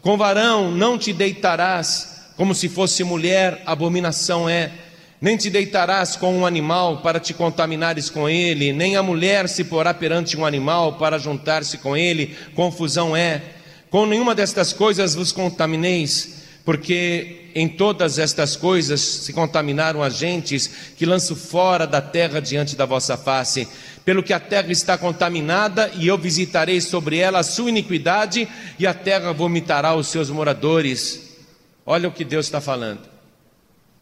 Com 0.00 0.16
varão 0.16 0.70
não 0.70 0.98
te 0.98 1.12
deitarás, 1.12 2.32
como 2.36 2.54
se 2.54 2.68
fosse 2.68 3.02
mulher, 3.02 3.62
abominação 3.66 4.48
é 4.48 4.72
nem 5.20 5.36
te 5.36 5.48
deitarás 5.48 6.14
com 6.14 6.36
um 6.36 6.46
animal 6.46 6.98
para 6.98 7.18
te 7.18 7.32
contaminares 7.32 8.10
com 8.10 8.28
ele, 8.28 8.72
nem 8.72 8.96
a 8.96 9.02
mulher 9.02 9.48
se 9.48 9.64
porá 9.64 9.94
perante 9.94 10.36
um 10.36 10.44
animal 10.44 10.94
para 10.98 11.18
juntar-se 11.18 11.78
com 11.78 11.96
ele, 11.96 12.36
confusão 12.54 13.16
é. 13.16 13.42
Com 13.88 14.04
nenhuma 14.04 14.34
destas 14.34 14.72
coisas 14.72 15.14
vos 15.14 15.32
contamineis, 15.32 16.44
porque 16.64 17.50
em 17.54 17.68
todas 17.68 18.18
estas 18.18 18.56
coisas 18.56 19.00
se 19.00 19.32
contaminaram 19.32 20.02
as 20.02 20.16
gentes 20.16 20.70
que 20.96 21.06
lanço 21.06 21.34
fora 21.34 21.86
da 21.86 22.02
terra 22.02 22.40
diante 22.40 22.76
da 22.76 22.84
vossa 22.84 23.16
face. 23.16 23.66
Pelo 24.06 24.22
que 24.22 24.32
a 24.32 24.40
terra 24.40 24.72
está 24.72 24.96
contaminada, 24.96 25.90
e 25.96 26.06
eu 26.06 26.16
visitarei 26.16 26.80
sobre 26.80 27.18
ela 27.18 27.40
a 27.40 27.42
sua 27.42 27.68
iniquidade, 27.68 28.48
e 28.78 28.86
a 28.86 28.94
terra 28.94 29.32
vomitará 29.32 29.94
os 29.94 30.06
seus 30.06 30.30
moradores. 30.30 31.36
Olha 31.84 32.08
o 32.08 32.12
que 32.12 32.24
Deus 32.24 32.46
está 32.46 32.60
falando. 32.60 33.06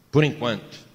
Por 0.09 0.23
enquanto, 0.23 0.85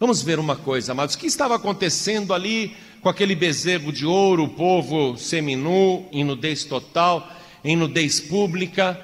Vamos 0.00 0.22
ver 0.22 0.38
uma 0.38 0.54
coisa, 0.54 0.92
amados, 0.92 1.16
o 1.16 1.18
que 1.18 1.26
estava 1.26 1.56
acontecendo 1.56 2.32
ali 2.32 2.76
com 3.00 3.08
aquele 3.08 3.34
bezerro 3.34 3.92
de 3.92 4.06
ouro, 4.06 4.44
o 4.44 4.48
povo 4.48 5.18
seminu, 5.18 6.06
em 6.12 6.22
nudez 6.22 6.62
total, 6.62 7.28
em 7.64 7.74
nudez 7.74 8.20
pública. 8.20 8.96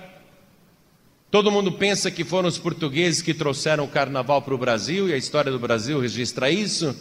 Todo 1.33 1.51
mundo 1.51 1.73
pensa 1.73 2.13
que 2.13 2.23
foram 2.23 2.49
os 2.49 2.59
portugueses 2.59 3.23
que 3.23 3.35
trouxeram 3.35 3.83
o 3.83 3.89
carnaval 3.89 4.41
para 4.43 4.55
o 4.55 4.59
Brasil, 4.59 5.09
e 5.09 5.13
a 5.13 5.17
história 5.17 5.51
do 5.51 5.59
Brasil 5.59 5.99
registra 5.99 6.49
isso, 6.49 6.97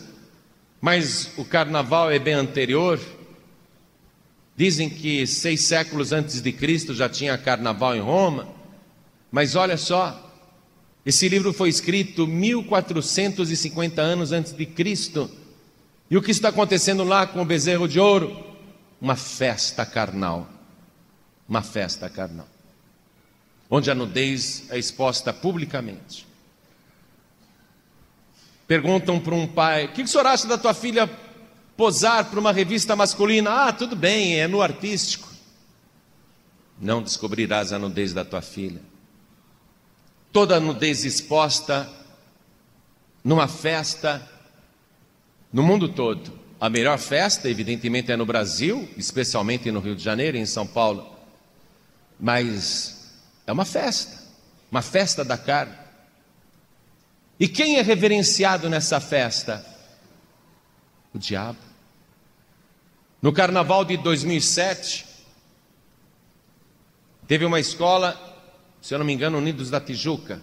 mas 0.83 1.31
o 1.37 1.45
carnaval 1.45 2.11
é 2.11 2.19
bem 2.19 2.33
anterior. 2.33 2.99
Dizem 4.53 4.89
que 4.89 5.25
seis 5.25 5.61
séculos 5.61 6.11
antes 6.11 6.41
de 6.41 6.51
Cristo 6.51 6.93
já 6.93 7.07
tinha 7.07 7.37
carnaval 7.37 7.95
em 7.95 8.01
Roma. 8.01 8.49
Mas 9.31 9.55
olha 9.55 9.77
só, 9.77 10.29
esse 11.05 11.29
livro 11.29 11.53
foi 11.53 11.69
escrito 11.69 12.27
1450 12.27 14.01
anos 14.01 14.33
antes 14.33 14.51
de 14.51 14.65
Cristo. 14.65 15.31
E 16.11 16.17
o 16.17 16.21
que 16.21 16.31
está 16.31 16.49
acontecendo 16.49 17.05
lá 17.05 17.25
com 17.25 17.41
o 17.41 17.45
bezerro 17.45 17.87
de 17.87 17.97
ouro? 17.97 18.45
Uma 18.99 19.15
festa 19.15 19.85
carnal. 19.85 20.49
Uma 21.47 21.61
festa 21.61 22.09
carnal. 22.09 22.49
Onde 23.69 23.89
a 23.89 23.95
nudez 23.95 24.65
é 24.69 24.77
exposta 24.77 25.31
publicamente. 25.31 26.27
Perguntam 28.67 29.19
para 29.19 29.35
um 29.35 29.47
pai: 29.47 29.85
O 29.85 29.89
que 29.89 30.01
o 30.01 30.07
senhor 30.07 30.25
acha 30.25 30.47
da 30.47 30.57
tua 30.57 30.73
filha 30.73 31.09
posar 31.75 32.25
para 32.25 32.39
uma 32.39 32.51
revista 32.51 32.95
masculina? 32.95 33.67
Ah, 33.67 33.73
tudo 33.73 33.95
bem, 33.95 34.39
é 34.39 34.47
no 34.47 34.61
artístico. 34.61 35.29
Não 36.79 37.01
descobrirás 37.01 37.71
a 37.71 37.79
nudez 37.79 38.13
da 38.13 38.25
tua 38.25 38.41
filha 38.41 38.93
toda 40.33 40.57
a 40.57 40.59
nudez 40.59 41.05
exposta 41.05 41.87
numa 43.23 43.47
festa 43.47 44.27
no 45.53 45.61
mundo 45.61 45.87
todo. 45.87 46.41
A 46.59 46.69
melhor 46.69 46.97
festa, 46.97 47.47
evidentemente, 47.47 48.11
é 48.11 48.17
no 48.17 48.25
Brasil, 48.25 48.89
especialmente 48.97 49.69
no 49.69 49.79
Rio 49.79 49.95
de 49.95 50.03
Janeiro 50.03 50.35
e 50.35 50.39
em 50.39 50.45
São 50.45 50.65
Paulo. 50.65 51.07
Mas 52.19 53.13
é 53.45 53.51
uma 53.51 53.63
festa, 53.63 54.23
uma 54.71 54.81
festa 54.81 55.23
da 55.23 55.37
carne. 55.37 55.75
E 57.39 57.47
quem 57.47 57.77
é 57.77 57.81
reverenciado 57.81 58.69
nessa 58.69 58.99
festa? 58.99 59.65
O 61.13 61.19
diabo. 61.19 61.59
No 63.21 63.31
carnaval 63.31 63.85
de 63.85 63.97
2007, 63.97 65.05
teve 67.27 67.45
uma 67.45 67.59
escola 67.59 68.33
se 68.83 68.93
eu 68.93 68.99
não 68.99 69.05
me 69.05 69.13
engano, 69.13 69.37
Unidos 69.37 69.69
da 69.69 69.79
Tijuca. 69.79 70.41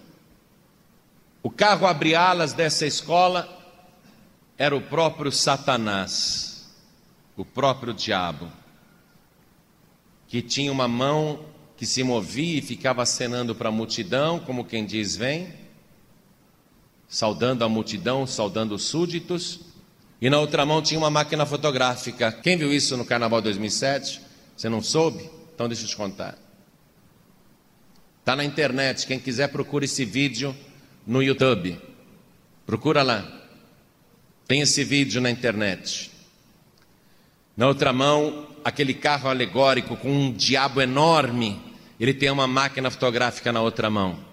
O 1.43 1.49
carro 1.51 1.85
abre-alas 1.85 2.53
dessa 2.53 2.87
escola 2.87 3.47
era 4.57 4.75
o 4.75 4.81
próprio 4.81 5.31
Satanás, 5.31 6.67
o 7.37 7.45
próprio 7.45 7.93
diabo, 7.93 8.51
que 10.27 10.41
tinha 10.41 10.71
uma 10.71 10.87
mão 10.87 11.45
que 11.77 11.85
se 11.85 12.01
movia 12.01 12.57
e 12.57 12.63
ficava 12.63 13.03
acenando 13.03 13.53
para 13.53 13.69
a 13.69 13.71
multidão, 13.71 14.39
como 14.39 14.65
quem 14.65 14.87
diz: 14.87 15.15
Vem, 15.15 15.53
saudando 17.11 17.65
a 17.65 17.67
multidão, 17.67 18.25
saudando 18.25 18.73
os 18.73 18.83
súditos, 18.83 19.59
e 20.21 20.29
na 20.29 20.39
outra 20.39 20.65
mão 20.65 20.81
tinha 20.81 20.97
uma 20.97 21.09
máquina 21.09 21.45
fotográfica. 21.45 22.31
Quem 22.31 22.55
viu 22.55 22.73
isso 22.73 22.95
no 22.95 23.03
Carnaval 23.03 23.41
2007? 23.41 24.21
Você 24.55 24.69
não 24.69 24.81
soube? 24.81 25.29
Então 25.53 25.67
deixa 25.67 25.83
eu 25.83 25.89
te 25.89 25.95
contar. 25.97 26.37
Está 28.21 28.33
na 28.33 28.45
internet, 28.45 29.05
quem 29.05 29.19
quiser 29.19 29.49
procura 29.49 29.83
esse 29.83 30.05
vídeo 30.05 30.55
no 31.05 31.21
YouTube. 31.21 31.77
Procura 32.65 33.03
lá. 33.03 33.29
Tem 34.47 34.61
esse 34.61 34.81
vídeo 34.85 35.19
na 35.19 35.29
internet. 35.29 36.11
Na 37.57 37.67
outra 37.67 37.91
mão, 37.91 38.47
aquele 38.63 38.93
carro 38.93 39.29
alegórico 39.29 39.97
com 39.97 40.09
um 40.09 40.31
diabo 40.31 40.79
enorme. 40.79 41.61
Ele 41.99 42.13
tem 42.13 42.29
uma 42.29 42.47
máquina 42.47 42.89
fotográfica 42.89 43.51
na 43.51 43.61
outra 43.61 43.89
mão. 43.89 44.30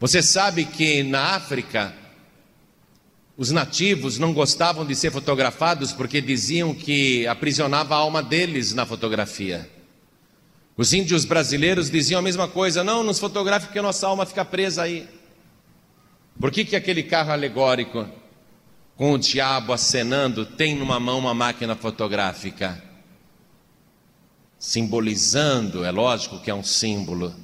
Você 0.00 0.22
sabe 0.22 0.64
que 0.64 1.02
na 1.02 1.34
África, 1.34 1.92
os 3.36 3.50
nativos 3.50 4.18
não 4.18 4.32
gostavam 4.32 4.86
de 4.86 4.94
ser 4.94 5.10
fotografados 5.10 5.92
porque 5.92 6.20
diziam 6.20 6.72
que 6.72 7.26
aprisionava 7.26 7.94
a 7.94 7.98
alma 7.98 8.22
deles 8.22 8.72
na 8.72 8.86
fotografia. 8.86 9.68
Os 10.76 10.92
índios 10.92 11.24
brasileiros 11.24 11.90
diziam 11.90 12.20
a 12.20 12.22
mesma 12.22 12.46
coisa: 12.46 12.84
não, 12.84 13.02
nos 13.02 13.18
fotografe 13.18 13.66
porque 13.66 13.80
nossa 13.80 14.06
alma 14.06 14.24
fica 14.24 14.44
presa 14.44 14.82
aí. 14.82 15.08
Por 16.38 16.52
que, 16.52 16.64
que 16.64 16.76
aquele 16.76 17.02
carro 17.02 17.32
alegórico, 17.32 18.08
com 18.96 19.12
o 19.14 19.18
diabo 19.18 19.72
acenando, 19.72 20.46
tem 20.46 20.76
numa 20.76 21.00
mão 21.00 21.18
uma 21.18 21.34
máquina 21.34 21.74
fotográfica? 21.74 22.80
Simbolizando, 24.56 25.84
é 25.84 25.90
lógico 25.90 26.40
que 26.40 26.50
é 26.50 26.54
um 26.54 26.62
símbolo, 26.62 27.34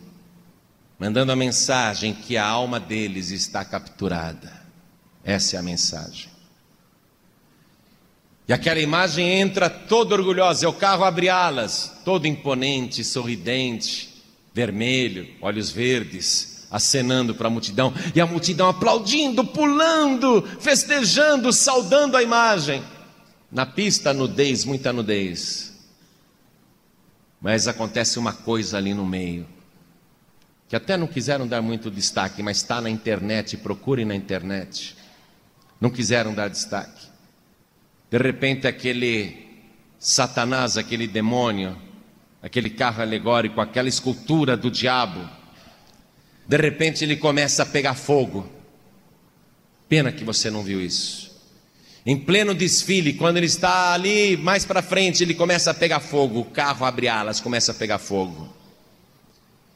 mandando 0.99 1.33
a 1.33 1.37
mensagem 1.37 2.15
que 2.15 2.37
a 2.37 2.47
alma 2.47 2.79
deles 2.79 3.31
está 3.31 3.65
capturada. 3.65 4.65
Essa 5.25 5.57
é 5.57 5.59
a 5.59 5.63
mensagem. 5.63 6.35
E 8.47 8.53
aquela 8.53 8.79
imagem 8.79 9.41
entra 9.41 9.71
toda 9.71 10.15
orgulhosa, 10.15 10.67
é 10.67 10.69
o 10.69 10.73
carro 10.73 11.05
abre 11.05 11.31
alas, 11.31 12.01
todo 12.05 12.27
imponente, 12.27 13.03
sorridente, 13.03 14.23
vermelho, 14.53 15.27
olhos 15.41 15.71
verdes, 15.71 16.67
acenando 16.71 17.35
para 17.35 17.47
a 17.47 17.51
multidão, 17.51 17.95
e 18.15 18.21
a 18.21 18.27
multidão 18.27 18.69
aplaudindo, 18.69 19.45
pulando, 19.45 20.43
festejando, 20.61 21.53
saudando 21.53 22.17
a 22.17 22.23
imagem. 22.23 22.83
Na 23.51 23.65
pista, 23.65 24.13
nudez, 24.13 24.65
muita 24.65 24.93
nudez. 24.93 25.73
Mas 27.41 27.67
acontece 27.67 28.19
uma 28.19 28.33
coisa 28.33 28.77
ali 28.77 28.93
no 28.93 29.07
meio, 29.07 29.47
que 30.75 30.77
até 30.77 30.97
não 30.97 31.07
quiseram 31.07 31.47
dar 31.47 31.63
muito 31.63 31.89
destaque, 31.89 32.43
mas 32.43 32.57
está 32.57 32.81
na 32.81 32.91
internet, 32.91 33.57
procurem 33.57 34.05
na 34.05 34.13
internet. 34.13 34.97
Não 35.81 35.89
quiseram 35.89 36.35
dar 36.35 36.49
destaque. 36.49 37.07
De 38.11 38.19
repente, 38.19 38.67
aquele 38.67 39.47
Satanás, 40.01 40.77
aquele 40.77 41.07
demônio, 41.07 41.81
aquele 42.43 42.71
carro 42.71 43.03
alegórico, 43.03 43.61
aquela 43.61 43.89
escultura 43.89 44.57
do 44.57 44.69
diabo, 44.69 45.31
de 46.45 46.57
repente 46.57 47.05
ele 47.05 47.19
começa 47.19 47.63
a 47.63 47.67
pegar 47.67 47.95
fogo. 47.95 48.51
Pena 49.89 50.11
que 50.11 50.25
você 50.25 50.51
não 50.51 50.65
viu 50.65 50.81
isso. 50.81 51.41
Em 52.05 52.19
pleno 52.19 52.53
desfile, 52.53 53.13
quando 53.13 53.37
ele 53.37 53.47
está 53.47 53.93
ali 53.93 54.37
mais 54.37 54.65
para 54.65 54.83
frente, 54.83 55.23
ele 55.23 55.35
começa 55.35 55.71
a 55.71 55.75
pegar 55.75 56.01
fogo, 56.01 56.41
o 56.41 56.45
carro 56.45 56.85
abre 56.85 57.07
alas, 57.07 57.39
começa 57.39 57.71
a 57.71 57.75
pegar 57.77 57.99
fogo. 57.99 58.64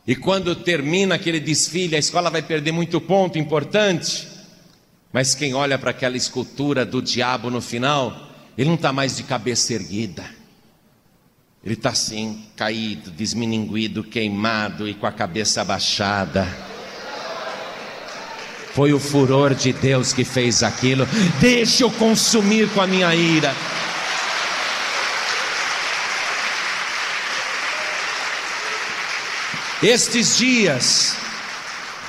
E 0.08 0.16
quando 0.16 0.56
termina 0.56 1.16
aquele 1.16 1.38
desfile, 1.38 1.94
a 1.94 1.98
escola 1.98 2.30
vai 2.30 2.40
perder 2.40 2.72
muito 2.72 2.98
ponto 2.98 3.38
importante. 3.38 4.26
Mas 5.12 5.34
quem 5.34 5.52
olha 5.52 5.78
para 5.78 5.90
aquela 5.90 6.16
escultura 6.16 6.86
do 6.86 7.02
diabo 7.02 7.50
no 7.50 7.60
final, 7.60 8.30
ele 8.56 8.68
não 8.70 8.76
está 8.76 8.90
mais 8.90 9.18
de 9.18 9.22
cabeça 9.24 9.74
erguida. 9.74 10.24
Ele 11.62 11.74
está 11.74 11.90
assim, 11.90 12.42
caído, 12.56 13.10
desmininguido, 13.10 14.02
queimado 14.02 14.88
e 14.88 14.94
com 14.94 15.06
a 15.06 15.12
cabeça 15.12 15.60
abaixada. 15.60 16.48
Foi 18.72 18.94
o 18.94 18.98
furor 18.98 19.54
de 19.54 19.74
Deus 19.74 20.14
que 20.14 20.24
fez 20.24 20.62
aquilo. 20.62 21.06
Deixa 21.38 21.84
eu 21.84 21.90
consumir 21.90 22.70
com 22.70 22.80
a 22.80 22.86
minha 22.86 23.14
ira. 23.14 23.54
Estes 29.82 30.36
dias 30.36 31.14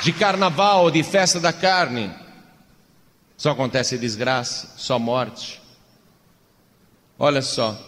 de 0.02 0.12
carnaval, 0.12 0.90
de 0.90 1.04
festa 1.04 1.40
da 1.40 1.54
carne, 1.54 2.12
só 3.38 3.52
acontece 3.52 3.96
desgraça, 3.96 4.74
só 4.76 4.98
morte. 4.98 5.62
Olha 7.18 7.44
só. 7.44 7.80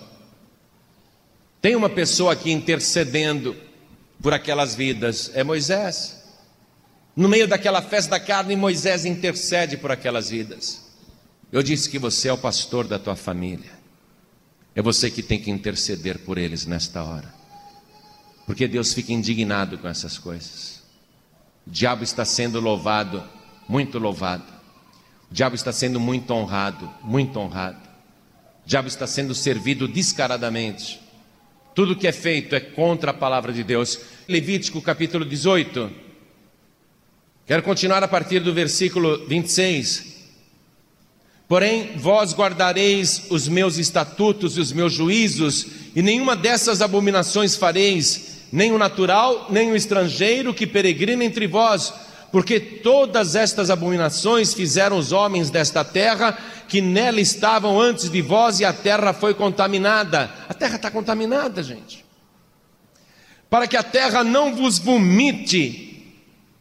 Tem 1.59 1.75
uma 1.75 1.89
pessoa 1.89 2.33
aqui 2.33 2.51
intercedendo 2.51 3.55
por 4.21 4.33
aquelas 4.35 4.75
vidas, 4.75 5.31
é 5.33 5.43
Moisés. 5.43 6.21
No 7.15 7.27
meio 7.27 7.47
daquela 7.47 7.81
festa 7.81 8.11
da 8.11 8.19
carne, 8.19 8.55
Moisés 8.55 9.03
intercede 9.03 9.77
por 9.77 9.91
aquelas 9.91 10.29
vidas. 10.29 10.91
Eu 11.51 11.63
disse 11.63 11.89
que 11.89 11.97
você 11.97 12.27
é 12.27 12.33
o 12.33 12.37
pastor 12.37 12.87
da 12.87 12.99
tua 12.99 13.15
família. 13.15 13.71
É 14.75 14.81
você 14.81 15.09
que 15.09 15.23
tem 15.23 15.41
que 15.41 15.49
interceder 15.49 16.19
por 16.19 16.37
eles 16.37 16.67
nesta 16.67 17.03
hora. 17.03 17.40
Porque 18.45 18.67
Deus 18.67 18.93
fica 18.93 19.13
indignado 19.13 19.77
com 19.77 19.87
essas 19.87 20.17
coisas. 20.17 20.81
O 21.65 21.69
diabo 21.69 22.03
está 22.03 22.25
sendo 22.25 22.59
louvado, 22.59 23.23
muito 23.67 23.99
louvado. 23.99 24.43
O 25.29 25.33
diabo 25.33 25.55
está 25.55 25.71
sendo 25.71 25.99
muito 25.99 26.31
honrado, 26.33 26.89
muito 27.03 27.39
honrado. 27.39 27.79
O 28.65 28.67
diabo 28.67 28.87
está 28.87 29.07
sendo 29.07 29.33
servido 29.33 29.87
descaradamente. 29.87 30.99
Tudo 31.73 31.95
que 31.95 32.07
é 32.07 32.11
feito 32.11 32.53
é 32.55 32.59
contra 32.59 33.11
a 33.11 33.13
palavra 33.13 33.53
de 33.53 33.63
Deus. 33.63 33.99
Levítico 34.27 34.81
capítulo 34.81 35.23
18. 35.23 35.91
Quero 37.45 37.63
continuar 37.63 38.03
a 38.03 38.07
partir 38.07 38.39
do 38.39 38.53
versículo 38.53 39.25
26. 39.27 40.11
Porém, 41.47 41.97
vós 41.97 42.33
guardareis 42.33 43.23
os 43.29 43.47
meus 43.47 43.77
estatutos 43.77 44.55
e 44.55 44.61
os 44.61 44.71
meus 44.71 44.93
juízos, 44.93 45.67
e 45.93 46.01
nenhuma 46.01 46.33
dessas 46.33 46.81
abominações 46.81 47.57
fareis, 47.57 48.30
nem 48.51 48.71
o 48.71 48.77
natural, 48.77 49.47
nem 49.49 49.71
o 49.71 49.75
estrangeiro 49.75 50.53
que 50.53 50.67
peregrina 50.67 51.23
entre 51.23 51.47
vós, 51.47 51.93
porque 52.31 52.59
todas 52.59 53.35
estas 53.35 53.69
abominações 53.69 54.53
fizeram 54.53 54.97
os 54.97 55.11
homens 55.11 55.49
desta 55.49 55.83
terra 55.83 56.37
que 56.67 56.81
nela 56.81 57.19
estavam 57.19 57.79
antes 57.79 58.09
de 58.09 58.21
vós 58.21 58.59
e 58.59 58.65
a 58.65 58.71
terra 58.71 59.13
foi 59.13 59.33
contaminada. 59.33 60.31
A 60.47 60.53
terra 60.53 60.77
está 60.77 60.89
contaminada, 60.89 61.61
gente. 61.61 62.05
para 63.49 63.67
que 63.67 63.75
a 63.75 63.83
terra 63.83 64.23
não 64.23 64.55
vos 64.55 64.79
vomite, 64.79 66.15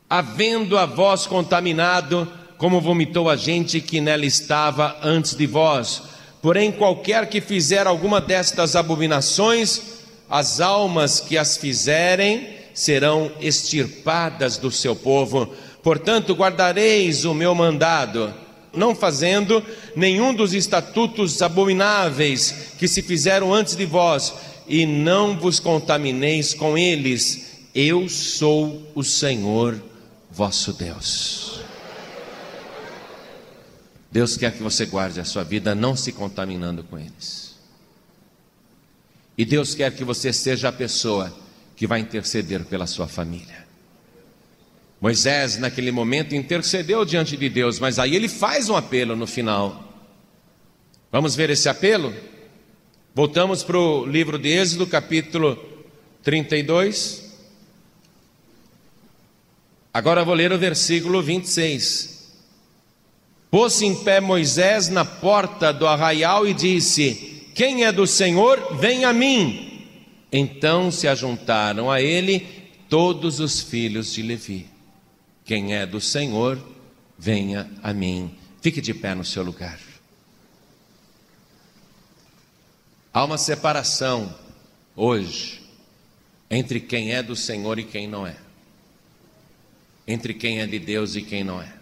havendo 0.09 0.77
a 0.77 0.87
vós 0.87 1.25
contaminado, 1.25 2.29
como 2.59 2.81
vomitou 2.81 3.31
a 3.31 3.37
gente 3.37 3.81
que 3.81 4.01
nela 4.01 4.27
estava 4.27 4.99
antes 5.01 5.37
de 5.37 5.47
vós. 5.47 6.03
Porém, 6.43 6.73
qualquer 6.73 7.29
que 7.29 7.41
fizer 7.41 7.87
alguma 7.87 8.21
destas 8.21 8.75
abominações, 8.75 10.00
as 10.31 10.61
almas 10.61 11.19
que 11.19 11.37
as 11.37 11.57
fizerem 11.57 12.49
serão 12.73 13.33
extirpadas 13.41 14.57
do 14.57 14.71
seu 14.71 14.95
povo. 14.95 15.53
Portanto, 15.83 16.35
guardareis 16.35 17.25
o 17.25 17.35
meu 17.35 17.55
mandado, 17.55 18.33
não 18.73 18.95
fazendo 18.95 19.63
nenhum 19.97 20.33
dos 20.33 20.55
estatutos 20.55 21.43
abomináveis 21.43 22.75
que 22.79 22.87
se 22.87 23.03
fizeram 23.03 23.53
antes 23.53 23.75
de 23.75 23.85
vós, 23.85 24.33
e 24.69 24.87
não 24.87 25.37
vos 25.37 25.59
contamineis 25.59 26.55
com 26.55 26.79
eles. 26.79 27.67
Eu 27.75 28.09
sou 28.09 28.81
o 28.95 29.03
Senhor 29.03 29.83
vosso 30.31 30.73
Deus. 30.73 31.61
Deus 34.13 34.37
quer 34.37 34.53
que 34.53 34.63
você 34.63 34.87
guarde 34.87 35.21
a 35.21 35.25
sua 35.25 35.45
vida 35.45 35.75
não 35.75 35.97
se 35.97 36.13
contaminando 36.13 36.85
com 36.85 36.99
eles. 36.99 37.40
E 39.41 39.45
Deus 39.47 39.75
quer 39.75 39.91
que 39.97 40.05
você 40.05 40.35
seja 40.35 40.69
a 40.69 40.73
pessoa 40.73 41.35
que 41.75 41.87
vai 41.87 41.99
interceder 41.99 42.63
pela 42.67 42.87
sua 42.87 43.09
família. 43.09 43.67
Moisés, 45.01 45.57
naquele 45.57 45.91
momento, 45.91 46.35
intercedeu 46.35 47.07
diante 47.07 47.39
de 47.39 47.49
Deus, 47.49 47.79
mas 47.79 47.99
aí 47.99 48.15
ele 48.15 48.29
faz 48.29 48.69
um 48.69 48.77
apelo 48.77 49.17
no 49.17 49.27
final. 49.27 49.83
Vamos 51.11 51.35
ver 51.35 51.49
esse 51.49 51.71
apelo? 51.71 52.15
Voltamos 53.15 53.63
para 53.63 53.79
o 53.79 54.05
livro 54.05 54.39
de 54.39 54.51
Êxodo, 54.51 54.87
capítulo 54.87 55.59
32. 56.23 57.33
Agora 59.91 60.23
vou 60.23 60.35
ler 60.35 60.53
o 60.53 60.59
versículo 60.59 61.23
26. 61.23 62.31
Pôs-se 63.51 63.87
em 63.87 64.05
pé 64.05 64.21
Moisés 64.21 64.91
na 64.91 65.07
porta 65.07 65.73
do 65.73 65.87
arraial 65.87 66.47
e 66.47 66.53
disse: 66.53 67.40
Quem 67.61 67.85
é 67.85 67.93
do 67.93 68.07
Senhor, 68.07 68.79
vem 68.79 69.05
a 69.05 69.13
mim. 69.13 69.87
Então 70.33 70.91
se 70.91 71.07
ajuntaram 71.07 71.91
a 71.91 72.01
ele 72.01 72.49
todos 72.89 73.39
os 73.39 73.61
filhos 73.61 74.15
de 74.15 74.23
Levi. 74.23 74.67
Quem 75.45 75.75
é 75.75 75.85
do 75.85 76.01
Senhor, 76.01 76.59
venha 77.19 77.71
a 77.83 77.93
mim. 77.93 78.35
Fique 78.63 78.81
de 78.81 78.95
pé 78.95 79.15
no 79.15 79.27
seu 79.27 79.43
lugar. 79.43 79.79
Há 83.13 83.25
uma 83.25 83.37
separação 83.37 84.35
hoje 84.97 85.61
entre 86.51 86.81
quem 86.81 87.13
é 87.13 87.23
do 87.23 87.37
Senhor 87.37 87.79
e 87.79 87.85
quem 87.85 88.09
não 88.09 88.27
é, 88.27 88.37
entre 90.09 90.33
quem 90.33 90.61
é 90.61 90.67
de 90.67 90.79
Deus 90.79 91.15
e 91.15 91.21
quem 91.21 91.45
não 91.45 91.61
é. 91.61 91.75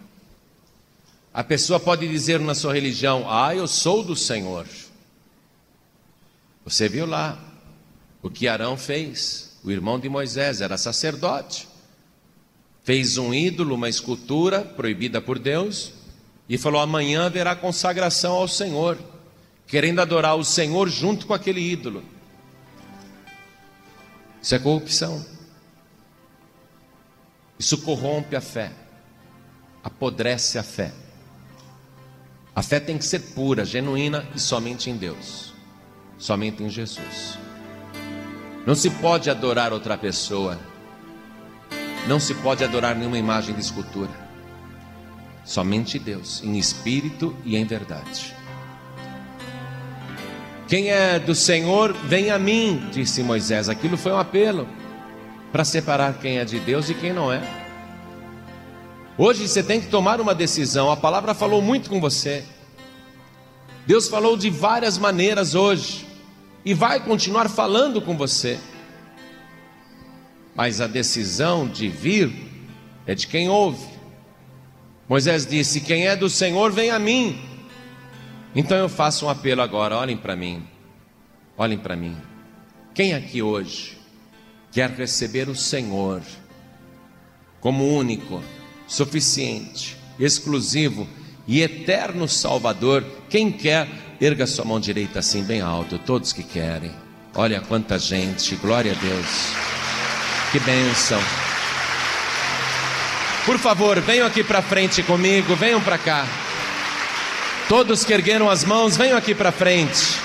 A 1.33 1.41
pessoa 1.41 1.79
pode 1.79 2.05
dizer 2.05 2.37
na 2.41 2.53
sua 2.53 2.73
religião: 2.73 3.23
Ah, 3.29 3.55
eu 3.55 3.65
sou 3.65 4.03
do 4.03 4.13
Senhor. 4.13 4.67
Você 6.65 6.87
viu 6.87 7.05
lá 7.05 7.39
o 8.21 8.29
que 8.29 8.47
Arão 8.47 8.77
fez, 8.77 9.57
o 9.63 9.71
irmão 9.71 9.99
de 9.99 10.09
Moisés, 10.09 10.61
era 10.61 10.77
sacerdote. 10.77 11.67
Fez 12.83 13.17
um 13.17 13.33
ídolo, 13.33 13.75
uma 13.75 13.89
escultura 13.89 14.61
proibida 14.61 15.21
por 15.21 15.39
Deus, 15.39 15.93
e 16.47 16.57
falou: 16.57 16.81
Amanhã 16.81 17.25
haverá 17.25 17.55
consagração 17.55 18.33
ao 18.33 18.47
Senhor 18.47 18.97
querendo 19.69 20.01
adorar 20.01 20.35
o 20.35 20.43
Senhor 20.43 20.89
junto 20.89 21.27
com 21.27 21.33
aquele 21.33 21.61
ídolo. 21.61 22.03
Isso 24.41 24.55
é 24.55 24.59
corrupção. 24.59 25.23
Isso 27.57 27.77
corrompe 27.79 28.35
a 28.35 28.41
fé, 28.41 28.71
apodrece 29.83 30.57
a 30.57 30.63
fé. 30.63 30.91
A 32.55 32.63
fé 32.63 32.79
tem 32.79 32.97
que 32.97 33.05
ser 33.05 33.19
pura, 33.33 33.63
genuína 33.63 34.27
e 34.33 34.39
somente 34.39 34.89
em 34.89 34.97
Deus, 34.97 35.48
somente 36.19 36.61
em 36.61 36.69
Jesus. 36.69 37.39
Não 38.67 38.75
se 38.75 38.89
pode 38.89 39.29
adorar 39.29 39.71
outra 39.71 39.97
pessoa, 39.97 40.59
não 42.07 42.19
se 42.19 42.35
pode 42.35 42.63
adorar 42.63 42.95
nenhuma 42.95 43.17
imagem 43.17 43.55
de 43.55 43.61
escultura, 43.61 44.11
somente 45.45 45.97
Deus, 45.97 46.43
em 46.43 46.59
espírito 46.59 47.35
e 47.45 47.55
em 47.55 47.63
verdade. 47.63 48.35
Quem 50.67 50.91
é 50.91 51.17
do 51.17 51.33
Senhor, 51.33 51.93
vem 51.93 52.29
a 52.29 52.37
mim, 52.37 52.89
disse 52.91 53.23
Moisés. 53.23 53.69
Aquilo 53.69 53.97
foi 53.97 54.11
um 54.11 54.19
apelo 54.19 54.67
para 55.51 55.65
separar 55.65 56.19
quem 56.19 56.37
é 56.37 56.45
de 56.45 56.59
Deus 56.59 56.89
e 56.89 56.93
quem 56.93 57.11
não 57.11 57.33
é. 57.33 57.41
Hoje 59.17 59.47
você 59.47 59.63
tem 59.63 59.81
que 59.81 59.87
tomar 59.87 60.21
uma 60.21 60.35
decisão. 60.35 60.91
A 60.91 60.95
palavra 60.95 61.33
falou 61.33 61.59
muito 61.59 61.89
com 61.89 61.99
você. 61.99 62.45
Deus 63.87 64.07
falou 64.07 64.37
de 64.37 64.51
várias 64.51 64.99
maneiras 64.99 65.55
hoje 65.55 66.08
e 66.63 66.73
vai 66.73 66.99
continuar 66.99 67.49
falando 67.49 68.01
com 68.01 68.17
você. 68.17 68.59
Mas 70.55 70.81
a 70.81 70.87
decisão 70.87 71.67
de 71.67 71.87
vir 71.87 72.31
é 73.05 73.15
de 73.15 73.27
quem 73.27 73.49
ouve. 73.49 73.87
Moisés 75.07 75.45
disse: 75.45 75.81
Quem 75.81 76.07
é 76.07 76.15
do 76.15 76.29
Senhor, 76.29 76.71
vem 76.71 76.91
a 76.91 76.99
mim. 76.99 77.39
Então 78.55 78.77
eu 78.77 78.89
faço 78.89 79.25
um 79.25 79.29
apelo 79.29 79.61
agora, 79.61 79.95
olhem 79.95 80.17
para 80.17 80.35
mim. 80.35 80.65
Olhem 81.57 81.77
para 81.77 81.95
mim. 81.95 82.15
Quem 82.93 83.13
aqui 83.13 83.41
hoje 83.41 83.97
quer 84.71 84.89
receber 84.91 85.49
o 85.49 85.55
Senhor 85.55 86.21
como 87.59 87.85
único, 87.85 88.41
suficiente, 88.87 89.97
exclusivo 90.19 91.07
e 91.47 91.61
eterno 91.61 92.27
Salvador? 92.27 93.03
Quem 93.29 93.51
quer, 93.51 93.87
erga 94.21 94.45
sua 94.45 94.65
mão 94.65 94.79
direita 94.79 95.19
assim 95.19 95.43
bem 95.43 95.61
alto, 95.61 95.97
todos 95.97 96.33
que 96.33 96.43
querem. 96.43 96.91
Olha 97.35 97.61
quanta 97.61 97.97
gente, 97.97 98.55
glória 98.55 98.91
a 98.91 98.95
Deus. 98.95 99.53
Que 100.51 100.59
bênção. 100.59 101.21
Por 103.45 103.57
favor, 103.57 103.99
venham 104.01 104.27
aqui 104.27 104.43
para 104.43 104.61
frente 104.61 105.01
comigo, 105.03 105.55
venham 105.55 105.81
para 105.81 105.97
cá. 105.97 106.25
Todos 107.67 108.03
que 108.03 108.13
ergueram 108.13 108.49
as 108.49 108.63
mãos, 108.63 108.97
venham 108.97 109.17
aqui 109.17 109.33
para 109.33 109.51
frente. 109.51 110.17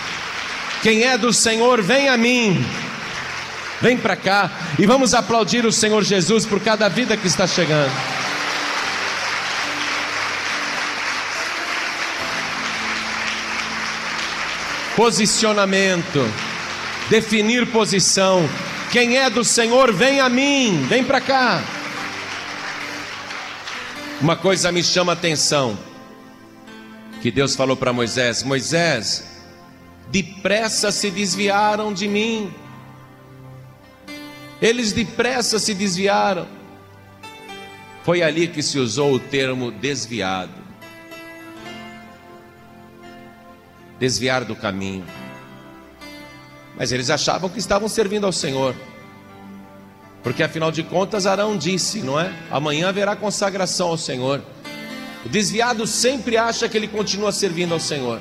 Quem 0.82 1.04
é 1.04 1.16
do 1.16 1.32
Senhor, 1.32 1.80
vem 1.82 2.08
a 2.08 2.16
mim. 2.16 2.64
Vem 3.80 3.96
para 3.96 4.16
cá 4.16 4.50
e 4.78 4.86
vamos 4.86 5.14
aplaudir 5.14 5.64
o 5.66 5.72
Senhor 5.72 6.02
Jesus 6.02 6.46
por 6.46 6.60
cada 6.60 6.88
vida 6.88 7.16
que 7.16 7.26
está 7.26 7.46
chegando. 7.46 7.92
Posicionamento, 14.96 16.20
definir 17.10 17.70
posição. 17.70 18.48
Quem 18.92 19.16
é 19.16 19.28
do 19.28 19.44
Senhor, 19.44 19.92
vem 19.92 20.20
a 20.20 20.28
mim, 20.28 20.86
vem 20.88 21.02
para 21.02 21.20
cá. 21.20 21.62
Uma 24.20 24.36
coisa 24.36 24.70
me 24.70 24.82
chama 24.82 25.12
a 25.12 25.14
atenção 25.14 25.76
que 27.20 27.30
Deus 27.30 27.56
falou 27.56 27.76
para 27.76 27.92
Moisés: 27.92 28.42
Moisés, 28.42 29.24
depressa 30.10 30.92
se 30.92 31.10
desviaram 31.10 31.92
de 31.92 32.06
mim. 32.06 32.52
Eles 34.60 34.92
depressa 34.92 35.58
se 35.58 35.74
desviaram. 35.74 36.46
Foi 38.04 38.22
ali 38.22 38.46
que 38.46 38.62
se 38.62 38.78
usou 38.78 39.14
o 39.14 39.18
termo 39.18 39.70
desviado. 39.70 40.63
Desviar 44.04 44.44
do 44.44 44.54
caminho. 44.54 45.02
Mas 46.76 46.92
eles 46.92 47.08
achavam 47.08 47.48
que 47.48 47.58
estavam 47.58 47.88
servindo 47.88 48.26
ao 48.26 48.32
Senhor. 48.32 48.76
Porque 50.22 50.42
afinal 50.42 50.70
de 50.70 50.82
contas, 50.82 51.24
Arão 51.24 51.56
disse, 51.56 52.02
não 52.02 52.20
é? 52.20 52.30
Amanhã 52.50 52.90
haverá 52.90 53.16
consagração 53.16 53.88
ao 53.88 53.96
Senhor. 53.96 54.42
O 55.24 55.28
desviado 55.30 55.86
sempre 55.86 56.36
acha 56.36 56.68
que 56.68 56.76
ele 56.76 56.86
continua 56.86 57.32
servindo 57.32 57.72
ao 57.72 57.80
Senhor. 57.80 58.20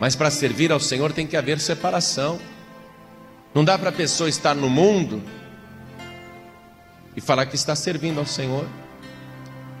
Mas 0.00 0.16
para 0.16 0.32
servir 0.32 0.72
ao 0.72 0.80
Senhor 0.80 1.12
tem 1.12 1.24
que 1.24 1.36
haver 1.36 1.60
separação. 1.60 2.40
Não 3.54 3.64
dá 3.64 3.78
para 3.78 3.90
a 3.90 3.92
pessoa 3.92 4.28
estar 4.28 4.56
no 4.56 4.68
mundo 4.68 5.22
e 7.14 7.20
falar 7.20 7.46
que 7.46 7.54
está 7.54 7.76
servindo 7.76 8.18
ao 8.18 8.26
Senhor. 8.26 8.66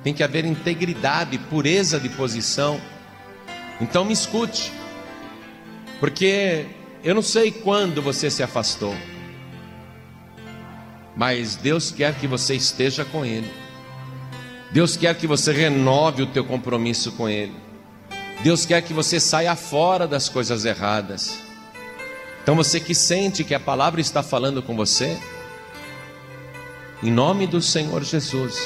Tem 0.04 0.14
que 0.14 0.22
haver 0.22 0.44
integridade, 0.44 1.36
pureza 1.38 1.98
de 1.98 2.08
posição. 2.08 2.80
Então 3.82 4.04
me 4.04 4.12
escute, 4.12 4.72
porque 5.98 6.66
eu 7.02 7.16
não 7.16 7.20
sei 7.20 7.50
quando 7.50 8.00
você 8.00 8.30
se 8.30 8.40
afastou, 8.40 8.94
mas 11.16 11.56
Deus 11.56 11.90
quer 11.90 12.14
que 12.14 12.28
você 12.28 12.54
esteja 12.54 13.04
com 13.04 13.24
Ele. 13.24 13.52
Deus 14.70 14.96
quer 14.96 15.16
que 15.16 15.26
você 15.26 15.52
renove 15.52 16.22
o 16.22 16.28
teu 16.28 16.44
compromisso 16.44 17.10
com 17.12 17.28
Ele. 17.28 17.56
Deus 18.44 18.64
quer 18.64 18.82
que 18.82 18.94
você 18.94 19.18
saia 19.18 19.56
fora 19.56 20.06
das 20.06 20.28
coisas 20.28 20.64
erradas. 20.64 21.40
Então 22.40 22.54
você 22.54 22.78
que 22.78 22.94
sente 22.94 23.42
que 23.42 23.52
a 23.54 23.60
palavra 23.60 24.00
está 24.00 24.22
falando 24.22 24.62
com 24.62 24.76
você, 24.76 25.18
em 27.02 27.10
nome 27.10 27.48
do 27.48 27.60
Senhor 27.60 28.04
Jesus, 28.04 28.56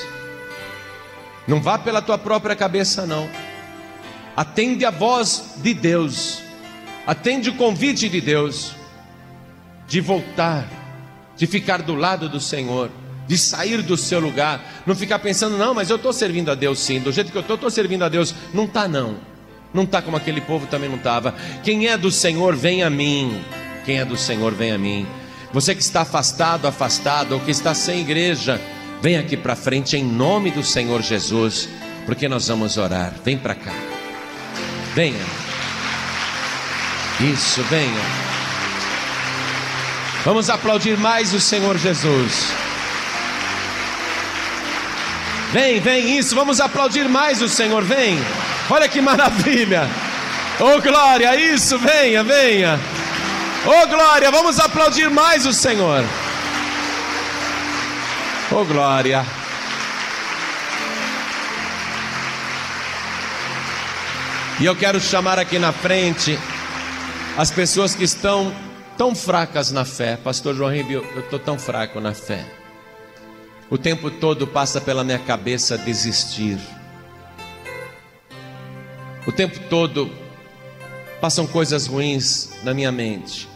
não 1.48 1.58
vá 1.62 1.78
pela 1.78 2.02
tua 2.02 2.18
própria 2.18 2.54
cabeça, 2.54 3.06
não. 3.06 3.45
Atende 4.36 4.84
a 4.84 4.90
voz 4.90 5.54
de 5.56 5.72
Deus, 5.72 6.42
atende 7.06 7.48
o 7.48 7.54
convite 7.54 8.08
de 8.08 8.20
Deus 8.20 8.76
de 9.88 10.00
voltar, 10.00 10.66
de 11.36 11.46
ficar 11.46 11.80
do 11.80 11.94
lado 11.94 12.28
do 12.28 12.38
Senhor, 12.38 12.90
de 13.26 13.38
sair 13.38 13.82
do 13.82 13.96
seu 13.96 14.20
lugar, 14.20 14.82
não 14.86 14.94
ficar 14.94 15.18
pensando, 15.18 15.56
não, 15.56 15.72
mas 15.72 15.90
eu 15.90 15.96
estou 15.96 16.12
servindo 16.12 16.50
a 16.50 16.54
Deus 16.54 16.78
sim, 16.78 17.00
do 17.00 17.12
jeito 17.12 17.32
que 17.32 17.38
eu 17.38 17.40
estou, 17.40 17.54
estou 17.54 17.70
servindo 17.70 18.04
a 18.04 18.08
Deus. 18.08 18.34
Não 18.52 18.64
está, 18.64 18.86
não. 18.86 19.16
Não 19.72 19.82
está 19.82 20.00
como 20.00 20.16
aquele 20.16 20.40
povo 20.40 20.66
também 20.66 20.88
não 20.88 20.96
estava. 20.96 21.34
Quem 21.62 21.86
é 21.88 21.96
do 21.96 22.10
Senhor, 22.10 22.54
vem 22.54 22.82
a 22.82 22.90
mim. 22.90 23.42
Quem 23.84 23.98
é 23.98 24.04
do 24.04 24.16
Senhor, 24.16 24.54
vem 24.54 24.72
a 24.72 24.78
mim. 24.78 25.06
Você 25.52 25.74
que 25.74 25.82
está 25.82 26.02
afastado, 26.02 26.66
afastado, 26.66 27.32
ou 27.32 27.40
que 27.40 27.50
está 27.50 27.74
sem 27.74 28.00
igreja, 28.00 28.60
vem 29.00 29.16
aqui 29.16 29.36
para 29.36 29.56
frente 29.56 29.96
em 29.96 30.04
nome 30.04 30.50
do 30.50 30.62
Senhor 30.62 31.02
Jesus, 31.02 31.68
porque 32.04 32.28
nós 32.28 32.48
vamos 32.48 32.76
orar. 32.76 33.14
Vem 33.24 33.36
para 33.36 33.54
cá. 33.54 33.95
Venha. 34.96 35.26
Isso, 37.20 37.62
venha. 37.64 38.00
Vamos 40.24 40.48
aplaudir 40.48 40.96
mais 40.96 41.34
o 41.34 41.40
Senhor 41.40 41.76
Jesus. 41.76 42.50
Vem, 45.52 45.80
vem, 45.80 46.16
isso, 46.16 46.34
vamos 46.34 46.62
aplaudir 46.62 47.10
mais 47.10 47.42
o 47.42 47.48
Senhor, 47.48 47.84
vem. 47.84 48.18
Olha 48.70 48.88
que 48.88 49.02
maravilha. 49.02 49.86
Oh 50.58 50.80
glória, 50.80 51.36
isso, 51.36 51.78
venha, 51.78 52.24
venha. 52.24 52.80
Oh 53.66 53.86
glória, 53.88 54.30
vamos 54.30 54.58
aplaudir 54.58 55.10
mais 55.10 55.44
o 55.44 55.52
Senhor. 55.52 56.06
Oh 58.50 58.64
glória. 58.64 59.26
E 64.58 64.64
eu 64.64 64.74
quero 64.74 64.98
chamar 64.98 65.38
aqui 65.38 65.58
na 65.58 65.70
frente 65.70 66.38
as 67.36 67.50
pessoas 67.50 67.94
que 67.94 68.04
estão 68.04 68.50
tão 68.96 69.14
fracas 69.14 69.70
na 69.70 69.84
fé. 69.84 70.16
Pastor 70.16 70.54
João 70.54 70.74
Ribeiro, 70.74 71.06
eu 71.14 71.20
estou 71.20 71.38
tão 71.38 71.58
fraco 71.58 72.00
na 72.00 72.14
fé. 72.14 72.42
O 73.68 73.76
tempo 73.76 74.10
todo 74.10 74.46
passa 74.46 74.80
pela 74.80 75.04
minha 75.04 75.18
cabeça 75.18 75.76
desistir. 75.76 76.58
O 79.26 79.32
tempo 79.32 79.58
todo 79.68 80.10
passam 81.20 81.46
coisas 81.46 81.86
ruins 81.86 82.52
na 82.62 82.72
minha 82.72 82.90
mente. 82.90 83.46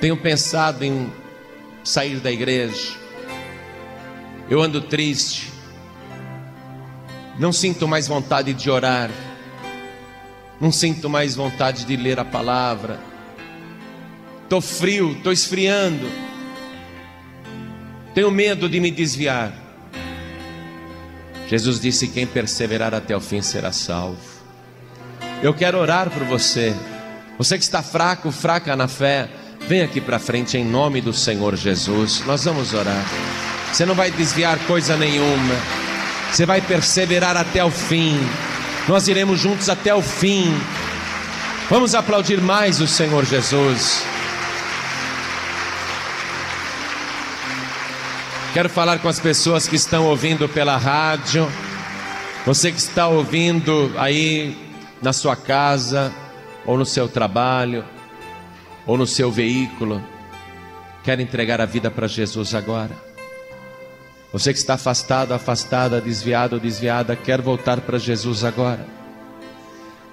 Tenho 0.00 0.16
pensado 0.16 0.84
em 0.84 1.12
sair 1.84 2.16
da 2.18 2.32
igreja. 2.32 2.96
Eu 4.50 4.60
ando 4.60 4.80
triste. 4.80 5.51
Não 7.42 7.52
sinto 7.52 7.88
mais 7.88 8.06
vontade 8.06 8.54
de 8.54 8.70
orar. 8.70 9.10
Não 10.60 10.70
sinto 10.70 11.10
mais 11.10 11.34
vontade 11.34 11.84
de 11.84 11.96
ler 11.96 12.20
a 12.20 12.24
palavra. 12.24 13.00
Estou 14.44 14.60
frio, 14.60 15.10
estou 15.10 15.32
esfriando. 15.32 16.08
Tenho 18.14 18.30
medo 18.30 18.68
de 18.68 18.78
me 18.78 18.92
desviar. 18.92 19.52
Jesus 21.48 21.80
disse: 21.80 22.06
Quem 22.06 22.28
perseverar 22.28 22.94
até 22.94 23.16
o 23.16 23.20
fim 23.20 23.42
será 23.42 23.72
salvo. 23.72 24.22
Eu 25.42 25.52
quero 25.52 25.78
orar 25.78 26.10
por 26.10 26.22
você. 26.22 26.72
Você 27.38 27.58
que 27.58 27.64
está 27.64 27.82
fraco, 27.82 28.30
fraca 28.30 28.76
na 28.76 28.86
fé, 28.86 29.28
vem 29.66 29.82
aqui 29.82 30.00
para 30.00 30.20
frente 30.20 30.56
em 30.56 30.64
nome 30.64 31.00
do 31.00 31.12
Senhor 31.12 31.56
Jesus. 31.56 32.22
Nós 32.24 32.44
vamos 32.44 32.72
orar. 32.72 33.04
Você 33.72 33.84
não 33.84 33.96
vai 33.96 34.12
desviar 34.12 34.60
coisa 34.60 34.96
nenhuma. 34.96 35.91
Você 36.32 36.46
vai 36.46 36.62
perseverar 36.62 37.36
até 37.36 37.62
o 37.62 37.70
fim. 37.70 38.18
Nós 38.88 39.06
iremos 39.06 39.38
juntos 39.38 39.68
até 39.68 39.94
o 39.94 40.00
fim. 40.00 40.50
Vamos 41.68 41.94
aplaudir 41.94 42.40
mais 42.40 42.80
o 42.80 42.86
Senhor 42.86 43.22
Jesus. 43.26 44.02
Quero 48.54 48.70
falar 48.70 48.98
com 49.00 49.08
as 49.08 49.20
pessoas 49.20 49.68
que 49.68 49.76
estão 49.76 50.06
ouvindo 50.06 50.48
pela 50.48 50.78
rádio. 50.78 51.46
Você 52.46 52.72
que 52.72 52.78
está 52.78 53.08
ouvindo 53.08 53.92
aí 53.98 54.56
na 55.02 55.12
sua 55.12 55.36
casa, 55.36 56.10
ou 56.64 56.78
no 56.78 56.86
seu 56.86 57.08
trabalho, 57.08 57.84
ou 58.86 58.96
no 58.96 59.06
seu 59.06 59.30
veículo, 59.30 60.02
quer 61.04 61.20
entregar 61.20 61.60
a 61.60 61.66
vida 61.66 61.90
para 61.90 62.08
Jesus 62.08 62.54
agora. 62.54 63.11
Você 64.32 64.52
que 64.52 64.58
está 64.58 64.74
afastado, 64.74 65.34
afastada, 65.34 66.00
desviado, 66.00 66.58
desviada, 66.58 67.14
quer 67.14 67.42
voltar 67.42 67.82
para 67.82 67.98
Jesus 67.98 68.44
agora. 68.44 68.86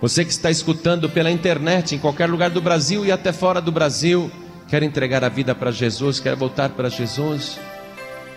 Você 0.02 0.26
que 0.26 0.32
está 0.32 0.52
escutando 0.52 1.10
pela 1.10 1.32
internet, 1.32 1.96
em 1.96 2.00
qualquer 2.00 2.30
lugar 2.30 2.50
do 2.50 2.62
Brasil 2.62 3.06
e 3.06 3.12
até 3.12 3.32
fora 3.32 3.62
do 3.62 3.72
Brasil, 3.72 4.30
quer 4.68 4.84
entregar 4.84 5.24
a 5.24 5.30
vida 5.30 5.56
para 5.56 5.72
Jesus, 5.72 6.20
quer 6.20 6.36
voltar 6.36 6.70
para 6.70 6.90
Jesus. 6.90 7.58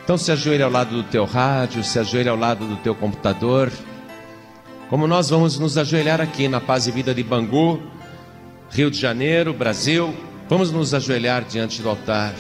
Então 0.04 0.16
se 0.16 0.30
ajoelhe 0.30 0.62
ao 0.62 0.70
lado 0.70 0.94
do 0.94 1.02
teu 1.04 1.24
rádio, 1.24 1.82
se 1.82 1.98
ajoelhe 1.98 2.28
ao 2.28 2.36
lado 2.36 2.66
do 2.66 2.76
teu 2.76 2.94
computador. 2.94 3.70
Como 4.88 5.06
nós 5.06 5.30
vamos 5.30 5.58
nos 5.58 5.78
ajoelhar 5.78 6.20
aqui 6.20 6.48
na 6.48 6.60
Paz 6.60 6.86
e 6.86 6.90
Vida 6.90 7.14
de 7.14 7.22
Bangu, 7.22 7.80
Rio 8.70 8.90
de 8.90 8.98
Janeiro, 8.98 9.52
Brasil, 9.52 10.14
vamos 10.48 10.70
nos 10.70 10.94
ajoelhar 10.94 11.44
diante 11.44 11.82
do 11.82 11.88
altar. 11.88 12.34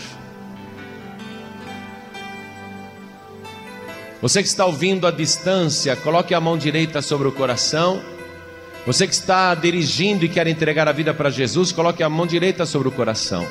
Você 4.22 4.40
que 4.40 4.48
está 4.48 4.64
ouvindo 4.64 5.04
à 5.04 5.10
distância, 5.10 5.96
coloque 5.96 6.32
a 6.32 6.40
mão 6.40 6.56
direita 6.56 7.02
sobre 7.02 7.26
o 7.26 7.32
coração. 7.32 8.00
Você 8.86 9.04
que 9.04 9.12
está 9.12 9.52
dirigindo 9.52 10.24
e 10.24 10.28
quer 10.28 10.46
entregar 10.46 10.86
a 10.86 10.92
vida 10.92 11.12
para 11.12 11.28
Jesus, 11.28 11.72
coloque 11.72 12.04
a 12.04 12.08
mão 12.08 12.24
direita 12.24 12.64
sobre 12.64 12.86
o 12.86 12.92
coração. 12.92 13.44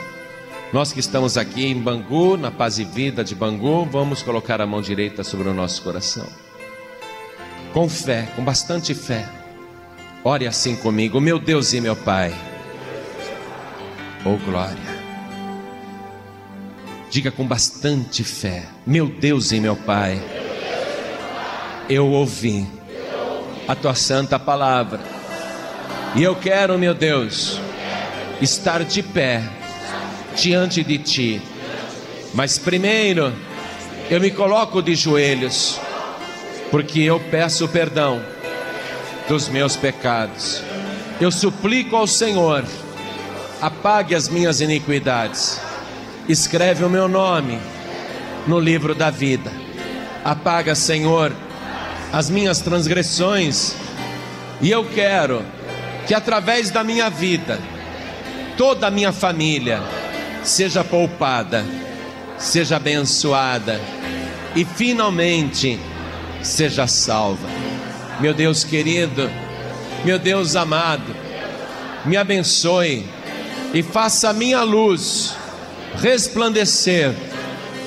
Nós 0.72 0.94
que 0.94 1.02
estamos 1.02 1.38
aqui 1.38 1.66
em 1.66 1.78
Bangu, 1.78 2.38
na 2.38 2.50
paz 2.50 2.80
e 2.80 2.86
vida 2.86 3.22
de 3.22 3.36
Bangu, 3.36 3.84
vamos 3.84 4.24
colocar 4.24 4.62
a 4.62 4.66
mão 4.66 4.82
direita 4.82 5.26
sobre 5.26 5.50
o 5.50 5.54
nosso 5.54 5.82
coração. 5.82 6.26
Com 7.74 7.90
fé, 7.90 8.30
com 8.38 8.44
bastante 8.44 8.94
fé. 8.94 9.28
Ore 10.24 10.48
assim 10.48 10.78
comigo, 10.78 11.20
meu 11.20 11.38
Deus 11.38 11.74
e 11.74 11.82
meu 11.82 11.98
Pai. 11.98 12.34
Oh 14.24 14.38
glória. 14.38 15.02
Diga 17.10 17.30
com 17.30 17.46
bastante 17.46 18.24
fé, 18.24 18.70
meu 18.88 19.08
Deus 19.08 19.52
e 19.52 19.60
meu 19.60 19.76
Pai. 19.76 20.41
Eu 21.92 22.08
ouvi 22.08 22.66
a 23.68 23.76
tua 23.76 23.94
santa 23.94 24.40
palavra. 24.40 25.02
E 26.16 26.24
eu 26.24 26.34
quero, 26.38 26.80
meu 26.80 26.94
Deus, 26.94 27.60
estar 28.42 28.86
de 28.86 29.04
pé 29.04 29.44
diante 30.34 30.86
de 30.86 30.98
ti. 30.98 31.42
Mas 32.34 32.58
primeiro, 32.58 33.34
eu 34.10 34.22
me 34.22 34.32
coloco 34.32 34.82
de 34.82 34.96
joelhos, 34.96 35.82
porque 36.72 37.02
eu 37.02 37.20
peço 37.20 37.68
perdão 37.68 38.24
dos 39.28 39.50
meus 39.50 39.76
pecados. 39.76 40.64
Eu 41.20 41.30
suplico 41.30 41.98
ao 41.98 42.08
Senhor, 42.08 42.64
apague 43.62 44.16
as 44.16 44.30
minhas 44.30 44.62
iniquidades, 44.62 45.60
escreve 46.30 46.86
o 46.86 46.90
meu 46.90 47.10
nome 47.10 47.60
no 48.48 48.62
livro 48.62 48.96
da 48.96 49.10
vida. 49.10 49.52
Apaga, 50.24 50.74
Senhor, 50.74 51.34
as 52.12 52.30
minhas 52.30 52.60
transgressões, 52.60 53.76
e 54.62 54.70
eu 54.70 54.84
quero 54.86 55.44
que 56.08 56.14
através 56.14 56.70
da 56.70 56.84
minha 56.84 57.10
vida, 57.10 57.60
toda 58.58 58.88
a 58.88 58.92
minha 58.92 59.12
família, 59.12 59.82
seja 60.44 60.84
poupada, 60.84 61.66
seja 62.38 62.76
abençoada 62.76 63.80
e 64.56 64.66
finalmente 64.66 65.80
seja 66.42 66.88
salva. 66.88 67.48
Meu 68.20 68.34
Deus 68.34 68.64
querido, 68.64 69.30
meu 70.04 70.20
Deus 70.20 70.56
amado, 70.56 71.16
me 72.04 72.18
abençoe 72.18 73.06
e 73.74 73.82
faça 73.82 74.30
a 74.30 74.34
minha 74.34 74.64
luz 74.64 75.36
resplandecer 75.96 77.14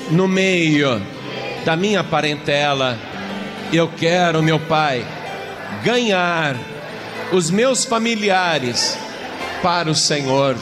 no 0.09 0.27
meio 0.27 1.01
da 1.63 1.75
minha 1.75 2.03
parentela. 2.03 2.97
Eu 3.73 3.87
quero, 3.87 4.43
meu 4.43 4.59
Pai, 4.59 5.05
ganhar 5.83 6.55
os 7.31 7.49
meus 7.49 7.83
familiares 7.83 8.97
para 9.61 9.89
o 9.89 9.95
Senhor. 9.95 10.55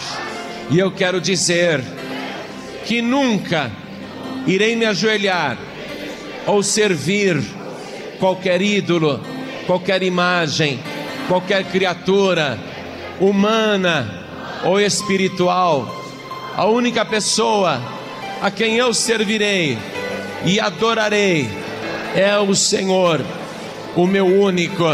E 0.70 0.80
eu 0.80 0.92
quero 0.92 1.20
dizer 1.20 1.84
que 2.86 3.02
nunca 3.02 3.72
irei 4.48 4.76
me 4.76 4.86
ajoelhar 4.86 5.58
ou 6.46 6.64
servir 6.64 7.42
qualquer 8.20 8.62
ídolo, 8.62 9.20
qualquer 9.68 10.02
imagem, 10.02 10.80
qualquer 11.28 11.64
criatura 11.66 12.58
humana 13.20 14.24
ou 14.64 14.80
espiritual, 14.80 16.04
a 16.56 16.66
única 16.66 17.06
pessoa 17.06 17.82
a 18.42 18.50
quem 18.50 18.78
eu 18.78 18.94
servirei 18.94 19.78
e 20.46 20.60
adorarei 20.60 21.63
é 22.16 22.38
o 22.38 22.54
Senhor, 22.54 23.22
o 23.96 24.06
meu 24.06 24.26
único 24.26 24.86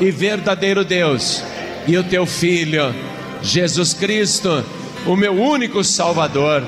e 0.00 0.10
verdadeiro 0.10 0.84
Deus, 0.84 1.42
e 1.86 1.96
o 1.96 2.04
teu 2.04 2.26
Filho, 2.26 2.94
Jesus 3.42 3.92
Cristo, 3.92 4.64
o 5.06 5.16
meu 5.16 5.32
único 5.32 5.82
Salvador. 5.82 6.62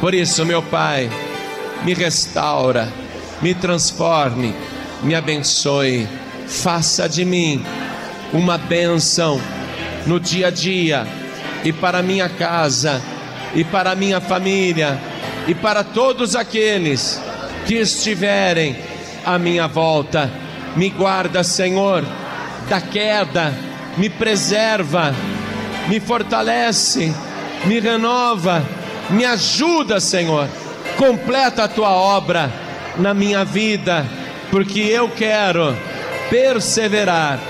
Por 0.00 0.14
isso, 0.14 0.44
meu 0.44 0.62
Pai, 0.62 1.10
me 1.84 1.94
restaura, 1.94 2.92
me 3.40 3.54
transforme, 3.54 4.54
me 5.02 5.14
abençoe, 5.14 6.06
faça 6.46 7.08
de 7.08 7.24
mim 7.24 7.64
uma 8.32 8.58
bênção 8.58 9.40
no 10.06 10.20
dia 10.20 10.48
a 10.48 10.50
dia 10.50 11.06
e 11.64 11.72
para 11.72 12.02
minha 12.02 12.28
casa 12.28 13.02
e 13.54 13.64
para 13.64 13.94
minha 13.94 14.20
família 14.20 14.98
e 15.48 15.54
para 15.54 15.82
todos 15.82 16.36
aqueles 16.36 17.20
que 17.66 17.74
estiverem 17.74 18.89
à 19.24 19.38
minha 19.38 19.66
volta. 19.66 20.30
Me 20.76 20.88
guarda, 20.88 21.42
Senhor, 21.42 22.04
da 22.68 22.80
queda, 22.80 23.52
me 23.96 24.08
preserva, 24.08 25.14
me 25.88 25.98
fortalece, 25.98 27.12
me 27.64 27.80
renova, 27.80 28.62
me 29.10 29.24
ajuda, 29.24 30.00
Senhor. 30.00 30.48
Completa 30.96 31.64
a 31.64 31.68
tua 31.68 31.90
obra 31.90 32.52
na 32.96 33.14
minha 33.14 33.44
vida, 33.44 34.06
porque 34.50 34.80
eu 34.80 35.08
quero 35.08 35.76
perseverar 36.28 37.40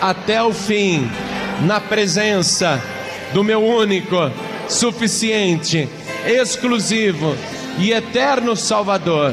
até 0.00 0.42
o 0.42 0.52
fim 0.52 1.10
na 1.62 1.80
presença 1.80 2.82
do 3.32 3.42
meu 3.42 3.62
único, 3.64 4.30
suficiente, 4.68 5.88
exclusivo 6.26 7.34
e 7.78 7.92
eterno 7.92 8.56
Salvador, 8.56 9.32